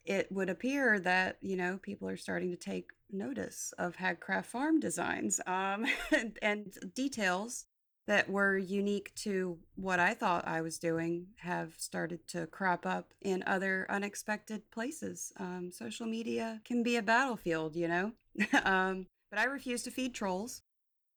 it 0.06 0.32
would 0.32 0.50
appear 0.50 1.00
that, 1.00 1.38
you 1.42 1.56
know, 1.56 1.78
people 1.82 2.10
are 2.10 2.18
starting 2.18 2.50
to 2.52 2.58
take 2.58 2.92
notice 3.12 3.74
of 3.78 3.98
Hagcraft 3.98 4.46
Farm 4.48 4.80
designs 4.80 5.40
um, 5.46 5.86
and, 6.12 6.40
and 6.42 6.78
details 6.96 7.66
that 8.08 8.30
were 8.30 8.58
unique 8.58 9.14
to 9.16 9.58
what 9.76 10.00
I 10.00 10.14
thought 10.14 10.48
I 10.48 10.62
was 10.62 10.80
doing 10.80 11.28
have 11.40 11.74
started 11.78 12.26
to 12.30 12.48
crop 12.48 12.86
up 12.86 13.14
in 13.22 13.44
other 13.46 13.86
unexpected 13.90 14.72
places. 14.72 15.34
Um, 15.38 15.72
social 15.72 16.08
media 16.08 16.62
can 16.64 16.84
be 16.84 16.96
a 16.96 17.02
battlefield, 17.02 17.76
you 17.76 17.90
know? 17.90 18.14
um, 18.64 19.08
but 19.30 19.40
I 19.40 19.44
refuse 19.44 19.84
to 19.84 19.92
feed 19.92 20.16
trolls 20.16 20.62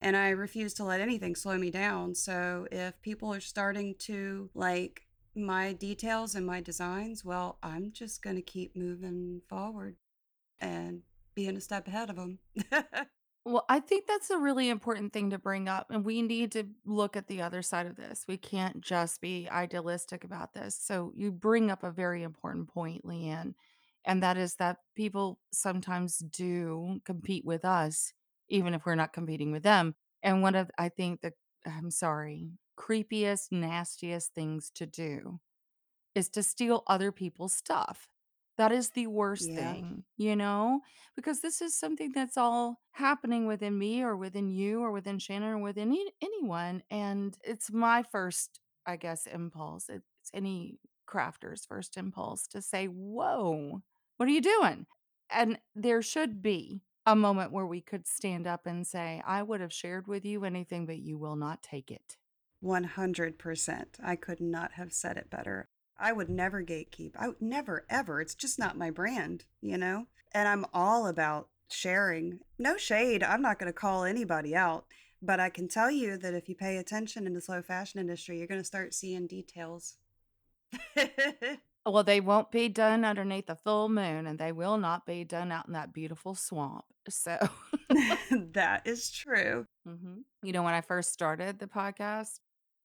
and 0.03 0.17
I 0.17 0.31
refuse 0.31 0.75
to 0.75 0.85
let 0.85 1.01
anything 1.01 1.37
slow 1.37 1.57
me 1.59 1.71
down. 1.71 2.17
So 2.17 2.67
if 2.73 3.01
people 3.03 3.33
are 3.33 3.41
starting 3.41 3.95
to 4.01 4.51
like 4.55 5.07
my 5.37 5.73
details 5.73 6.35
and 6.35 6.45
my 6.45 6.61
designs, 6.61 7.25
well, 7.25 7.59
I'm 7.63 7.93
just 7.93 8.21
going 8.21 8.37
to 8.37 8.43
keep 8.43 8.75
moving 8.75 9.43
forward 9.49 9.97
and 10.59 11.03
being 11.37 11.57
a 11.57 11.61
step 11.61 11.87
ahead 11.87 12.11
of 12.11 12.17
them. 12.17 12.41
Well, 13.45 13.65
I 13.71 13.81
think 13.81 14.07
that's 14.07 14.31
a 14.31 14.39
really 14.39 14.69
important 14.69 15.13
thing 15.13 15.31
to 15.31 15.39
bring 15.39 15.67
up, 15.69 15.91
and 15.91 16.05
we 16.05 16.21
need 16.21 16.53
to 16.53 16.65
look 16.85 17.17
at 17.17 17.27
the 17.27 17.41
other 17.41 17.63
side 17.63 17.87
of 17.87 17.97
this. 17.97 18.25
We 18.29 18.37
can't 18.37 18.81
just 18.83 19.21
be 19.21 19.49
idealistic 19.51 20.25
about 20.25 20.53
this. 20.53 20.77
So, 20.77 21.13
you 21.17 21.33
bring 21.33 21.71
up 21.71 21.83
a 21.83 21.91
very 21.91 22.23
important 22.23 22.69
point, 22.69 23.05
Leanne, 23.05 23.55
and 24.05 24.23
that 24.23 24.37
is 24.37 24.57
that 24.57 24.79
people 24.95 25.41
sometimes 25.53 26.19
do 26.19 27.01
compete 27.07 27.45
with 27.45 27.65
us, 27.65 28.13
even 28.49 28.75
if 28.75 28.85
we're 28.85 28.95
not 28.95 29.15
competing 29.15 29.53
with 29.53 29.63
them. 29.63 29.95
And 30.23 30.43
one 30.43 30.55
of, 30.55 30.71
I 30.77 30.91
think, 30.91 31.23
the, 31.23 31.33
I'm 31.67 31.91
sorry, 31.91 32.51
creepiest, 32.79 33.53
nastiest 33.53 34.35
things 34.35 34.71
to 34.75 34.85
do 34.87 35.41
is 36.15 36.29
to 36.31 36.43
steal 36.43 36.83
other 36.87 37.13
people's 37.13 37.55
stuff. 37.55 38.09
That 38.61 38.73
is 38.73 38.91
the 38.91 39.07
worst 39.07 39.49
yeah, 39.49 39.73
thing, 39.73 40.05
you 40.19 40.37
know? 40.37 40.83
Because 41.17 41.41
this 41.41 41.63
is 41.63 41.75
something 41.75 42.13
that's 42.15 42.37
all 42.37 42.79
happening 42.93 43.47
within 43.47 43.79
me 43.79 44.03
or 44.03 44.19
within 44.19 44.51
you 44.51 44.83
or 44.83 44.93
within 44.93 45.19
Shannon 45.19 45.49
or 45.49 45.59
within 45.63 45.89
any, 45.89 46.13
anyone. 46.23 46.83
And 46.91 47.35
it's 47.43 47.73
my 47.73 48.03
first, 48.03 48.61
I 48.85 48.97
guess, 48.97 49.25
impulse. 49.25 49.89
It's 49.89 50.05
any 50.35 50.79
crafter's 51.09 51.65
first 51.65 51.97
impulse 51.97 52.47
to 52.49 52.61
say, 52.61 52.85
Whoa, 52.85 53.81
what 54.19 54.29
are 54.29 54.33
you 54.33 54.43
doing? 54.43 54.85
And 55.31 55.59
there 55.75 56.03
should 56.03 56.43
be 56.43 56.83
a 57.07 57.17
moment 57.17 57.53
where 57.53 57.67
we 57.67 57.81
could 57.81 58.07
stand 58.07 58.47
up 58.47 58.67
and 58.67 58.87
say, 58.87 59.23
I 59.27 59.43
would 59.43 59.63
have 59.63 59.73
shared 59.73 60.07
with 60.07 60.27
you 60.27 60.45
anything, 60.45 60.85
but 60.85 60.99
you 60.99 61.17
will 61.17 61.37
not 61.37 61.63
take 61.63 61.91
it. 61.91 62.19
100%. 62.63 63.85
I 64.05 64.17
could 64.17 64.43
not 64.43 64.73
have 64.73 64.93
said 64.93 65.17
it 65.17 65.31
better. 65.31 65.71
I 66.01 66.13
would 66.13 66.29
never 66.31 66.63
gatekeep. 66.63 67.13
I 67.19 67.29
would 67.29 67.43
never, 67.43 67.85
ever. 67.91 68.21
It's 68.21 68.35
just 68.35 68.59
not 68.59 68.77
my 68.79 68.91
brand, 68.91 69.45
you 69.61 69.77
know? 69.77 70.07
And 70.33 70.49
I'm 70.49 70.67
all 70.73 71.07
about 71.07 71.49
sharing. 71.69 72.41
No 72.59 72.77
shade. 72.77 73.23
I'm 73.23 73.43
not 73.43 73.59
going 73.59 73.73
to 73.73 73.79
call 73.79 74.05
anybody 74.05 74.55
out. 74.57 74.87
But 75.23 75.39
I 75.39 75.51
can 75.51 75.69
tell 75.69 75.91
you 75.91 76.17
that 76.17 76.35
if 76.35 76.49
you 76.49 76.55
pay 76.55 76.79
attention 76.79 77.27
in 77.27 77.35
the 77.35 77.41
slow 77.43 77.61
fashion 77.61 78.01
industry, 78.01 78.39
you're 78.39 78.47
going 78.47 78.61
to 78.61 78.65
start 78.65 78.95
seeing 78.95 79.27
details. 79.27 79.97
Well, 81.87 82.05
they 82.05 82.21
won't 82.21 82.51
be 82.51 82.69
done 82.69 83.07
underneath 83.07 83.47
the 83.47 83.57
full 83.57 83.89
moon, 83.89 84.27
and 84.27 84.39
they 84.39 84.53
will 84.53 84.77
not 84.77 85.07
be 85.07 85.25
done 85.25 85.51
out 85.51 85.67
in 85.67 85.73
that 85.73 85.95
beautiful 85.95 86.35
swamp. 86.35 86.85
So, 87.09 87.39
that 88.31 88.83
is 88.85 89.11
true. 89.11 89.67
Mhm. 89.89 90.19
you 90.43 90.53
know, 90.53 90.63
when 90.63 90.75
I 90.75 90.83
first 90.83 91.13
started 91.13 91.59
the 91.59 91.67
podcast, 91.67 92.41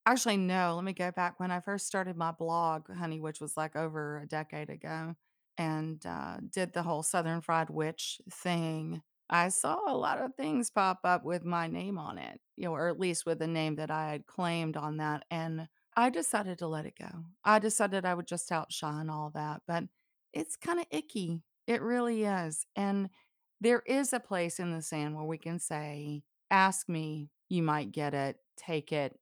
actually, 0.05 0.37
no, 0.37 0.75
let 0.75 0.83
me 0.83 0.93
go 0.93 1.11
back. 1.11 1.39
When 1.39 1.51
I 1.51 1.59
first 1.59 1.87
started 1.87 2.15
my 2.17 2.31
blog, 2.31 2.91
honey, 2.91 3.19
which 3.19 3.41
was 3.41 3.57
like 3.57 3.75
over 3.75 4.19
a 4.19 4.27
decade 4.27 4.69
ago, 4.69 5.15
and 5.57 6.05
uh, 6.05 6.37
did 6.51 6.73
the 6.73 6.83
whole 6.83 7.03
Southern 7.03 7.41
Fried 7.41 7.69
Witch 7.69 8.21
thing, 8.29 9.01
I 9.29 9.49
saw 9.49 9.79
a 9.87 9.95
lot 9.97 10.19
of 10.21 10.35
things 10.35 10.69
pop 10.69 10.99
up 11.03 11.23
with 11.23 11.43
my 11.43 11.67
name 11.67 11.97
on 11.97 12.17
it, 12.17 12.39
you 12.55 12.65
know, 12.65 12.73
or 12.73 12.89
at 12.89 12.99
least 12.99 13.25
with 13.25 13.39
the 13.39 13.47
name 13.47 13.75
that 13.77 13.89
I 13.89 14.11
had 14.11 14.27
claimed 14.27 14.77
on 14.77 14.97
that. 14.97 15.23
And 15.31 15.67
I 15.95 16.09
decided 16.09 16.59
to 16.59 16.67
let 16.67 16.85
it 16.85 16.95
go. 16.99 17.25
I 17.43 17.59
decided 17.59 18.05
I 18.05 18.13
would 18.13 18.27
just 18.27 18.51
outshine 18.51 19.09
all 19.09 19.31
that, 19.33 19.61
but 19.67 19.85
it's 20.33 20.55
kind 20.57 20.79
of 20.79 20.85
icky. 20.91 21.41
It 21.67 21.81
really 21.81 22.25
is. 22.25 22.65
And 22.75 23.09
there 23.61 23.81
is 23.87 24.13
a 24.13 24.19
place 24.19 24.59
in 24.59 24.71
the 24.71 24.81
sand 24.81 25.15
where 25.15 25.25
we 25.25 25.37
can 25.37 25.59
say, 25.59 26.23
ask 26.51 26.87
me, 26.89 27.29
you 27.49 27.63
might 27.63 27.91
get 27.91 28.13
it, 28.13 28.37
take 28.57 28.91
it. 28.91 29.17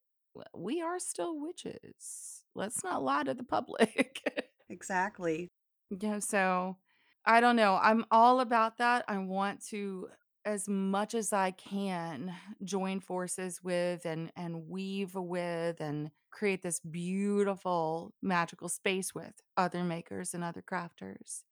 We 0.55 0.81
are 0.81 0.99
still 0.99 1.39
witches. 1.39 2.43
Let's 2.55 2.83
not 2.83 3.03
lie 3.03 3.23
to 3.23 3.33
the 3.33 3.43
public. 3.43 4.21
Exactly. 4.69 5.51
Yeah, 5.89 6.19
so 6.19 6.77
I 7.25 7.39
don't 7.41 7.55
know. 7.55 7.77
I'm 7.81 8.05
all 8.11 8.39
about 8.39 8.77
that. 8.79 9.05
I 9.07 9.17
want 9.19 9.63
to, 9.67 10.09
as 10.45 10.67
much 10.67 11.13
as 11.13 11.31
I 11.31 11.51
can, 11.51 12.33
join 12.63 12.99
forces 12.99 13.61
with 13.63 14.05
and 14.05 14.31
and 14.35 14.67
weave 14.67 15.13
with 15.15 15.79
and 15.79 16.09
create 16.31 16.63
this 16.63 16.79
beautiful 16.79 18.13
magical 18.21 18.67
space 18.69 19.13
with 19.13 19.33
other 19.57 19.83
makers 19.83 20.33
and 20.33 20.43
other 20.43 20.63
crafters. 20.63 21.43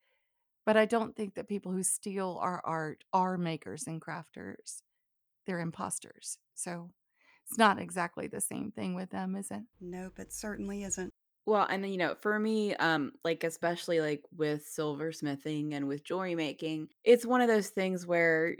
But 0.65 0.77
I 0.77 0.85
don't 0.85 1.15
think 1.15 1.35
that 1.35 1.47
people 1.49 1.71
who 1.71 1.83
steal 1.83 2.39
our 2.41 2.61
art 2.65 3.03
are 3.13 3.37
makers 3.37 3.87
and 3.87 4.01
crafters. 4.01 4.81
They're 5.45 5.59
imposters. 5.59 6.37
So 6.55 6.91
it's 7.51 7.57
not 7.57 7.79
exactly 7.79 8.27
the 8.27 8.41
same 8.41 8.71
thing 8.71 8.95
with 8.95 9.09
them, 9.09 9.35
is 9.35 9.51
it? 9.51 9.63
Nope, 9.81 10.17
it 10.17 10.31
certainly 10.31 10.83
isn't. 10.83 11.13
Well, 11.45 11.65
and 11.69 11.89
you 11.89 11.97
know, 11.97 12.15
for 12.15 12.37
me, 12.39 12.75
um, 12.75 13.13
like 13.23 13.43
especially 13.43 13.99
like 13.99 14.23
with 14.35 14.65
silversmithing 14.65 15.73
and 15.73 15.87
with 15.87 16.03
jewelry 16.03 16.35
making, 16.35 16.89
it's 17.03 17.25
one 17.25 17.41
of 17.41 17.47
those 17.47 17.69
things 17.69 18.05
where, 18.05 18.55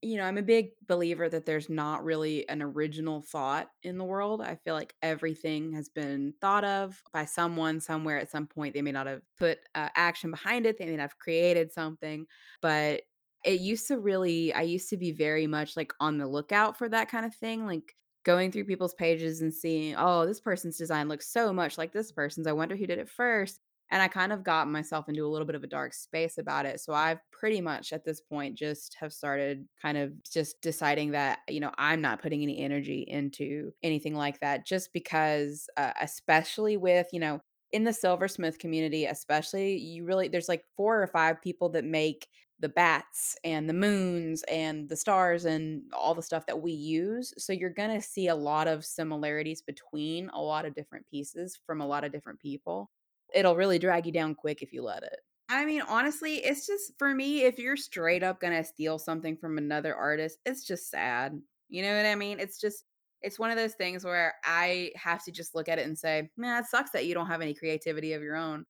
you 0.00 0.16
know, 0.16 0.24
I'm 0.24 0.38
a 0.38 0.42
big 0.42 0.70
believer 0.86 1.28
that 1.28 1.44
there's 1.44 1.68
not 1.68 2.04
really 2.04 2.48
an 2.48 2.62
original 2.62 3.20
thought 3.20 3.68
in 3.82 3.98
the 3.98 4.04
world. 4.04 4.40
I 4.40 4.54
feel 4.56 4.74
like 4.74 4.94
everything 5.02 5.72
has 5.72 5.88
been 5.88 6.34
thought 6.40 6.64
of 6.64 7.02
by 7.12 7.24
someone 7.24 7.80
somewhere 7.80 8.18
at 8.18 8.30
some 8.30 8.46
point. 8.46 8.74
They 8.74 8.82
may 8.82 8.92
not 8.92 9.08
have 9.08 9.22
put 9.36 9.58
uh, 9.74 9.88
action 9.96 10.30
behind 10.30 10.66
it, 10.66 10.78
they 10.78 10.86
may 10.86 10.96
not 10.96 11.02
have 11.02 11.18
created 11.18 11.72
something, 11.72 12.26
but 12.62 13.02
it 13.44 13.60
used 13.60 13.88
to 13.88 13.98
really, 13.98 14.52
I 14.54 14.62
used 14.62 14.90
to 14.90 14.96
be 14.96 15.12
very 15.12 15.46
much 15.46 15.76
like 15.76 15.92
on 16.00 16.18
the 16.18 16.28
lookout 16.28 16.78
for 16.78 16.88
that 16.88 17.10
kind 17.10 17.26
of 17.26 17.34
thing. 17.34 17.66
Like, 17.66 17.96
going 18.24 18.52
through 18.52 18.64
people's 18.66 18.94
pages 18.94 19.40
and 19.40 19.52
seeing, 19.54 19.94
"Oh, 19.96 20.26
this 20.26 20.40
person's 20.40 20.76
design 20.78 21.08
looks 21.08 21.28
so 21.28 21.52
much 21.52 21.78
like 21.78 21.92
this 21.92 22.12
person's. 22.12 22.46
I 22.46 22.52
wonder 22.52 22.76
who 22.76 22.86
did 22.86 22.98
it 22.98 23.08
first. 23.08 23.60
And 23.92 24.00
I 24.00 24.06
kind 24.06 24.32
of 24.32 24.44
got 24.44 24.68
myself 24.68 25.08
into 25.08 25.26
a 25.26 25.28
little 25.28 25.46
bit 25.46 25.56
of 25.56 25.64
a 25.64 25.66
dark 25.66 25.94
space 25.94 26.38
about 26.38 26.64
it. 26.64 26.78
So 26.80 26.92
I've 26.92 27.18
pretty 27.32 27.60
much 27.60 27.92
at 27.92 28.04
this 28.04 28.20
point 28.20 28.56
just 28.56 28.94
have 29.00 29.12
started 29.12 29.66
kind 29.82 29.98
of 29.98 30.12
just 30.22 30.60
deciding 30.60 31.10
that, 31.10 31.40
you 31.48 31.58
know, 31.58 31.72
I'm 31.76 32.00
not 32.00 32.22
putting 32.22 32.42
any 32.42 32.60
energy 32.60 33.04
into 33.08 33.72
anything 33.82 34.14
like 34.14 34.38
that 34.40 34.64
just 34.64 34.92
because 34.92 35.68
uh, 35.76 35.92
especially 36.00 36.76
with, 36.76 37.08
you 37.12 37.18
know, 37.18 37.40
in 37.72 37.82
the 37.84 37.92
silversmith 37.92 38.58
community, 38.58 39.06
especially, 39.06 39.76
you 39.76 40.04
really 40.04 40.28
there's 40.28 40.48
like 40.48 40.64
4 40.76 41.02
or 41.02 41.06
5 41.08 41.40
people 41.42 41.68
that 41.70 41.84
make 41.84 42.28
the 42.60 42.68
bats 42.68 43.36
and 43.42 43.68
the 43.68 43.74
moons 43.74 44.42
and 44.44 44.88
the 44.88 44.96
stars 44.96 45.46
and 45.46 45.82
all 45.92 46.14
the 46.14 46.22
stuff 46.22 46.46
that 46.46 46.60
we 46.60 46.72
use. 46.72 47.32
So 47.38 47.52
you're 47.52 47.70
going 47.70 47.94
to 47.98 48.06
see 48.06 48.28
a 48.28 48.34
lot 48.34 48.68
of 48.68 48.84
similarities 48.84 49.62
between 49.62 50.28
a 50.30 50.40
lot 50.40 50.66
of 50.66 50.74
different 50.74 51.06
pieces 51.06 51.58
from 51.66 51.80
a 51.80 51.86
lot 51.86 52.04
of 52.04 52.12
different 52.12 52.38
people. 52.38 52.90
It'll 53.34 53.56
really 53.56 53.78
drag 53.78 54.06
you 54.06 54.12
down 54.12 54.34
quick 54.34 54.62
if 54.62 54.72
you 54.72 54.82
let 54.82 55.02
it. 55.02 55.16
I 55.48 55.64
mean, 55.64 55.82
honestly, 55.82 56.36
it's 56.36 56.66
just 56.66 56.92
for 56.98 57.12
me, 57.14 57.42
if 57.42 57.58
you're 57.58 57.76
straight 57.76 58.22
up 58.22 58.40
going 58.40 58.52
to 58.52 58.62
steal 58.62 58.98
something 58.98 59.36
from 59.36 59.58
another 59.58 59.94
artist, 59.94 60.38
it's 60.44 60.64
just 60.64 60.90
sad. 60.90 61.40
You 61.68 61.82
know 61.82 61.96
what 61.96 62.06
I 62.06 62.14
mean? 62.14 62.38
It's 62.38 62.60
just, 62.60 62.84
it's 63.22 63.38
one 63.38 63.50
of 63.50 63.56
those 63.56 63.74
things 63.74 64.04
where 64.04 64.34
I 64.44 64.92
have 64.96 65.24
to 65.24 65.32
just 65.32 65.54
look 65.54 65.68
at 65.68 65.78
it 65.78 65.86
and 65.86 65.98
say, 65.98 66.30
man, 66.36 66.62
it 66.62 66.68
sucks 66.68 66.90
that 66.92 67.06
you 67.06 67.14
don't 67.14 67.26
have 67.26 67.40
any 67.40 67.54
creativity 67.54 68.12
of 68.12 68.22
your 68.22 68.36
own 68.36 68.64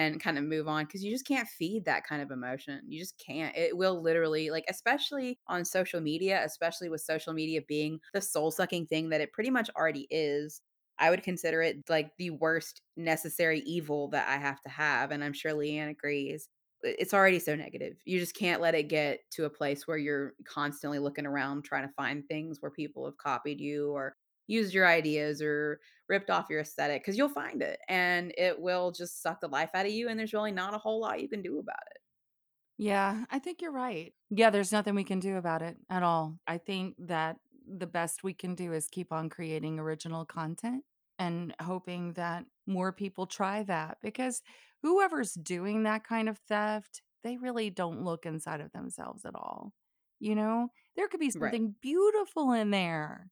and 0.00 0.20
kind 0.20 0.38
of 0.38 0.44
move 0.44 0.68
on 0.68 0.84
because 0.84 1.04
you 1.04 1.10
just 1.10 1.26
can't 1.26 1.48
feed 1.48 1.84
that 1.84 2.04
kind 2.06 2.22
of 2.22 2.30
emotion. 2.30 2.82
You 2.88 2.98
just 2.98 3.18
can't. 3.18 3.56
It 3.56 3.76
will 3.76 4.00
literally, 4.02 4.50
like, 4.50 4.64
especially 4.68 5.38
on 5.46 5.64
social 5.64 6.00
media, 6.00 6.42
especially 6.44 6.88
with 6.88 7.00
social 7.02 7.32
media 7.32 7.62
being 7.66 8.00
the 8.14 8.20
soul 8.20 8.50
sucking 8.50 8.86
thing 8.86 9.10
that 9.10 9.20
it 9.20 9.32
pretty 9.32 9.50
much 9.50 9.70
already 9.76 10.06
is. 10.10 10.62
I 10.98 11.10
would 11.10 11.22
consider 11.22 11.62
it 11.62 11.88
like 11.88 12.12
the 12.18 12.30
worst 12.30 12.82
necessary 12.96 13.60
evil 13.60 14.08
that 14.08 14.28
I 14.28 14.36
have 14.38 14.60
to 14.62 14.68
have. 14.70 15.10
And 15.10 15.24
I'm 15.24 15.32
sure 15.32 15.52
Leanne 15.52 15.90
agrees. 15.90 16.48
It's 16.82 17.14
already 17.14 17.38
so 17.38 17.54
negative. 17.56 17.96
You 18.04 18.18
just 18.18 18.34
can't 18.34 18.60
let 18.60 18.74
it 18.74 18.84
get 18.88 19.20
to 19.32 19.44
a 19.44 19.50
place 19.50 19.86
where 19.86 19.98
you're 19.98 20.34
constantly 20.44 20.98
looking 20.98 21.26
around 21.26 21.62
trying 21.64 21.86
to 21.86 21.94
find 21.94 22.26
things 22.26 22.60
where 22.60 22.70
people 22.70 23.04
have 23.06 23.16
copied 23.18 23.60
you 23.60 23.90
or 23.92 24.16
used 24.50 24.74
your 24.74 24.86
ideas 24.86 25.40
or 25.42 25.80
ripped 26.08 26.30
off 26.30 26.50
your 26.50 26.60
aesthetic 26.60 27.02
because 27.02 27.16
you'll 27.16 27.28
find 27.28 27.62
it 27.62 27.80
and 27.88 28.32
it 28.36 28.60
will 28.60 28.92
just 28.92 29.22
suck 29.22 29.40
the 29.40 29.48
life 29.48 29.70
out 29.74 29.86
of 29.86 29.92
you. 29.92 30.08
And 30.08 30.18
there's 30.18 30.32
really 30.32 30.52
not 30.52 30.74
a 30.74 30.78
whole 30.78 31.00
lot 31.00 31.20
you 31.20 31.28
can 31.28 31.42
do 31.42 31.58
about 31.58 31.82
it. 31.92 31.98
Yeah, 32.78 33.24
I 33.30 33.38
think 33.38 33.60
you're 33.60 33.72
right. 33.72 34.14
Yeah, 34.30 34.50
there's 34.50 34.72
nothing 34.72 34.94
we 34.94 35.04
can 35.04 35.20
do 35.20 35.36
about 35.36 35.62
it 35.62 35.76
at 35.90 36.02
all. 36.02 36.38
I 36.46 36.58
think 36.58 36.96
that 36.98 37.38
the 37.66 37.86
best 37.86 38.24
we 38.24 38.32
can 38.32 38.54
do 38.54 38.72
is 38.72 38.88
keep 38.88 39.12
on 39.12 39.28
creating 39.28 39.78
original 39.78 40.24
content 40.24 40.84
and 41.18 41.54
hoping 41.60 42.14
that 42.14 42.46
more 42.66 42.92
people 42.92 43.26
try 43.26 43.62
that 43.64 43.98
because 44.00 44.40
whoever's 44.82 45.34
doing 45.34 45.82
that 45.82 46.04
kind 46.04 46.28
of 46.28 46.38
theft, 46.38 47.02
they 47.22 47.36
really 47.36 47.68
don't 47.68 48.02
look 48.02 48.24
inside 48.24 48.60
of 48.62 48.72
themselves 48.72 49.24
at 49.26 49.34
all. 49.34 49.74
You 50.18 50.34
know, 50.34 50.68
there 50.96 51.08
could 51.08 51.20
be 51.20 51.30
Right. 51.34 51.60
something 51.60 51.76
beautiful 51.82 52.52
in 52.52 52.70
there, 52.70 53.30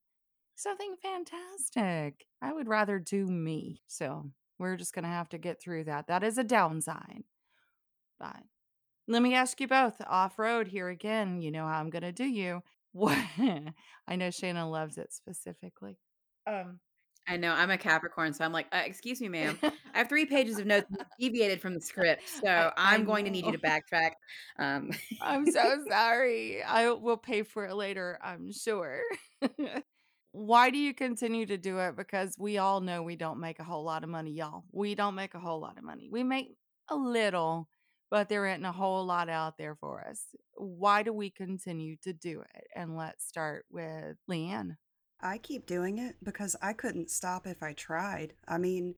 something 0.58 0.96
fantastic. 1.00 2.26
I 2.42 2.52
would 2.52 2.68
rather 2.68 2.98
do 2.98 3.26
me. 3.26 3.82
So 3.86 4.30
we're 4.58 4.76
just 4.76 4.92
going 4.92 5.04
to 5.04 5.08
have 5.08 5.28
to 5.30 5.38
get 5.38 5.60
through 5.60 5.84
that. 5.84 6.08
That 6.08 6.24
is 6.24 6.38
a 6.38 6.44
downside. 6.44 7.24
But 8.18 8.42
let 9.06 9.22
me 9.22 9.34
ask 9.34 9.60
you 9.60 9.68
both 9.68 10.00
off 10.06 10.38
road 10.38 10.68
here 10.68 10.88
again. 10.88 11.40
You 11.40 11.50
know 11.50 11.64
how 11.64 11.78
I'm 11.78 11.90
going 11.90 12.02
to 12.02 12.12
do 12.12 12.24
you. 12.24 12.62
What? 12.92 13.18
I 14.08 14.16
know 14.16 14.30
Shannon 14.30 14.70
loves 14.70 14.96
it 14.96 15.12
specifically. 15.12 15.98
Um, 16.46 16.80
I 17.28 17.36
know 17.36 17.52
I'm 17.52 17.70
a 17.70 17.76
Capricorn, 17.76 18.32
so 18.32 18.44
I'm 18.46 18.52
like, 18.52 18.66
uh, 18.72 18.80
"Excuse 18.84 19.20
me, 19.20 19.28
ma'am. 19.28 19.58
I 19.62 19.98
have 19.98 20.08
3 20.08 20.24
pages 20.24 20.58
of 20.58 20.66
notes 20.66 20.86
deviated 21.20 21.60
from 21.60 21.74
the 21.74 21.82
script, 21.82 22.26
so 22.26 22.48
I 22.48 22.72
I'm 22.94 23.04
going 23.04 23.26
to 23.26 23.30
need 23.30 23.44
you 23.44 23.52
to 23.52 23.58
backtrack." 23.58 24.12
Um, 24.58 24.90
I'm 25.20 25.48
so 25.52 25.76
sorry. 25.88 26.62
I 26.62 26.90
will 26.90 27.18
pay 27.18 27.42
for 27.42 27.66
it 27.66 27.74
later, 27.74 28.18
I'm 28.24 28.50
sure. 28.52 29.02
Why 30.32 30.70
do 30.70 30.78
you 30.78 30.94
continue 30.94 31.46
to 31.46 31.56
do 31.56 31.78
it? 31.78 31.96
Because 31.96 32.34
we 32.38 32.58
all 32.58 32.80
know 32.80 33.02
we 33.02 33.16
don't 33.16 33.40
make 33.40 33.58
a 33.58 33.64
whole 33.64 33.84
lot 33.84 34.04
of 34.04 34.10
money, 34.10 34.32
y'all. 34.32 34.64
We 34.72 34.94
don't 34.94 35.14
make 35.14 35.34
a 35.34 35.40
whole 35.40 35.60
lot 35.60 35.78
of 35.78 35.84
money. 35.84 36.08
We 36.10 36.22
make 36.22 36.54
a 36.88 36.96
little, 36.96 37.68
but 38.10 38.28
there 38.28 38.46
isn't 38.46 38.64
a 38.64 38.72
whole 38.72 39.04
lot 39.04 39.28
out 39.28 39.56
there 39.58 39.74
for 39.74 40.06
us. 40.06 40.20
Why 40.54 41.02
do 41.02 41.12
we 41.12 41.30
continue 41.30 41.96
to 42.02 42.12
do 42.12 42.42
it? 42.42 42.66
And 42.74 42.96
let's 42.96 43.26
start 43.26 43.64
with 43.70 44.16
Leanne. 44.30 44.76
I 45.20 45.38
keep 45.38 45.66
doing 45.66 45.98
it 45.98 46.16
because 46.22 46.54
I 46.62 46.72
couldn't 46.72 47.10
stop 47.10 47.46
if 47.46 47.62
I 47.62 47.72
tried. 47.72 48.34
I 48.46 48.58
mean, 48.58 48.94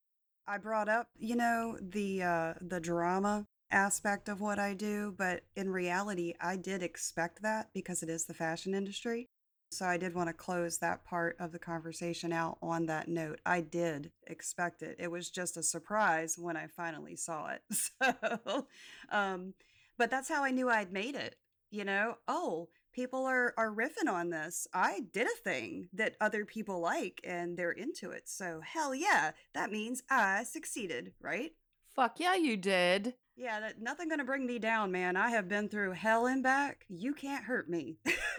I 0.46 0.58
brought 0.58 0.88
up, 0.88 1.08
you 1.16 1.36
know, 1.36 1.78
the 1.80 2.22
uh 2.22 2.54
the 2.60 2.80
drama 2.80 3.46
aspect 3.70 4.28
of 4.28 4.40
what 4.40 4.58
I 4.58 4.74
do, 4.74 5.14
but 5.16 5.42
in 5.54 5.70
reality, 5.70 6.34
I 6.40 6.56
did 6.56 6.82
expect 6.82 7.42
that 7.42 7.68
because 7.72 8.02
it 8.02 8.08
is 8.08 8.24
the 8.24 8.34
fashion 8.34 8.74
industry. 8.74 9.28
So 9.70 9.86
I 9.86 9.96
did 9.96 10.14
want 10.14 10.28
to 10.28 10.34
close 10.34 10.78
that 10.78 11.04
part 11.04 11.36
of 11.38 11.52
the 11.52 11.58
conversation 11.58 12.32
out 12.32 12.58
on 12.60 12.86
that 12.86 13.08
note. 13.08 13.40
I 13.46 13.60
did 13.60 14.10
expect 14.26 14.82
it. 14.82 14.96
It 14.98 15.10
was 15.10 15.30
just 15.30 15.56
a 15.56 15.62
surprise 15.62 16.36
when 16.36 16.56
I 16.56 16.66
finally 16.66 17.16
saw 17.16 17.48
it. 17.48 17.62
So, 18.00 18.66
um, 19.10 19.54
but 19.96 20.10
that's 20.10 20.28
how 20.28 20.42
I 20.42 20.50
knew 20.50 20.68
I'd 20.68 20.92
made 20.92 21.14
it. 21.14 21.36
You 21.70 21.84
know, 21.84 22.16
oh, 22.26 22.68
people 22.92 23.24
are 23.26 23.54
are 23.56 23.72
riffing 23.72 24.08
on 24.08 24.30
this. 24.30 24.66
I 24.74 25.02
did 25.12 25.26
a 25.26 25.42
thing 25.42 25.88
that 25.92 26.16
other 26.20 26.44
people 26.44 26.80
like 26.80 27.20
and 27.24 27.56
they're 27.56 27.72
into 27.72 28.10
it. 28.10 28.28
So 28.28 28.60
hell 28.64 28.94
yeah, 28.94 29.32
that 29.54 29.70
means 29.70 30.02
I 30.10 30.44
succeeded, 30.44 31.12
right? 31.20 31.52
Fuck 31.94 32.18
yeah, 32.18 32.34
you 32.34 32.56
did. 32.56 33.14
Yeah, 33.40 33.58
that 33.60 33.80
nothing 33.80 34.10
gonna 34.10 34.24
bring 34.26 34.44
me 34.44 34.58
down, 34.58 34.92
man. 34.92 35.16
I 35.16 35.30
have 35.30 35.48
been 35.48 35.70
through 35.70 35.92
hell 35.92 36.26
and 36.26 36.42
back. 36.42 36.84
You 36.90 37.14
can't 37.14 37.42
hurt 37.42 37.70
me. 37.70 37.96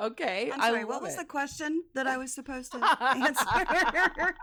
okay, 0.00 0.50
I'm 0.52 0.60
I 0.60 0.70
sorry, 0.70 0.84
what 0.84 1.00
was 1.00 1.14
the 1.14 1.24
question 1.24 1.84
that 1.94 2.08
I 2.08 2.16
was 2.16 2.34
supposed 2.34 2.72
to 2.72 2.78
answer? 3.16 3.44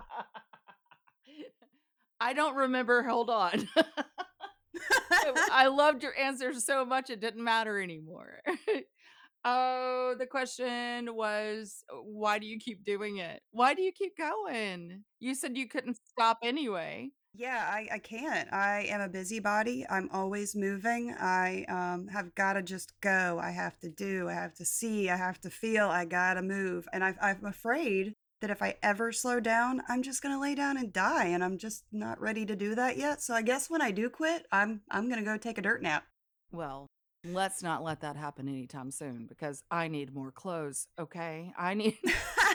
I 2.22 2.32
don't 2.32 2.56
remember. 2.56 3.04
Hold 3.04 3.30
on. 3.30 3.68
I 5.52 5.68
loved 5.68 6.02
your 6.02 6.18
answer 6.18 6.54
so 6.54 6.86
much 6.86 7.10
it 7.10 7.20
didn't 7.20 7.44
matter 7.44 7.82
anymore. 7.82 8.40
Oh, 9.44 10.16
the 10.18 10.26
question 10.26 11.14
was, 11.16 11.84
why 12.04 12.40
do 12.40 12.48
you 12.48 12.60
keep 12.60 12.86
doing 12.86 13.18
it? 13.18 13.42
Why 13.52 13.74
do 13.74 13.82
you 13.82 13.92
keep 13.92 14.18
going? 14.18 15.04
You 15.20 15.36
said 15.36 15.58
you 15.58 15.68
couldn't 15.68 15.98
stop 16.10 16.40
anyway. 16.44 17.12
Yeah, 17.38 17.70
I, 17.72 17.88
I 17.94 18.00
can't. 18.00 18.52
I 18.52 18.88
am 18.90 19.00
a 19.00 19.08
busybody. 19.08 19.86
I'm 19.88 20.10
always 20.12 20.56
moving. 20.56 21.14
I 21.20 21.66
um, 21.70 22.08
have 22.08 22.34
got 22.34 22.54
to 22.54 22.64
just 22.64 23.00
go. 23.00 23.40
I 23.40 23.52
have 23.52 23.78
to 23.82 23.90
do. 23.90 24.28
I 24.28 24.34
have 24.34 24.56
to 24.56 24.66
see. 24.66 25.08
I 25.12 25.18
have 25.18 25.40
to 25.42 25.52
feel. 25.52 25.88
I 25.88 26.06
got 26.06 26.34
to 26.34 26.42
move. 26.42 26.88
And 26.92 27.04
I, 27.04 27.14
I'm 27.22 27.46
afraid 27.46 28.16
that 28.42 28.50
if 28.50 28.64
I 28.64 28.78
ever 28.82 29.12
slow 29.12 29.40
down, 29.40 29.84
I'm 29.88 30.02
just 30.02 30.24
going 30.24 30.34
to 30.34 30.42
lay 30.42 30.56
down 30.56 30.78
and 30.78 30.92
die. 30.92 31.28
And 31.28 31.44
I'm 31.44 31.60
just 31.60 31.84
not 31.92 32.20
ready 32.20 32.44
to 32.48 32.56
do 32.56 32.74
that 32.74 32.98
yet. 32.98 33.22
So 33.22 33.36
I 33.36 33.44
guess 33.44 33.70
when 33.70 33.84
I 33.84 33.92
do 33.92 34.10
quit, 34.10 34.48
I'm 34.52 34.82
I'm 34.90 35.08
going 35.08 35.20
to 35.20 35.26
go 35.26 35.38
take 35.38 35.60
a 35.60 35.62
dirt 35.62 35.84
nap. 35.84 36.06
Well, 36.52 36.88
let's 37.24 37.62
not 37.62 37.84
let 37.84 38.02
that 38.02 38.16
happen 38.16 38.48
anytime 38.48 38.90
soon 38.90 39.28
because 39.28 39.62
I 39.70 39.90
need 39.90 40.12
more 40.12 40.32
clothes, 40.32 40.88
okay? 40.98 41.54
I 41.56 41.76
need 41.76 41.98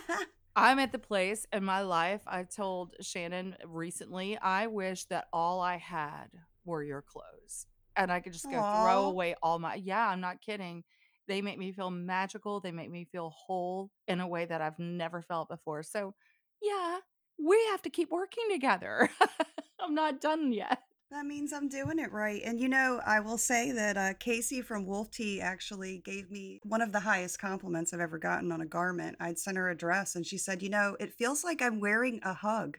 I'm 0.54 0.78
at 0.78 0.92
the 0.92 0.98
place 0.98 1.46
in 1.52 1.64
my 1.64 1.80
life 1.80 2.20
I 2.26 2.42
told 2.44 2.94
Shannon 3.00 3.56
recently, 3.64 4.36
I 4.38 4.66
wish 4.66 5.06
that 5.06 5.26
all 5.32 5.60
I 5.60 5.78
had 5.78 6.26
were 6.64 6.82
your 6.82 7.02
clothes 7.02 7.66
and 7.96 8.12
I 8.12 8.20
could 8.20 8.32
just 8.32 8.50
go 8.50 8.62
throw 8.62 9.04
away 9.04 9.34
all 9.42 9.58
my 9.58 9.76
Yeah, 9.76 10.06
I'm 10.08 10.20
not 10.20 10.42
kidding. 10.42 10.84
They 11.28 11.40
make 11.40 11.58
me 11.58 11.72
feel 11.72 11.90
magical, 11.90 12.60
they 12.60 12.72
make 12.72 12.90
me 12.90 13.06
feel 13.10 13.30
whole 13.30 13.90
in 14.08 14.20
a 14.20 14.28
way 14.28 14.44
that 14.44 14.60
I've 14.60 14.78
never 14.78 15.22
felt 15.22 15.48
before. 15.48 15.82
So, 15.82 16.14
yeah, 16.60 16.98
we 17.38 17.58
have 17.70 17.82
to 17.82 17.90
keep 17.90 18.10
working 18.10 18.44
together. 18.50 19.08
I'm 19.80 19.94
not 19.94 20.20
done 20.20 20.52
yet. 20.52 20.80
That 21.12 21.26
means 21.26 21.52
I'm 21.52 21.68
doing 21.68 21.98
it 21.98 22.10
right. 22.10 22.40
And 22.42 22.58
you 22.58 22.70
know, 22.70 22.98
I 23.04 23.20
will 23.20 23.36
say 23.36 23.70
that 23.70 23.98
uh, 23.98 24.14
Casey 24.18 24.62
from 24.62 24.86
Wolf 24.86 25.10
Tea 25.10 25.42
actually 25.42 25.98
gave 25.98 26.30
me 26.30 26.58
one 26.64 26.80
of 26.80 26.90
the 26.90 27.00
highest 27.00 27.38
compliments 27.38 27.92
I've 27.92 28.00
ever 28.00 28.16
gotten 28.16 28.50
on 28.50 28.62
a 28.62 28.66
garment. 28.66 29.18
I'd 29.20 29.38
sent 29.38 29.58
her 29.58 29.68
a 29.68 29.76
dress 29.76 30.14
and 30.14 30.26
she 30.26 30.38
said, 30.38 30.62
You 30.62 30.70
know, 30.70 30.96
it 30.98 31.12
feels 31.12 31.44
like 31.44 31.60
I'm 31.60 31.80
wearing 31.80 32.20
a 32.22 32.32
hug. 32.32 32.78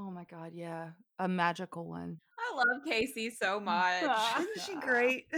Oh 0.00 0.10
my 0.10 0.24
god, 0.24 0.50
yeah, 0.54 0.90
a 1.20 1.28
magical 1.28 1.86
one. 1.86 2.18
I 2.36 2.56
love 2.56 2.82
Casey 2.84 3.30
so 3.30 3.60
much. 3.64 4.10
Isn't 4.40 4.60
she 4.66 4.74
great? 4.80 5.26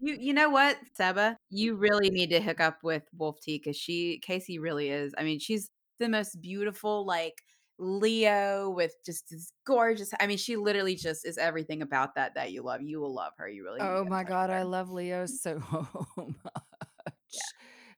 You 0.00 0.16
you 0.18 0.32
know 0.32 0.48
what, 0.48 0.78
Seba? 0.94 1.36
You 1.50 1.76
really 1.76 2.08
need 2.08 2.30
to 2.30 2.40
hook 2.40 2.60
up 2.60 2.78
with 2.82 3.02
Wolf 3.14 3.42
Tea 3.42 3.58
because 3.58 3.76
she 3.76 4.18
Casey 4.22 4.58
really 4.58 4.88
is. 4.88 5.12
I 5.18 5.22
mean, 5.22 5.38
she's 5.38 5.68
the 5.98 6.08
most 6.08 6.40
beautiful, 6.40 7.04
like 7.04 7.34
Leo 7.80 8.70
with 8.70 8.94
just 9.04 9.30
this 9.30 9.52
gorgeous. 9.66 10.12
I 10.20 10.26
mean, 10.26 10.38
she 10.38 10.56
literally 10.56 10.94
just 10.96 11.26
is 11.26 11.38
everything 11.38 11.82
about 11.82 12.14
that 12.16 12.34
that 12.34 12.52
you 12.52 12.62
love. 12.62 12.82
You 12.82 13.00
will 13.00 13.14
love 13.14 13.32
her. 13.38 13.48
You 13.48 13.64
really 13.64 13.80
Oh 13.80 14.04
my 14.04 14.22
god, 14.22 14.50
I 14.50 14.62
love 14.62 14.90
Leo 14.90 15.26
so 15.26 15.62
Yeah. 16.16 16.24
much. 16.24 16.34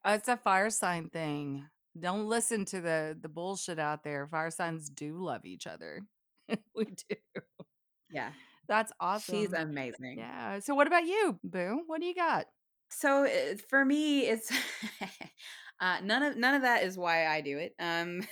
Uh, 0.04 0.10
It's 0.18 0.28
a 0.28 0.36
fire 0.36 0.70
sign 0.70 1.08
thing. 1.08 1.66
Don't 1.98 2.26
listen 2.26 2.64
to 2.66 2.80
the 2.80 3.16
the 3.20 3.28
bullshit 3.28 3.78
out 3.78 4.04
there. 4.04 4.26
Fire 4.26 4.50
signs 4.50 4.88
do 4.88 5.18
love 5.18 5.44
each 5.44 5.66
other. 5.66 6.00
We 6.74 6.84
do. 6.84 7.16
Yeah. 8.10 8.32
That's 8.68 8.92
awesome. 9.00 9.34
She's 9.34 9.52
amazing. 9.52 10.18
Yeah. 10.18 10.58
So 10.60 10.74
what 10.74 10.86
about 10.86 11.06
you, 11.06 11.38
Boo? 11.42 11.82
What 11.86 12.00
do 12.00 12.06
you 12.06 12.14
got? 12.14 12.46
So 12.90 13.24
uh, 13.24 13.56
for 13.68 13.84
me, 13.84 14.26
it's 14.28 14.50
uh, 15.80 15.98
none 16.02 16.22
of 16.22 16.36
none 16.36 16.54
of 16.54 16.62
that 16.62 16.82
is 16.84 16.96
why 16.98 17.26
I 17.26 17.40
do 17.40 17.58
it. 17.58 17.74
Um, 17.78 18.22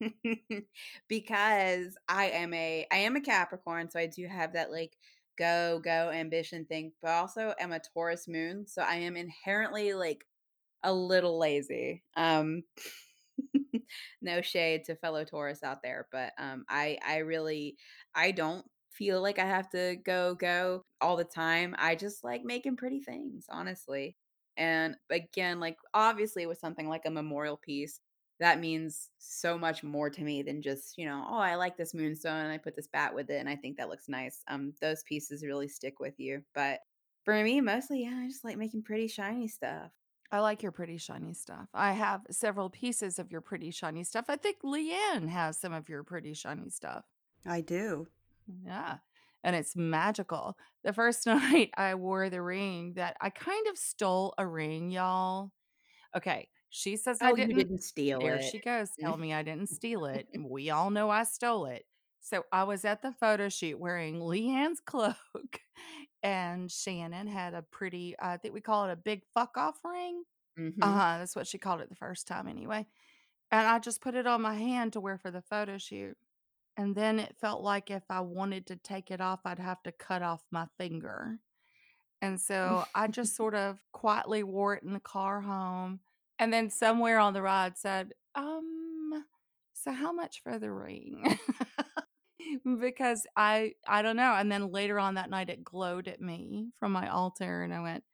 because 1.08 1.96
I 2.08 2.26
am 2.30 2.54
a 2.54 2.86
I 2.92 2.96
am 2.98 3.16
a 3.16 3.20
Capricorn, 3.20 3.90
so 3.90 3.98
I 3.98 4.06
do 4.06 4.26
have 4.26 4.52
that 4.54 4.70
like 4.70 4.96
go 5.36 5.80
go 5.82 6.10
ambition 6.10 6.64
thing, 6.66 6.92
but 7.02 7.10
also 7.10 7.54
am 7.58 7.72
a 7.72 7.80
Taurus 7.80 8.28
moon, 8.28 8.66
so 8.66 8.82
I 8.82 8.96
am 8.96 9.16
inherently 9.16 9.94
like 9.94 10.24
a 10.84 10.92
little 10.94 11.38
lazy. 11.38 12.04
Um, 12.16 12.64
no 14.22 14.40
shade 14.42 14.84
to 14.84 14.96
fellow 14.96 15.24
Taurus 15.24 15.62
out 15.62 15.82
there, 15.82 16.06
but 16.12 16.32
um, 16.38 16.64
I 16.68 16.98
I 17.06 17.18
really 17.18 17.76
I 18.14 18.30
don't 18.32 18.64
feel 18.90 19.22
like 19.22 19.38
I 19.38 19.46
have 19.46 19.68
to 19.70 19.96
go 20.04 20.34
go 20.34 20.84
all 21.00 21.16
the 21.16 21.24
time. 21.24 21.74
I 21.78 21.94
just 21.94 22.24
like 22.24 22.42
making 22.44 22.76
pretty 22.76 23.00
things, 23.00 23.46
honestly. 23.50 24.16
And 24.56 24.96
again, 25.10 25.60
like 25.60 25.76
obviously 25.94 26.46
with 26.46 26.58
something 26.58 26.88
like 26.88 27.02
a 27.06 27.10
memorial 27.10 27.56
piece, 27.56 28.00
that 28.40 28.60
means 28.60 29.10
so 29.18 29.58
much 29.58 29.82
more 29.82 30.10
to 30.10 30.22
me 30.22 30.42
than 30.42 30.62
just, 30.62 30.96
you 30.96 31.06
know, 31.06 31.24
oh, 31.28 31.38
I 31.38 31.56
like 31.56 31.76
this 31.76 31.94
moonstone 31.94 32.44
and 32.44 32.52
I 32.52 32.58
put 32.58 32.76
this 32.76 32.86
bat 32.86 33.14
with 33.14 33.30
it 33.30 33.38
and 33.38 33.48
I 33.48 33.56
think 33.56 33.76
that 33.76 33.88
looks 33.88 34.08
nice. 34.08 34.42
Um, 34.48 34.74
those 34.80 35.02
pieces 35.02 35.44
really 35.44 35.68
stick 35.68 35.98
with 35.98 36.14
you. 36.18 36.42
But 36.54 36.80
for 37.24 37.42
me, 37.42 37.60
mostly, 37.60 38.02
yeah, 38.04 38.20
I 38.22 38.28
just 38.28 38.44
like 38.44 38.56
making 38.56 38.84
pretty 38.84 39.08
shiny 39.08 39.48
stuff. 39.48 39.90
I 40.30 40.40
like 40.40 40.62
your 40.62 40.72
pretty 40.72 40.98
shiny 40.98 41.32
stuff. 41.32 41.68
I 41.72 41.92
have 41.92 42.26
several 42.30 42.68
pieces 42.70 43.18
of 43.18 43.32
your 43.32 43.40
pretty 43.40 43.70
shiny 43.70 44.04
stuff. 44.04 44.26
I 44.28 44.36
think 44.36 44.58
Leanne 44.62 45.28
has 45.28 45.58
some 45.58 45.72
of 45.72 45.88
your 45.88 46.04
pretty 46.04 46.34
shiny 46.34 46.68
stuff. 46.68 47.04
I 47.46 47.62
do. 47.62 48.08
Yeah. 48.64 48.98
And 49.42 49.56
it's 49.56 49.76
magical. 49.76 50.56
The 50.84 50.92
first 50.92 51.26
night 51.26 51.70
I 51.76 51.94
wore 51.94 52.28
the 52.30 52.42
ring 52.42 52.94
that 52.94 53.16
I 53.20 53.30
kind 53.30 53.66
of 53.68 53.78
stole 53.78 54.34
a 54.38 54.46
ring, 54.46 54.90
y'all. 54.90 55.52
Okay. 56.16 56.48
She 56.70 56.96
says 56.96 57.22
I 57.22 57.30
Oh, 57.30 57.36
you 57.36 57.52
didn't. 57.52 57.54
didn't 57.54 57.82
steal 57.82 58.26
There 58.26 58.38
it. 58.38 58.40
she 58.40 58.60
goes, 58.60 58.90
Tell 58.96 59.16
me 59.18 59.32
I 59.34 59.42
didn't 59.42 59.68
steal 59.68 60.06
it. 60.06 60.28
We 60.38 60.70
all 60.70 60.90
know 60.90 61.10
I 61.10 61.24
stole 61.24 61.66
it. 61.66 61.86
So 62.20 62.44
I 62.52 62.64
was 62.64 62.84
at 62.84 63.02
the 63.02 63.12
photo 63.12 63.48
shoot 63.48 63.78
wearing 63.78 64.20
Leanne's 64.20 64.80
cloak, 64.86 65.60
and 66.22 66.70
Shannon 66.70 67.26
had 67.26 67.54
a 67.54 67.62
pretty, 67.62 68.16
I 68.20 68.36
think 68.38 68.54
we 68.54 68.60
call 68.60 68.86
it 68.86 68.92
a 68.92 68.96
big 68.96 69.24
fuck 69.34 69.56
off 69.56 69.80
ring. 69.84 70.24
Uh 70.82 70.92
Mhm. 70.92 70.98
huh. 70.98 71.18
That's 71.18 71.36
what 71.36 71.46
she 71.48 71.58
called 71.58 71.80
it 71.82 71.88
the 71.90 71.96
first 71.96 72.26
time, 72.28 72.48
anyway. 72.48 72.86
And 73.50 73.66
I 73.68 73.78
just 73.80 74.00
put 74.02 74.14
it 74.16 74.26
on 74.26 74.42
my 74.42 74.54
hand 74.56 74.94
to 74.94 75.00
wear 75.00 75.18
for 75.18 75.30
the 75.32 75.42
photo 75.42 75.78
shoot. 75.78 76.18
and 76.76 76.94
then 76.96 77.18
it 77.20 77.36
felt 77.40 77.62
like 77.62 77.90
if 77.90 78.04
I 78.10 78.20
wanted 78.22 78.66
to 78.68 78.76
take 78.76 79.10
it 79.10 79.20
off, 79.20 79.40
I'd 79.44 79.58
have 79.58 79.82
to 79.84 79.92
cut 79.92 80.22
off 80.22 80.46
my 80.50 80.68
finger. 80.78 81.40
And 82.22 82.40
so 82.40 82.86
I 82.94 83.08
just 83.08 83.34
sort 83.36 83.54
of 83.54 83.80
quietly 83.92 84.42
wore 84.42 84.76
it 84.76 84.82
in 84.84 84.92
the 84.94 85.00
car 85.00 85.40
home. 85.42 86.00
And 86.38 86.52
then 86.52 86.70
somewhere 86.70 87.18
on 87.18 87.34
the 87.34 87.42
ride 87.42 87.76
said, 87.76 88.12
um, 88.34 89.24
so 89.72 89.92
how 89.92 90.12
much 90.12 90.42
for 90.42 90.58
the 90.58 90.70
ring? 90.70 91.38
because 92.80 93.26
I 93.36 93.72
I 93.86 94.02
don't 94.02 94.16
know. 94.16 94.34
And 94.34 94.50
then 94.50 94.70
later 94.70 94.98
on 94.98 95.14
that 95.14 95.30
night 95.30 95.50
it 95.50 95.64
glowed 95.64 96.08
at 96.08 96.20
me 96.20 96.68
from 96.78 96.92
my 96.92 97.08
altar 97.08 97.62
and 97.62 97.74
I 97.74 97.80
went, 97.80 98.04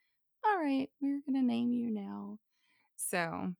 All 0.44 0.56
right, 0.58 0.88
we're 1.00 1.20
gonna 1.26 1.42
name 1.42 1.72
you 1.72 1.90
now. 1.90 2.38
So 2.96 3.54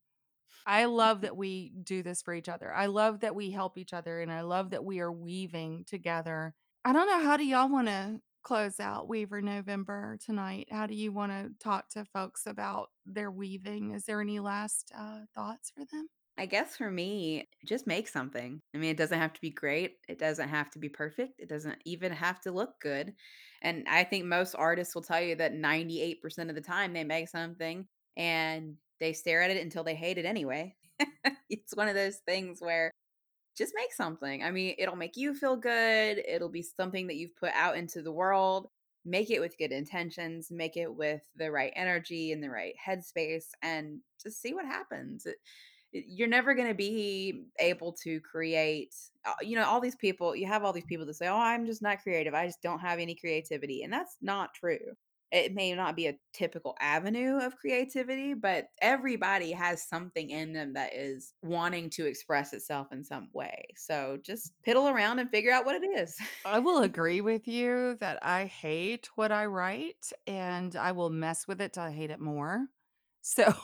I 0.67 0.87
love 0.87 1.23
that 1.23 1.37
we 1.37 1.73
do 1.83 2.03
this 2.03 2.23
for 2.23 2.35
each 2.35 2.49
other. 2.49 2.73
I 2.73 2.87
love 2.87 3.21
that 3.21 3.35
we 3.35 3.51
help 3.51 3.77
each 3.79 3.93
other 3.93 4.21
and 4.21 4.33
I 4.33 4.43
love 4.43 4.71
that 4.71 4.85
we 4.85 5.01
are 5.01 5.13
weaving 5.13 5.85
together. 5.87 6.55
I 6.85 6.93
don't 6.93 7.07
know. 7.07 7.23
How 7.23 7.37
do 7.37 7.45
y'all 7.45 7.69
want 7.69 7.89
to 7.89 8.21
close 8.45 8.79
out 8.79 9.09
Weaver 9.09 9.43
November 9.43 10.19
tonight? 10.25 10.69
How 10.71 10.87
do 10.87 10.95
you 10.95 11.11
want 11.11 11.33
to 11.33 11.51
talk 11.59 11.89
to 11.91 12.05
folks 12.05 12.47
about 12.47 12.91
their 13.07 13.31
weaving? 13.31 13.91
Is 13.93 14.05
there 14.05 14.21
any 14.21 14.39
last 14.39 14.93
uh, 14.97 15.21
thoughts 15.35 15.73
for 15.75 15.85
them? 15.91 16.09
I 16.37 16.47
guess 16.47 16.77
for 16.77 16.91
me, 16.91 17.49
just 17.65 17.87
make 17.87 18.09
something. 18.09 18.61
I 18.75 18.79
mean, 18.79 18.91
it 18.91 18.97
doesn't 18.97 19.19
have 19.19 19.33
to 19.33 19.41
be 19.41 19.51
great. 19.51 19.95
It 20.09 20.19
doesn't 20.19 20.49
have 20.49 20.71
to 20.71 20.79
be 20.79 20.89
perfect. 20.89 21.39
It 21.39 21.49
doesn't 21.49 21.79
even 21.85 22.13
have 22.13 22.41
to 22.43 22.53
look 22.53 22.81
good. 22.81 23.15
And 23.63 23.87
I 23.89 24.05
think 24.05 24.25
most 24.25 24.55
artists 24.55 24.95
will 24.95 25.03
tell 25.03 25.21
you 25.21 25.37
that 25.37 25.55
98% 25.55 26.49
of 26.49 26.55
the 26.55 26.61
time 26.61 26.93
they 26.93 27.05
make 27.05 27.29
something 27.29 27.87
and 28.17 28.77
they 29.01 29.13
stare 29.13 29.43
at 29.43 29.51
it 29.51 29.63
until 29.63 29.85
they 29.85 29.95
hate 29.95 30.19
it 30.19 30.27
anyway. 30.27 30.75
it's 31.49 31.75
one 31.77 31.89
of 31.89 31.95
those 31.95 32.17
things 32.27 32.61
where 32.61 32.91
just 33.57 33.73
make 33.77 33.93
something. 33.93 34.43
I 34.43 34.51
mean, 34.51 34.75
it'll 34.79 34.97
make 34.97 35.17
you 35.17 35.35
feel 35.35 35.57
good. 35.57 36.23
It'll 36.27 36.49
be 36.49 36.63
something 36.63 37.07
that 37.07 37.17
you've 37.17 37.37
put 37.37 37.53
out 37.55 37.77
into 37.77 38.03
the 38.03 38.13
world. 38.13 38.69
Make 39.05 39.31
it 39.31 39.41
with 39.41 39.59
good 39.59 39.73
intentions, 39.73 40.51
make 40.51 40.77
it 40.77 40.93
with 40.93 41.23
the 41.37 41.51
right 41.51 41.73
energy 41.77 42.33
and 42.33 42.43
the 42.43 42.49
right 42.49 42.75
headspace, 42.85 43.49
and 43.63 44.01
just 44.23 44.41
see 44.41 44.55
what 44.55 44.65
happens. 44.65 45.27
It, 45.27 45.37
you're 45.93 46.27
never 46.27 46.55
going 46.55 46.69
to 46.69 46.75
be 46.75 47.45
able 47.61 47.93
to 48.03 48.19
create, 48.21 48.95
uh, 49.27 49.35
you 49.43 49.57
know, 49.57 49.67
all 49.67 49.81
these 49.81 49.95
people, 49.95 50.35
you 50.35 50.47
have 50.47 50.65
all 50.65 50.73
these 50.73 50.87
people 50.87 51.07
that 51.07 51.15
say, 51.15 51.29
oh, 51.29 51.37
I'm 51.37 51.67
just 51.67 51.83
not 51.83 52.03
creative. 52.03 52.35
I 52.35 52.47
just 52.47 52.63
don't 52.63 52.81
have 52.81 52.99
any 52.99 53.15
creativity. 53.15 53.83
And 53.83 53.93
that's 53.93 54.17
not 54.21 54.55
true 54.55 54.97
it 55.31 55.55
may 55.55 55.75
not 55.75 55.97
be 55.97 56.07
a 56.07 56.19
typical 56.33 56.77
avenue 56.81 57.39
of 57.39 57.57
creativity, 57.57 58.35
but 58.35 58.69
everybody 58.81 59.53
has 59.53 59.87
something 59.87 60.31
in 60.31 60.53
them 60.53 60.75
that 60.75 60.95
is 60.95 61.33
wanting 61.43 61.91
to 61.91 62.07
express 62.07 62.53
itself 62.53 62.89
in 62.93 63.03
some 63.05 63.29
way. 63.33 63.67
So 63.77 64.19
just 64.23 64.53
piddle 64.67 64.93
around 64.93 65.19
and 65.19 65.31
figure 65.31 65.53
out 65.53 65.67
what 65.67 65.83
it 65.83 65.87
is. 65.87 66.17
I 66.45 66.61
will 66.61 66.83
agree 66.83 67.21
with 67.21 67.49
you 67.49 67.97
that 68.01 68.19
I 68.23 68.45
hate 68.45 69.09
what 69.17 69.33
I 69.33 69.47
write 69.47 70.13
and 70.27 70.77
I 70.77 70.93
will 70.93 71.11
mess 71.11 71.49
with 71.49 71.61
it 71.61 71.73
till 71.73 71.83
I 71.83 71.93
hate 71.93 72.11
it 72.11 72.21
more. 72.21 72.67
So 73.27 73.55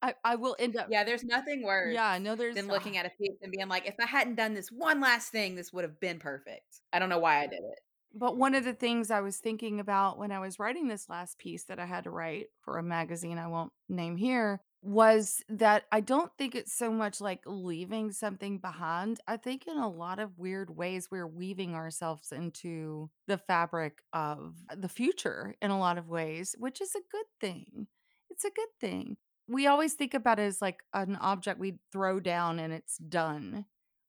I, 0.00 0.14
I 0.24 0.36
will 0.36 0.56
end 0.58 0.78
up, 0.78 0.86
yeah, 0.90 1.04
there's 1.04 1.24
nothing 1.24 1.62
worse 1.62 1.92
yeah, 1.92 2.16
no, 2.16 2.34
there's, 2.34 2.54
than 2.54 2.70
uh, 2.70 2.72
looking 2.72 2.96
at 2.96 3.04
a 3.04 3.10
piece 3.10 3.36
and 3.42 3.52
being 3.52 3.68
like, 3.68 3.86
if 3.86 3.96
I 4.00 4.06
hadn't 4.06 4.36
done 4.36 4.54
this 4.54 4.72
one 4.72 4.98
last 4.98 5.30
thing, 5.30 5.54
this 5.54 5.74
would 5.74 5.84
have 5.84 6.00
been 6.00 6.18
perfect. 6.18 6.80
I 6.90 6.98
don't 6.98 7.10
know 7.10 7.18
why 7.18 7.42
I 7.42 7.46
did 7.48 7.58
it. 7.58 7.80
But 8.14 8.36
one 8.36 8.54
of 8.54 8.64
the 8.64 8.74
things 8.74 9.10
I 9.10 9.20
was 9.20 9.38
thinking 9.38 9.80
about 9.80 10.18
when 10.18 10.32
I 10.32 10.38
was 10.38 10.58
writing 10.58 10.88
this 10.88 11.08
last 11.08 11.38
piece 11.38 11.64
that 11.64 11.78
I 11.78 11.86
had 11.86 12.04
to 12.04 12.10
write 12.10 12.48
for 12.60 12.78
a 12.78 12.82
magazine 12.82 13.38
I 13.38 13.48
won't 13.48 13.72
name 13.88 14.16
here 14.16 14.60
was 14.82 15.42
that 15.48 15.84
I 15.92 16.00
don't 16.00 16.32
think 16.36 16.54
it's 16.54 16.76
so 16.76 16.90
much 16.90 17.20
like 17.20 17.42
leaving 17.46 18.10
something 18.10 18.58
behind. 18.58 19.20
I 19.28 19.36
think 19.36 19.66
in 19.66 19.78
a 19.78 19.88
lot 19.88 20.18
of 20.18 20.38
weird 20.38 20.76
ways, 20.76 21.08
we're 21.10 21.26
weaving 21.26 21.74
ourselves 21.74 22.32
into 22.32 23.08
the 23.28 23.38
fabric 23.38 24.02
of 24.12 24.56
the 24.76 24.88
future 24.88 25.54
in 25.62 25.70
a 25.70 25.78
lot 25.78 25.98
of 25.98 26.08
ways, 26.08 26.56
which 26.58 26.80
is 26.80 26.94
a 26.96 27.08
good 27.12 27.26
thing. 27.40 27.86
It's 28.28 28.44
a 28.44 28.50
good 28.50 28.68
thing. 28.80 29.16
We 29.46 29.68
always 29.68 29.94
think 29.94 30.14
about 30.14 30.40
it 30.40 30.44
as 30.44 30.60
like 30.60 30.82
an 30.92 31.16
object 31.16 31.60
we 31.60 31.78
throw 31.92 32.18
down 32.18 32.58
and 32.58 32.72
it's 32.72 32.98
done, 32.98 33.66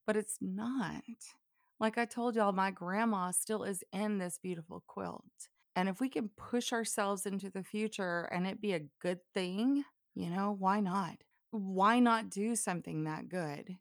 but 0.08 0.18
it's 0.18 0.38
not. 0.41 1.04
Like 1.80 1.97
I 1.97 2.05
told 2.05 2.36
y'all, 2.36 2.51
my 2.51 2.71
grandma 2.71 3.32
still 3.32 3.63
is 3.63 3.84
in 3.91 4.17
this 4.17 4.39
beautiful 4.41 4.84
quilt. 4.88 5.24
And 5.76 5.89
if 5.89 5.99
we 5.99 6.07
can 6.09 6.30
push 6.38 6.71
ourselves 6.71 7.26
into 7.26 7.49
the 7.49 7.63
future 7.63 8.30
and 8.32 8.45
it 8.45 8.61
be 8.61 8.74
a 8.74 8.86
good 9.01 9.19
thing, 9.34 9.84
you 10.15 10.30
know, 10.30 10.55
why 10.57 10.80
not? 10.80 11.17
Why 11.51 11.99
not 11.99 12.30
do 12.30 12.55
something 12.55 13.03
that 13.03 13.28
good? 13.28 13.78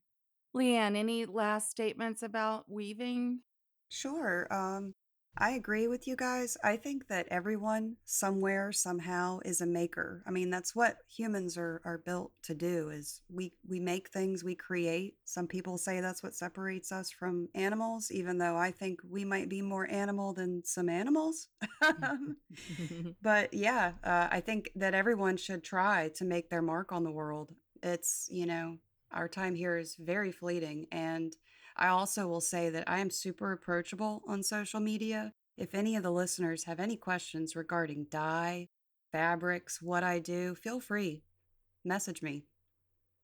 Leanne, 0.57 0.97
any 0.97 1.27
last 1.27 1.71
statements 1.71 2.23
about 2.23 2.65
weaving? 2.71 3.41
Sure. 3.89 4.47
Um, 4.51 4.95
I 5.39 5.53
agree 5.53 5.89
with 5.89 6.07
you 6.07 6.15
guys. 6.15 6.59
I 6.63 6.77
think 6.77 7.09
that 7.09 7.27
everyone 7.31 7.97
somewhere 8.05 8.71
somehow 8.71 9.41
is 9.45 9.63
a 9.63 9.67
maker. 9.67 10.23
I 10.27 10.31
mean, 10.31 10.51
that's 10.51 10.77
what 10.77 10.99
humans 11.09 11.57
are 11.57 11.81
are 11.87 11.97
built 11.99 12.33
to 12.45 12.55
do 12.55 12.91
is 12.91 13.23
we 13.31 13.55
we 13.67 13.81
make 13.81 14.09
things, 14.11 14.45
we 14.45 14.55
create. 14.55 15.15
Some 15.25 15.47
people 15.47 15.79
say 15.79 16.01
that's 16.01 16.23
what 16.23 16.35
separates 16.35 16.93
us 16.93 17.11
from 17.11 17.49
animals, 17.55 18.11
even 18.11 18.37
though 18.39 18.57
I 18.57 18.71
think 18.73 19.01
we 19.09 19.25
might 19.25 19.49
be 19.49 19.63
more 19.63 19.91
animal 19.91 20.35
than 20.35 20.63
some 20.65 20.89
animals. 20.89 21.49
Um, 22.03 22.37
But 23.23 23.53
yeah, 23.55 23.93
uh, 24.05 24.29
I 24.31 24.41
think 24.41 24.71
that 24.77 24.95
everyone 24.95 25.37
should 25.37 25.63
try 25.65 26.11
to 26.17 26.25
make 26.25 26.51
their 26.51 26.63
mark 26.63 26.93
on 26.93 27.05
the 27.05 27.11
world. 27.11 27.51
It's, 27.83 28.29
you 28.31 28.47
know, 28.47 28.79
our 29.13 29.29
time 29.29 29.55
here 29.55 29.77
is 29.79 29.97
very 29.97 30.33
fleeting. 30.33 30.87
And 30.93 31.35
I 31.77 31.89
also 31.89 32.27
will 32.27 32.41
say 32.41 32.71
that 32.71 32.89
I 32.89 33.01
am 33.01 33.11
super 33.11 33.53
approachable 33.53 34.23
on 34.27 34.43
social 34.43 34.81
media. 34.81 35.33
If 35.57 35.75
any 35.75 35.97
of 35.97 36.03
the 36.03 36.11
listeners 36.11 36.65
have 36.65 36.81
any 36.81 36.97
questions 36.97 37.57
regarding 37.57 38.07
dye, 38.11 38.69
fabrics, 39.11 39.81
what 39.83 40.03
I 40.03 40.19
do, 40.19 40.55
feel 40.55 40.81
free. 40.81 41.23
Message 41.85 42.23
me. 42.23 42.45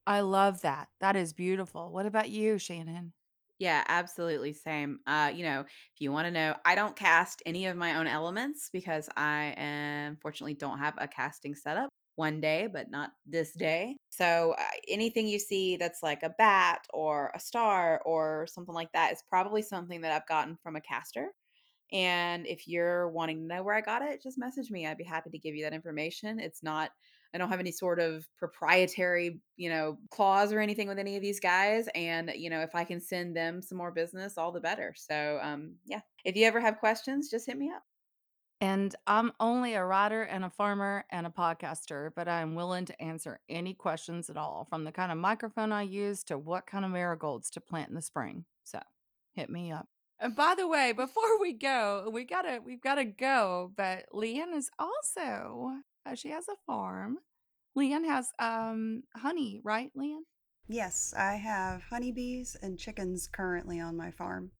I 0.06 0.20
love 0.20 0.62
that. 0.62 0.88
That 1.00 1.16
is 1.16 1.32
beautiful. 1.32 1.92
What 1.92 2.06
about 2.06 2.30
you, 2.30 2.58
Shannon? 2.58 3.12
Yeah, 3.58 3.82
absolutely 3.88 4.52
same. 4.52 5.00
Uh, 5.06 5.32
you 5.34 5.44
know, 5.44 5.60
if 5.60 6.00
you 6.00 6.12
want 6.12 6.26
to 6.26 6.30
know, 6.30 6.54
I 6.64 6.74
don't 6.74 6.94
cast 6.94 7.42
any 7.44 7.66
of 7.66 7.76
my 7.76 7.96
own 7.96 8.06
elements 8.06 8.70
because 8.72 9.08
I 9.16 9.54
unfortunately 9.56 10.54
don't 10.54 10.78
have 10.78 10.94
a 10.96 11.08
casting 11.08 11.54
setup. 11.54 11.90
One 12.18 12.40
day, 12.40 12.66
but 12.66 12.90
not 12.90 13.12
this 13.26 13.52
day. 13.52 13.96
So 14.10 14.56
uh, 14.58 14.64
anything 14.88 15.28
you 15.28 15.38
see 15.38 15.76
that's 15.76 16.02
like 16.02 16.24
a 16.24 16.34
bat 16.36 16.80
or 16.92 17.30
a 17.32 17.38
star 17.38 18.02
or 18.04 18.48
something 18.48 18.74
like 18.74 18.90
that 18.92 19.12
is 19.12 19.22
probably 19.30 19.62
something 19.62 20.00
that 20.00 20.10
I've 20.10 20.26
gotten 20.26 20.58
from 20.60 20.74
a 20.74 20.80
caster. 20.80 21.28
And 21.92 22.44
if 22.44 22.66
you're 22.66 23.08
wanting 23.10 23.42
to 23.42 23.54
know 23.54 23.62
where 23.62 23.76
I 23.76 23.82
got 23.82 24.02
it, 24.02 24.20
just 24.20 24.36
message 24.36 24.68
me. 24.68 24.84
I'd 24.84 24.98
be 24.98 25.04
happy 25.04 25.30
to 25.30 25.38
give 25.38 25.54
you 25.54 25.62
that 25.62 25.72
information. 25.72 26.40
It's 26.40 26.60
not, 26.60 26.90
I 27.32 27.38
don't 27.38 27.50
have 27.50 27.60
any 27.60 27.70
sort 27.70 28.00
of 28.00 28.26
proprietary, 28.36 29.40
you 29.56 29.70
know, 29.70 29.96
clause 30.10 30.52
or 30.52 30.58
anything 30.58 30.88
with 30.88 30.98
any 30.98 31.14
of 31.14 31.22
these 31.22 31.38
guys. 31.38 31.88
And, 31.94 32.32
you 32.34 32.50
know, 32.50 32.62
if 32.62 32.74
I 32.74 32.82
can 32.82 33.00
send 33.00 33.36
them 33.36 33.62
some 33.62 33.78
more 33.78 33.92
business, 33.92 34.36
all 34.36 34.50
the 34.50 34.58
better. 34.60 34.92
So, 34.96 35.38
um, 35.40 35.76
yeah, 35.86 36.00
if 36.24 36.34
you 36.34 36.46
ever 36.46 36.58
have 36.58 36.78
questions, 36.78 37.30
just 37.30 37.46
hit 37.46 37.56
me 37.56 37.70
up. 37.70 37.84
And 38.60 38.94
I'm 39.06 39.32
only 39.38 39.74
a 39.74 39.84
writer 39.84 40.22
and 40.22 40.44
a 40.44 40.50
farmer 40.50 41.04
and 41.10 41.26
a 41.26 41.30
podcaster, 41.30 42.10
but 42.16 42.28
I'm 42.28 42.56
willing 42.56 42.86
to 42.86 43.02
answer 43.02 43.40
any 43.48 43.72
questions 43.72 44.28
at 44.28 44.36
all, 44.36 44.66
from 44.68 44.82
the 44.84 44.90
kind 44.90 45.12
of 45.12 45.18
microphone 45.18 45.70
I 45.70 45.82
use 45.82 46.24
to 46.24 46.36
what 46.36 46.66
kind 46.66 46.84
of 46.84 46.90
marigolds 46.90 47.50
to 47.50 47.60
plant 47.60 47.90
in 47.90 47.94
the 47.94 48.02
spring. 48.02 48.46
So 48.64 48.80
hit 49.34 49.48
me 49.48 49.70
up. 49.70 49.86
And 50.18 50.34
by 50.34 50.54
the 50.56 50.66
way, 50.66 50.92
before 50.92 51.40
we 51.40 51.52
go, 51.52 52.10
we 52.12 52.24
gotta 52.24 52.60
we've 52.64 52.82
gotta 52.82 53.04
go. 53.04 53.72
But 53.76 54.06
Leanne 54.12 54.54
is 54.54 54.70
also 54.78 55.76
uh, 56.04 56.14
she 56.16 56.30
has 56.30 56.48
a 56.48 56.56
farm. 56.66 57.18
Leanne 57.76 58.06
has 58.06 58.32
um 58.40 59.04
honey, 59.14 59.60
right, 59.62 59.92
Leanne? 59.96 60.22
Yes, 60.66 61.14
I 61.16 61.34
have 61.34 61.82
honeybees 61.82 62.56
and 62.60 62.78
chickens 62.78 63.28
currently 63.30 63.78
on 63.78 63.96
my 63.96 64.10
farm. 64.10 64.50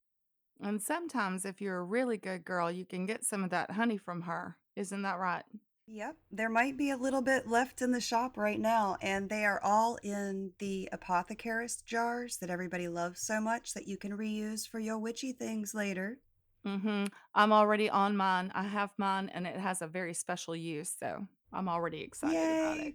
And 0.62 0.82
sometimes 0.82 1.44
if 1.44 1.60
you're 1.60 1.78
a 1.78 1.84
really 1.84 2.16
good 2.16 2.44
girl, 2.44 2.70
you 2.70 2.84
can 2.84 3.06
get 3.06 3.24
some 3.24 3.44
of 3.44 3.50
that 3.50 3.72
honey 3.72 3.96
from 3.96 4.22
her. 4.22 4.56
Isn't 4.76 5.02
that 5.02 5.18
right? 5.18 5.44
Yep, 5.90 6.16
there 6.30 6.50
might 6.50 6.76
be 6.76 6.90
a 6.90 6.98
little 6.98 7.22
bit 7.22 7.48
left 7.48 7.80
in 7.80 7.92
the 7.92 8.00
shop 8.00 8.36
right 8.36 8.60
now, 8.60 8.98
and 9.00 9.30
they 9.30 9.46
are 9.46 9.60
all 9.62 9.96
in 10.02 10.52
the 10.58 10.86
apothecarist 10.92 11.86
jars 11.86 12.36
that 12.38 12.50
everybody 12.50 12.88
loves 12.88 13.22
so 13.22 13.40
much 13.40 13.72
that 13.72 13.88
you 13.88 13.96
can 13.96 14.12
reuse 14.12 14.68
for 14.68 14.78
your 14.78 14.98
witchy 14.98 15.32
things 15.32 15.74
later. 15.74 16.18
Mm-hmm. 16.66 17.06
I'm 17.34 17.52
already 17.52 17.88
on 17.88 18.18
mine. 18.18 18.52
I 18.54 18.64
have 18.64 18.90
mine 18.98 19.30
and 19.32 19.46
it 19.46 19.56
has 19.56 19.80
a 19.80 19.86
very 19.86 20.12
special 20.12 20.54
use, 20.54 20.94
so 20.98 21.26
I'm 21.54 21.68
already 21.68 22.02
excited 22.02 22.36
about 22.36 22.78
it. 22.78 22.94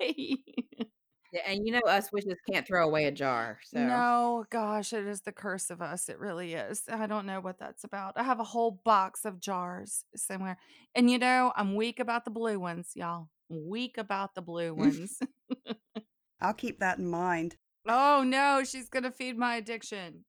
Yay! 0.00 0.86
Yeah, 1.32 1.40
and 1.46 1.66
you 1.66 1.72
know, 1.72 1.80
us 1.86 2.12
witches 2.12 2.38
can't 2.50 2.66
throw 2.66 2.86
away 2.86 3.06
a 3.06 3.10
jar. 3.10 3.58
So, 3.64 3.80
No, 3.80 4.44
gosh, 4.50 4.92
it 4.92 5.06
is 5.06 5.22
the 5.22 5.32
curse 5.32 5.70
of 5.70 5.80
us. 5.80 6.08
It 6.08 6.18
really 6.18 6.54
is. 6.54 6.82
I 6.90 7.06
don't 7.06 7.26
know 7.26 7.40
what 7.40 7.58
that's 7.58 7.84
about. 7.84 8.14
I 8.16 8.22
have 8.22 8.38
a 8.40 8.44
whole 8.44 8.80
box 8.84 9.24
of 9.24 9.40
jars 9.40 10.04
somewhere. 10.14 10.58
And 10.94 11.10
you 11.10 11.18
know, 11.18 11.52
I'm 11.56 11.74
weak 11.74 12.00
about 12.00 12.24
the 12.24 12.30
blue 12.30 12.60
ones, 12.60 12.90
y'all. 12.94 13.28
Weak 13.48 13.96
about 13.96 14.34
the 14.34 14.42
blue 14.42 14.74
ones. 14.74 15.18
I'll 16.40 16.54
keep 16.54 16.80
that 16.80 16.98
in 16.98 17.08
mind. 17.08 17.56
Oh 17.88 18.22
no, 18.24 18.62
she's 18.64 18.88
gonna 18.88 19.10
feed 19.10 19.38
my 19.38 19.56
addiction. 19.56 20.24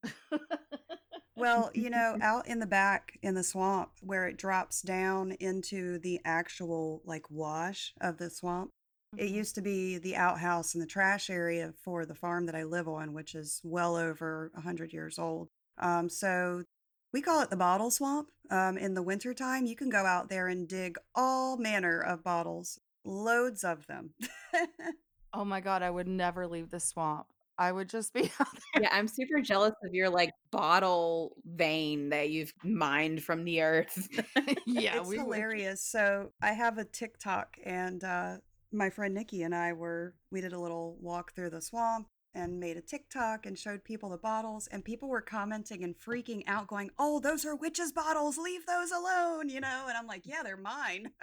Well, 1.36 1.72
you 1.74 1.90
know, 1.90 2.18
out 2.22 2.48
in 2.48 2.60
the 2.60 2.66
back 2.66 3.18
in 3.22 3.36
the 3.36 3.44
swamp 3.44 3.90
where 4.02 4.28
it 4.28 4.38
drops 4.38 4.82
down 4.82 5.34
into 5.34 6.00
the 6.00 6.20
actual 6.26 7.02
like 7.06 7.30
wash 7.30 7.94
of 8.00 8.18
the 8.18 8.30
swamp, 8.30 8.72
it 9.18 9.30
Mhm. 9.30 9.32
used 9.32 9.56
to 9.56 9.62
be 9.62 9.98
the 9.98 10.16
outhouse 10.16 10.74
and 10.74 10.82
the 10.82 10.88
trash 10.88 11.30
area 11.30 11.74
for 11.84 12.06
the 12.06 12.16
farm 12.16 12.46
that 12.48 12.56
I 12.56 12.64
live 12.64 12.88
on, 12.88 13.14
which 13.14 13.36
is 13.36 13.62
well 13.64 13.96
over 13.96 14.52
a 14.54 14.58
100 14.58 14.94
years 14.94 15.20
old. 15.20 15.50
Um, 15.78 16.10
so 16.10 16.64
we 17.12 17.22
call 17.22 17.42
it 17.42 17.50
the 17.50 17.58
bottle 17.58 17.92
swamp. 17.92 18.30
Um, 18.50 18.78
in 18.78 18.94
the 18.94 19.04
wintertime, 19.04 19.66
you 19.66 19.76
can 19.76 19.90
go 19.90 20.06
out 20.06 20.30
there 20.30 20.48
and 20.48 20.68
dig 20.68 20.98
all 21.16 21.58
manner 21.58 22.02
of 22.02 22.24
bottles, 22.24 22.80
loads 23.06 23.64
of 23.64 23.86
them. 23.88 24.14
Oh 25.34 25.46
my 25.46 25.62
god, 25.62 25.82
I 25.84 25.90
would 25.92 26.08
never 26.08 26.48
leave 26.48 26.70
the 26.70 26.80
swamp. 26.80 27.28
I 27.58 27.72
would 27.72 27.90
just 27.90 28.14
be 28.14 28.32
out 28.40 28.48
there. 28.74 28.82
Yeah, 28.82 28.90
I'm 28.92 29.08
super 29.08 29.40
jealous 29.42 29.74
of 29.84 29.94
your, 29.94 30.10
like, 30.10 30.32
bottle 30.52 31.36
vein 31.46 32.10
that 32.10 32.30
you've 32.32 32.54
mined 32.64 33.24
from 33.24 33.44
the 33.44 33.62
earth. 33.62 34.08
Yeah, 34.66 35.00
It's 35.00 35.02
we 35.02 35.22
would 35.22 35.46
hilarious. 35.52 35.82
So 35.84 36.32
I 36.42 36.54
have 36.54 36.78
a 36.78 36.86
TikTok, 36.86 37.58
and 37.64 38.04
uh, 38.04 38.38
my 38.74 38.90
friend 38.90 39.14
Nikki 39.14 39.44
and 39.44 39.54
I 39.56 39.74
were 39.74 40.16
we 40.32 40.42
did 40.42 40.54
a 40.54 40.60
little 40.60 40.98
walk 41.00 41.34
through 41.34 41.52
the 41.52 41.62
swamp 41.62 42.08
and 42.36 42.60
made 42.60 42.78
a 42.78 42.82
TikTok 42.82 43.46
and 43.46 43.58
showed 43.58 43.84
people 43.84 44.10
the 44.10 44.18
bottles, 44.18 44.68
and 44.68 44.84
people 44.84 45.08
were 45.08 45.22
commenting 45.22 45.84
and 45.84 45.96
freaking 45.96 46.44
out, 46.48 46.68
going, 46.68 46.90
"Oh, 46.98 47.20
those 47.20 47.46
are 47.46 47.56
witches' 47.56 47.92
bottles! 47.92 48.38
Leave 48.38 48.66
those 48.66 48.92
alone!" 48.92 49.50
You 49.50 49.62
know? 49.62 49.86
And 49.88 49.98
I'm 49.98 50.08
like, 50.08 50.26
"Yeah, 50.26 50.42
they're 50.44 50.58
mine." 50.58 51.12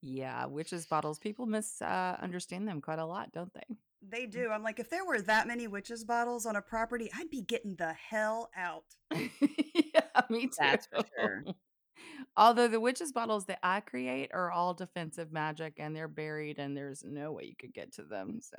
Yeah, 0.00 0.46
witches' 0.46 0.86
bottles, 0.86 1.18
people 1.18 1.46
misunderstand 1.46 2.68
uh, 2.68 2.70
them 2.70 2.80
quite 2.80 2.98
a 2.98 3.04
lot, 3.04 3.32
don't 3.32 3.52
they? 3.54 3.76
They 4.08 4.26
do. 4.26 4.50
I'm 4.50 4.62
like, 4.62 4.80
if 4.80 4.90
there 4.90 5.04
were 5.04 5.20
that 5.22 5.46
many 5.46 5.68
witches' 5.68 6.04
bottles 6.04 6.44
on 6.44 6.56
a 6.56 6.62
property, 6.62 7.10
I'd 7.16 7.30
be 7.30 7.40
getting 7.40 7.76
the 7.76 7.92
hell 7.92 8.50
out. 8.56 8.84
Yeah, 9.94 10.22
me 10.30 10.46
too. 10.46 10.52
That's 10.58 10.86
for 10.86 11.04
sure. 11.18 11.44
Although 12.36 12.68
the 12.68 12.80
witches' 12.80 13.12
bottles 13.12 13.46
that 13.46 13.58
I 13.62 13.80
create 13.80 14.30
are 14.32 14.50
all 14.50 14.74
defensive 14.74 15.32
magic 15.32 15.74
and 15.78 15.94
they're 15.94 16.08
buried 16.08 16.58
and 16.58 16.76
there's 16.76 17.04
no 17.04 17.32
way 17.32 17.44
you 17.44 17.56
could 17.58 17.74
get 17.74 17.92
to 17.94 18.02
them, 18.02 18.40
so 18.40 18.56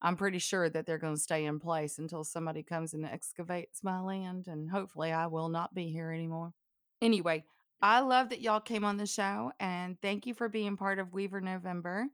I'm 0.00 0.16
pretty 0.16 0.38
sure 0.38 0.68
that 0.68 0.84
they're 0.86 0.98
gonna 0.98 1.16
stay 1.16 1.44
in 1.44 1.60
place 1.60 1.98
until 1.98 2.24
somebody 2.24 2.62
comes 2.62 2.92
and 2.92 3.04
excavates 3.04 3.84
my 3.84 4.00
land, 4.00 4.48
and 4.48 4.70
hopefully 4.70 5.12
I 5.12 5.28
will 5.28 5.48
not 5.48 5.74
be 5.74 5.92
here 5.92 6.10
anymore. 6.10 6.52
Anyway, 7.00 7.44
I 7.80 8.00
love 8.00 8.30
that 8.30 8.40
y'all 8.40 8.60
came 8.60 8.84
on 8.84 8.96
the 8.96 9.06
show, 9.06 9.52
and 9.60 10.00
thank 10.00 10.26
you 10.26 10.34
for 10.34 10.48
being 10.48 10.76
part 10.76 10.98
of 10.98 11.12
Weaver 11.12 11.40
November. 11.40 12.06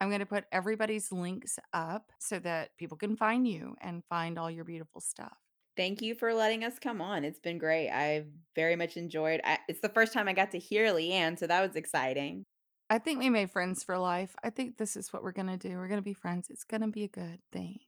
I'm 0.00 0.10
gonna 0.10 0.26
put 0.26 0.44
everybody's 0.52 1.12
links 1.12 1.58
up 1.72 2.12
so 2.18 2.38
that 2.40 2.76
people 2.76 2.96
can 2.96 3.16
find 3.16 3.46
you 3.46 3.76
and 3.80 4.04
find 4.08 4.38
all 4.38 4.50
your 4.50 4.64
beautiful 4.64 5.00
stuff. 5.00 5.38
Thank 5.76 6.00
you 6.00 6.14
for 6.14 6.32
letting 6.32 6.64
us 6.64 6.78
come 6.78 7.02
on. 7.02 7.24
It's 7.24 7.38
been 7.38 7.58
great. 7.58 7.90
I've 7.90 8.26
very 8.54 8.76
much 8.76 8.96
enjoyed 8.96 9.40
I 9.44 9.58
it's 9.68 9.80
the 9.80 9.90
first 9.90 10.12
time 10.12 10.28
I 10.28 10.32
got 10.32 10.50
to 10.52 10.58
hear 10.58 10.86
Leanne, 10.92 11.38
so 11.38 11.46
that 11.46 11.66
was 11.66 11.76
exciting. 11.76 12.44
I 12.88 12.98
think 12.98 13.18
we 13.18 13.30
made 13.30 13.50
friends 13.50 13.82
for 13.84 13.98
life. 13.98 14.34
I 14.44 14.50
think 14.50 14.76
this 14.76 14.96
is 14.96 15.12
what 15.12 15.22
we're 15.22 15.32
gonna 15.32 15.58
do. 15.58 15.76
We're 15.76 15.88
gonna 15.88 16.02
be 16.02 16.14
friends. 16.14 16.48
It's 16.50 16.64
gonna 16.64 16.88
be 16.88 17.04
a 17.04 17.08
good 17.08 17.40
thing. 17.52 17.78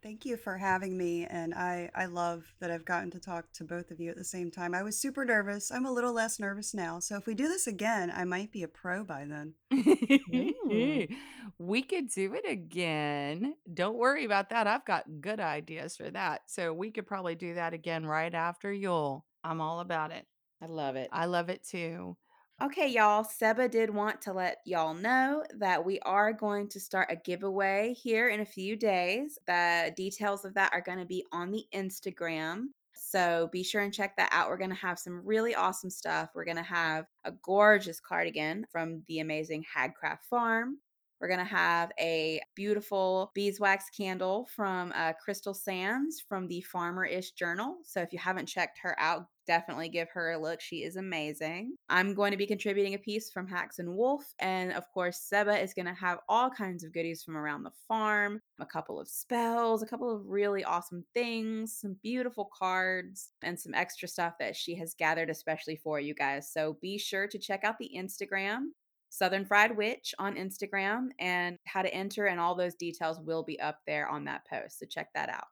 Thank 0.00 0.24
you 0.24 0.36
for 0.36 0.56
having 0.56 0.96
me, 0.96 1.26
and 1.26 1.52
I 1.54 1.90
I 1.94 2.06
love 2.06 2.44
that 2.60 2.70
I've 2.70 2.84
gotten 2.84 3.10
to 3.10 3.18
talk 3.20 3.52
to 3.54 3.64
both 3.64 3.90
of 3.90 3.98
you 3.98 4.10
at 4.10 4.16
the 4.16 4.24
same 4.24 4.48
time. 4.50 4.72
I 4.72 4.82
was 4.84 4.96
super 5.00 5.24
nervous. 5.24 5.72
I'm 5.72 5.86
a 5.86 5.92
little 5.92 6.12
less 6.12 6.38
nervous 6.38 6.72
now. 6.72 7.00
So 7.00 7.16
if 7.16 7.26
we 7.26 7.34
do 7.34 7.48
this 7.48 7.66
again, 7.66 8.12
I 8.14 8.24
might 8.24 8.52
be 8.52 8.62
a 8.62 8.68
pro 8.68 9.02
by 9.02 9.24
then. 9.26 9.54
We 11.58 11.82
could 11.82 12.08
do 12.08 12.34
it 12.34 12.44
again. 12.48 13.54
Don't 13.72 13.96
worry 13.96 14.24
about 14.24 14.50
that. 14.50 14.68
I've 14.68 14.84
got 14.84 15.20
good 15.20 15.40
ideas 15.40 15.96
for 15.96 16.08
that. 16.10 16.42
So 16.46 16.72
we 16.72 16.90
could 16.92 17.06
probably 17.06 17.34
do 17.34 17.54
that 17.54 17.74
again 17.74 18.06
right 18.06 18.32
after 18.32 18.72
Yule. 18.72 19.24
I'm 19.42 19.60
all 19.60 19.80
about 19.80 20.12
it. 20.12 20.26
I 20.62 20.66
love 20.66 20.94
it. 20.96 21.08
I 21.10 21.26
love 21.26 21.48
it 21.48 21.64
too. 21.64 22.16
Okay, 22.60 22.88
y'all. 22.88 23.22
Seba 23.22 23.68
did 23.68 23.88
want 23.88 24.20
to 24.22 24.32
let 24.32 24.58
y'all 24.64 24.92
know 24.92 25.44
that 25.58 25.84
we 25.84 26.00
are 26.00 26.32
going 26.32 26.68
to 26.70 26.80
start 26.80 27.06
a 27.08 27.14
giveaway 27.14 27.94
here 27.94 28.30
in 28.30 28.40
a 28.40 28.44
few 28.44 28.74
days. 28.74 29.38
The 29.46 29.92
details 29.96 30.44
of 30.44 30.54
that 30.54 30.72
are 30.72 30.80
going 30.80 30.98
to 30.98 31.04
be 31.04 31.24
on 31.30 31.52
the 31.52 31.64
Instagram. 31.72 32.64
So 32.94 33.48
be 33.52 33.62
sure 33.62 33.82
and 33.82 33.94
check 33.94 34.16
that 34.16 34.30
out. 34.32 34.48
We're 34.48 34.56
going 34.56 34.70
to 34.70 34.76
have 34.76 34.98
some 34.98 35.22
really 35.24 35.54
awesome 35.54 35.88
stuff. 35.88 36.30
We're 36.34 36.44
going 36.44 36.56
to 36.56 36.64
have 36.64 37.06
a 37.24 37.30
gorgeous 37.30 38.00
cardigan 38.00 38.66
from 38.72 39.04
the 39.06 39.20
amazing 39.20 39.64
Hagcraft 39.72 40.24
Farm. 40.28 40.78
We're 41.20 41.28
going 41.28 41.38
to 41.38 41.44
have 41.44 41.90
a 41.98 42.40
beautiful 42.54 43.32
beeswax 43.34 43.86
candle 43.96 44.48
from 44.54 44.92
uh, 44.94 45.14
Crystal 45.14 45.54
Sands 45.54 46.22
from 46.28 46.46
the 46.46 46.60
Farmer 46.60 47.04
Ish 47.04 47.32
Journal. 47.32 47.78
So 47.84 48.00
if 48.00 48.12
you 48.12 48.18
haven't 48.18 48.46
checked 48.46 48.78
her 48.82 48.94
out, 49.00 49.26
definitely 49.48 49.88
give 49.88 50.08
her 50.10 50.32
a 50.32 50.38
look. 50.38 50.60
She 50.60 50.84
is 50.84 50.96
amazing. 50.96 51.74
I'm 51.88 52.14
going 52.14 52.30
to 52.30 52.36
be 52.36 52.46
contributing 52.46 52.94
a 52.94 52.98
piece 52.98 53.30
from 53.30 53.48
Hacks 53.48 53.80
and 53.80 53.96
Wolf. 53.96 54.22
And 54.38 54.72
of 54.72 54.84
course, 54.92 55.18
Seba 55.20 55.60
is 55.60 55.74
going 55.74 55.86
to 55.86 55.94
have 55.94 56.18
all 56.28 56.50
kinds 56.50 56.84
of 56.84 56.92
goodies 56.92 57.24
from 57.24 57.36
around 57.36 57.64
the 57.64 57.72
farm 57.88 58.40
a 58.60 58.66
couple 58.66 59.00
of 59.00 59.08
spells, 59.08 59.82
a 59.82 59.86
couple 59.86 60.14
of 60.14 60.26
really 60.26 60.64
awesome 60.64 61.04
things, 61.14 61.72
some 61.72 61.96
beautiful 62.02 62.50
cards, 62.56 63.30
and 63.42 63.58
some 63.58 63.72
extra 63.72 64.08
stuff 64.08 64.34
that 64.40 64.56
she 64.56 64.74
has 64.74 64.94
gathered 64.94 65.30
especially 65.30 65.76
for 65.76 66.00
you 66.00 66.12
guys. 66.12 66.52
So 66.52 66.76
be 66.82 66.98
sure 66.98 67.26
to 67.28 67.38
check 67.38 67.62
out 67.64 67.78
the 67.78 67.90
Instagram. 67.96 68.70
Southern 69.10 69.44
Fried 69.44 69.76
Witch 69.76 70.14
on 70.18 70.36
Instagram 70.36 71.08
and 71.18 71.58
how 71.66 71.82
to 71.82 71.92
enter 71.92 72.26
and 72.26 72.38
all 72.38 72.54
those 72.54 72.74
details 72.74 73.18
will 73.20 73.42
be 73.42 73.58
up 73.60 73.80
there 73.86 74.08
on 74.08 74.24
that 74.24 74.46
post. 74.48 74.78
So 74.78 74.86
check 74.86 75.08
that 75.14 75.28
out. 75.28 75.46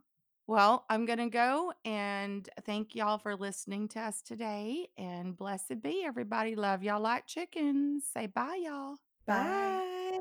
Well, 0.48 0.84
I'm 0.88 1.07
going 1.07 1.18
to 1.18 1.28
go 1.28 1.72
and 1.84 2.48
thank 2.64 2.94
y'all 2.94 3.18
for 3.18 3.34
listening 3.34 3.88
to 3.88 4.00
us 4.00 4.22
today. 4.22 4.88
And 4.96 5.36
blessed 5.36 5.82
be 5.82 6.04
everybody. 6.04 6.54
Love 6.54 6.84
y'all 6.84 7.00
like 7.00 7.26
chickens. 7.26 8.04
Say 8.12 8.26
bye, 8.26 8.61
y'all. 8.62 8.96
Bye. 9.26 10.20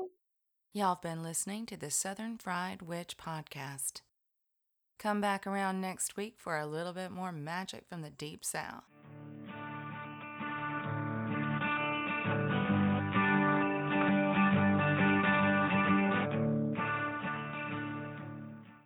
Y'all 0.72 0.96
have 0.96 1.02
been 1.02 1.22
listening 1.22 1.64
to 1.66 1.76
the 1.76 1.90
Southern 1.90 2.38
Fried 2.38 2.82
Witch 2.82 3.16
podcast. 3.16 4.00
Come 4.98 5.20
back 5.20 5.46
around 5.46 5.80
next 5.80 6.16
week 6.16 6.34
for 6.38 6.58
a 6.58 6.66
little 6.66 6.92
bit 6.92 7.12
more 7.12 7.30
magic 7.30 7.84
from 7.88 8.02
the 8.02 8.10
deep 8.10 8.44
south. 8.44 8.84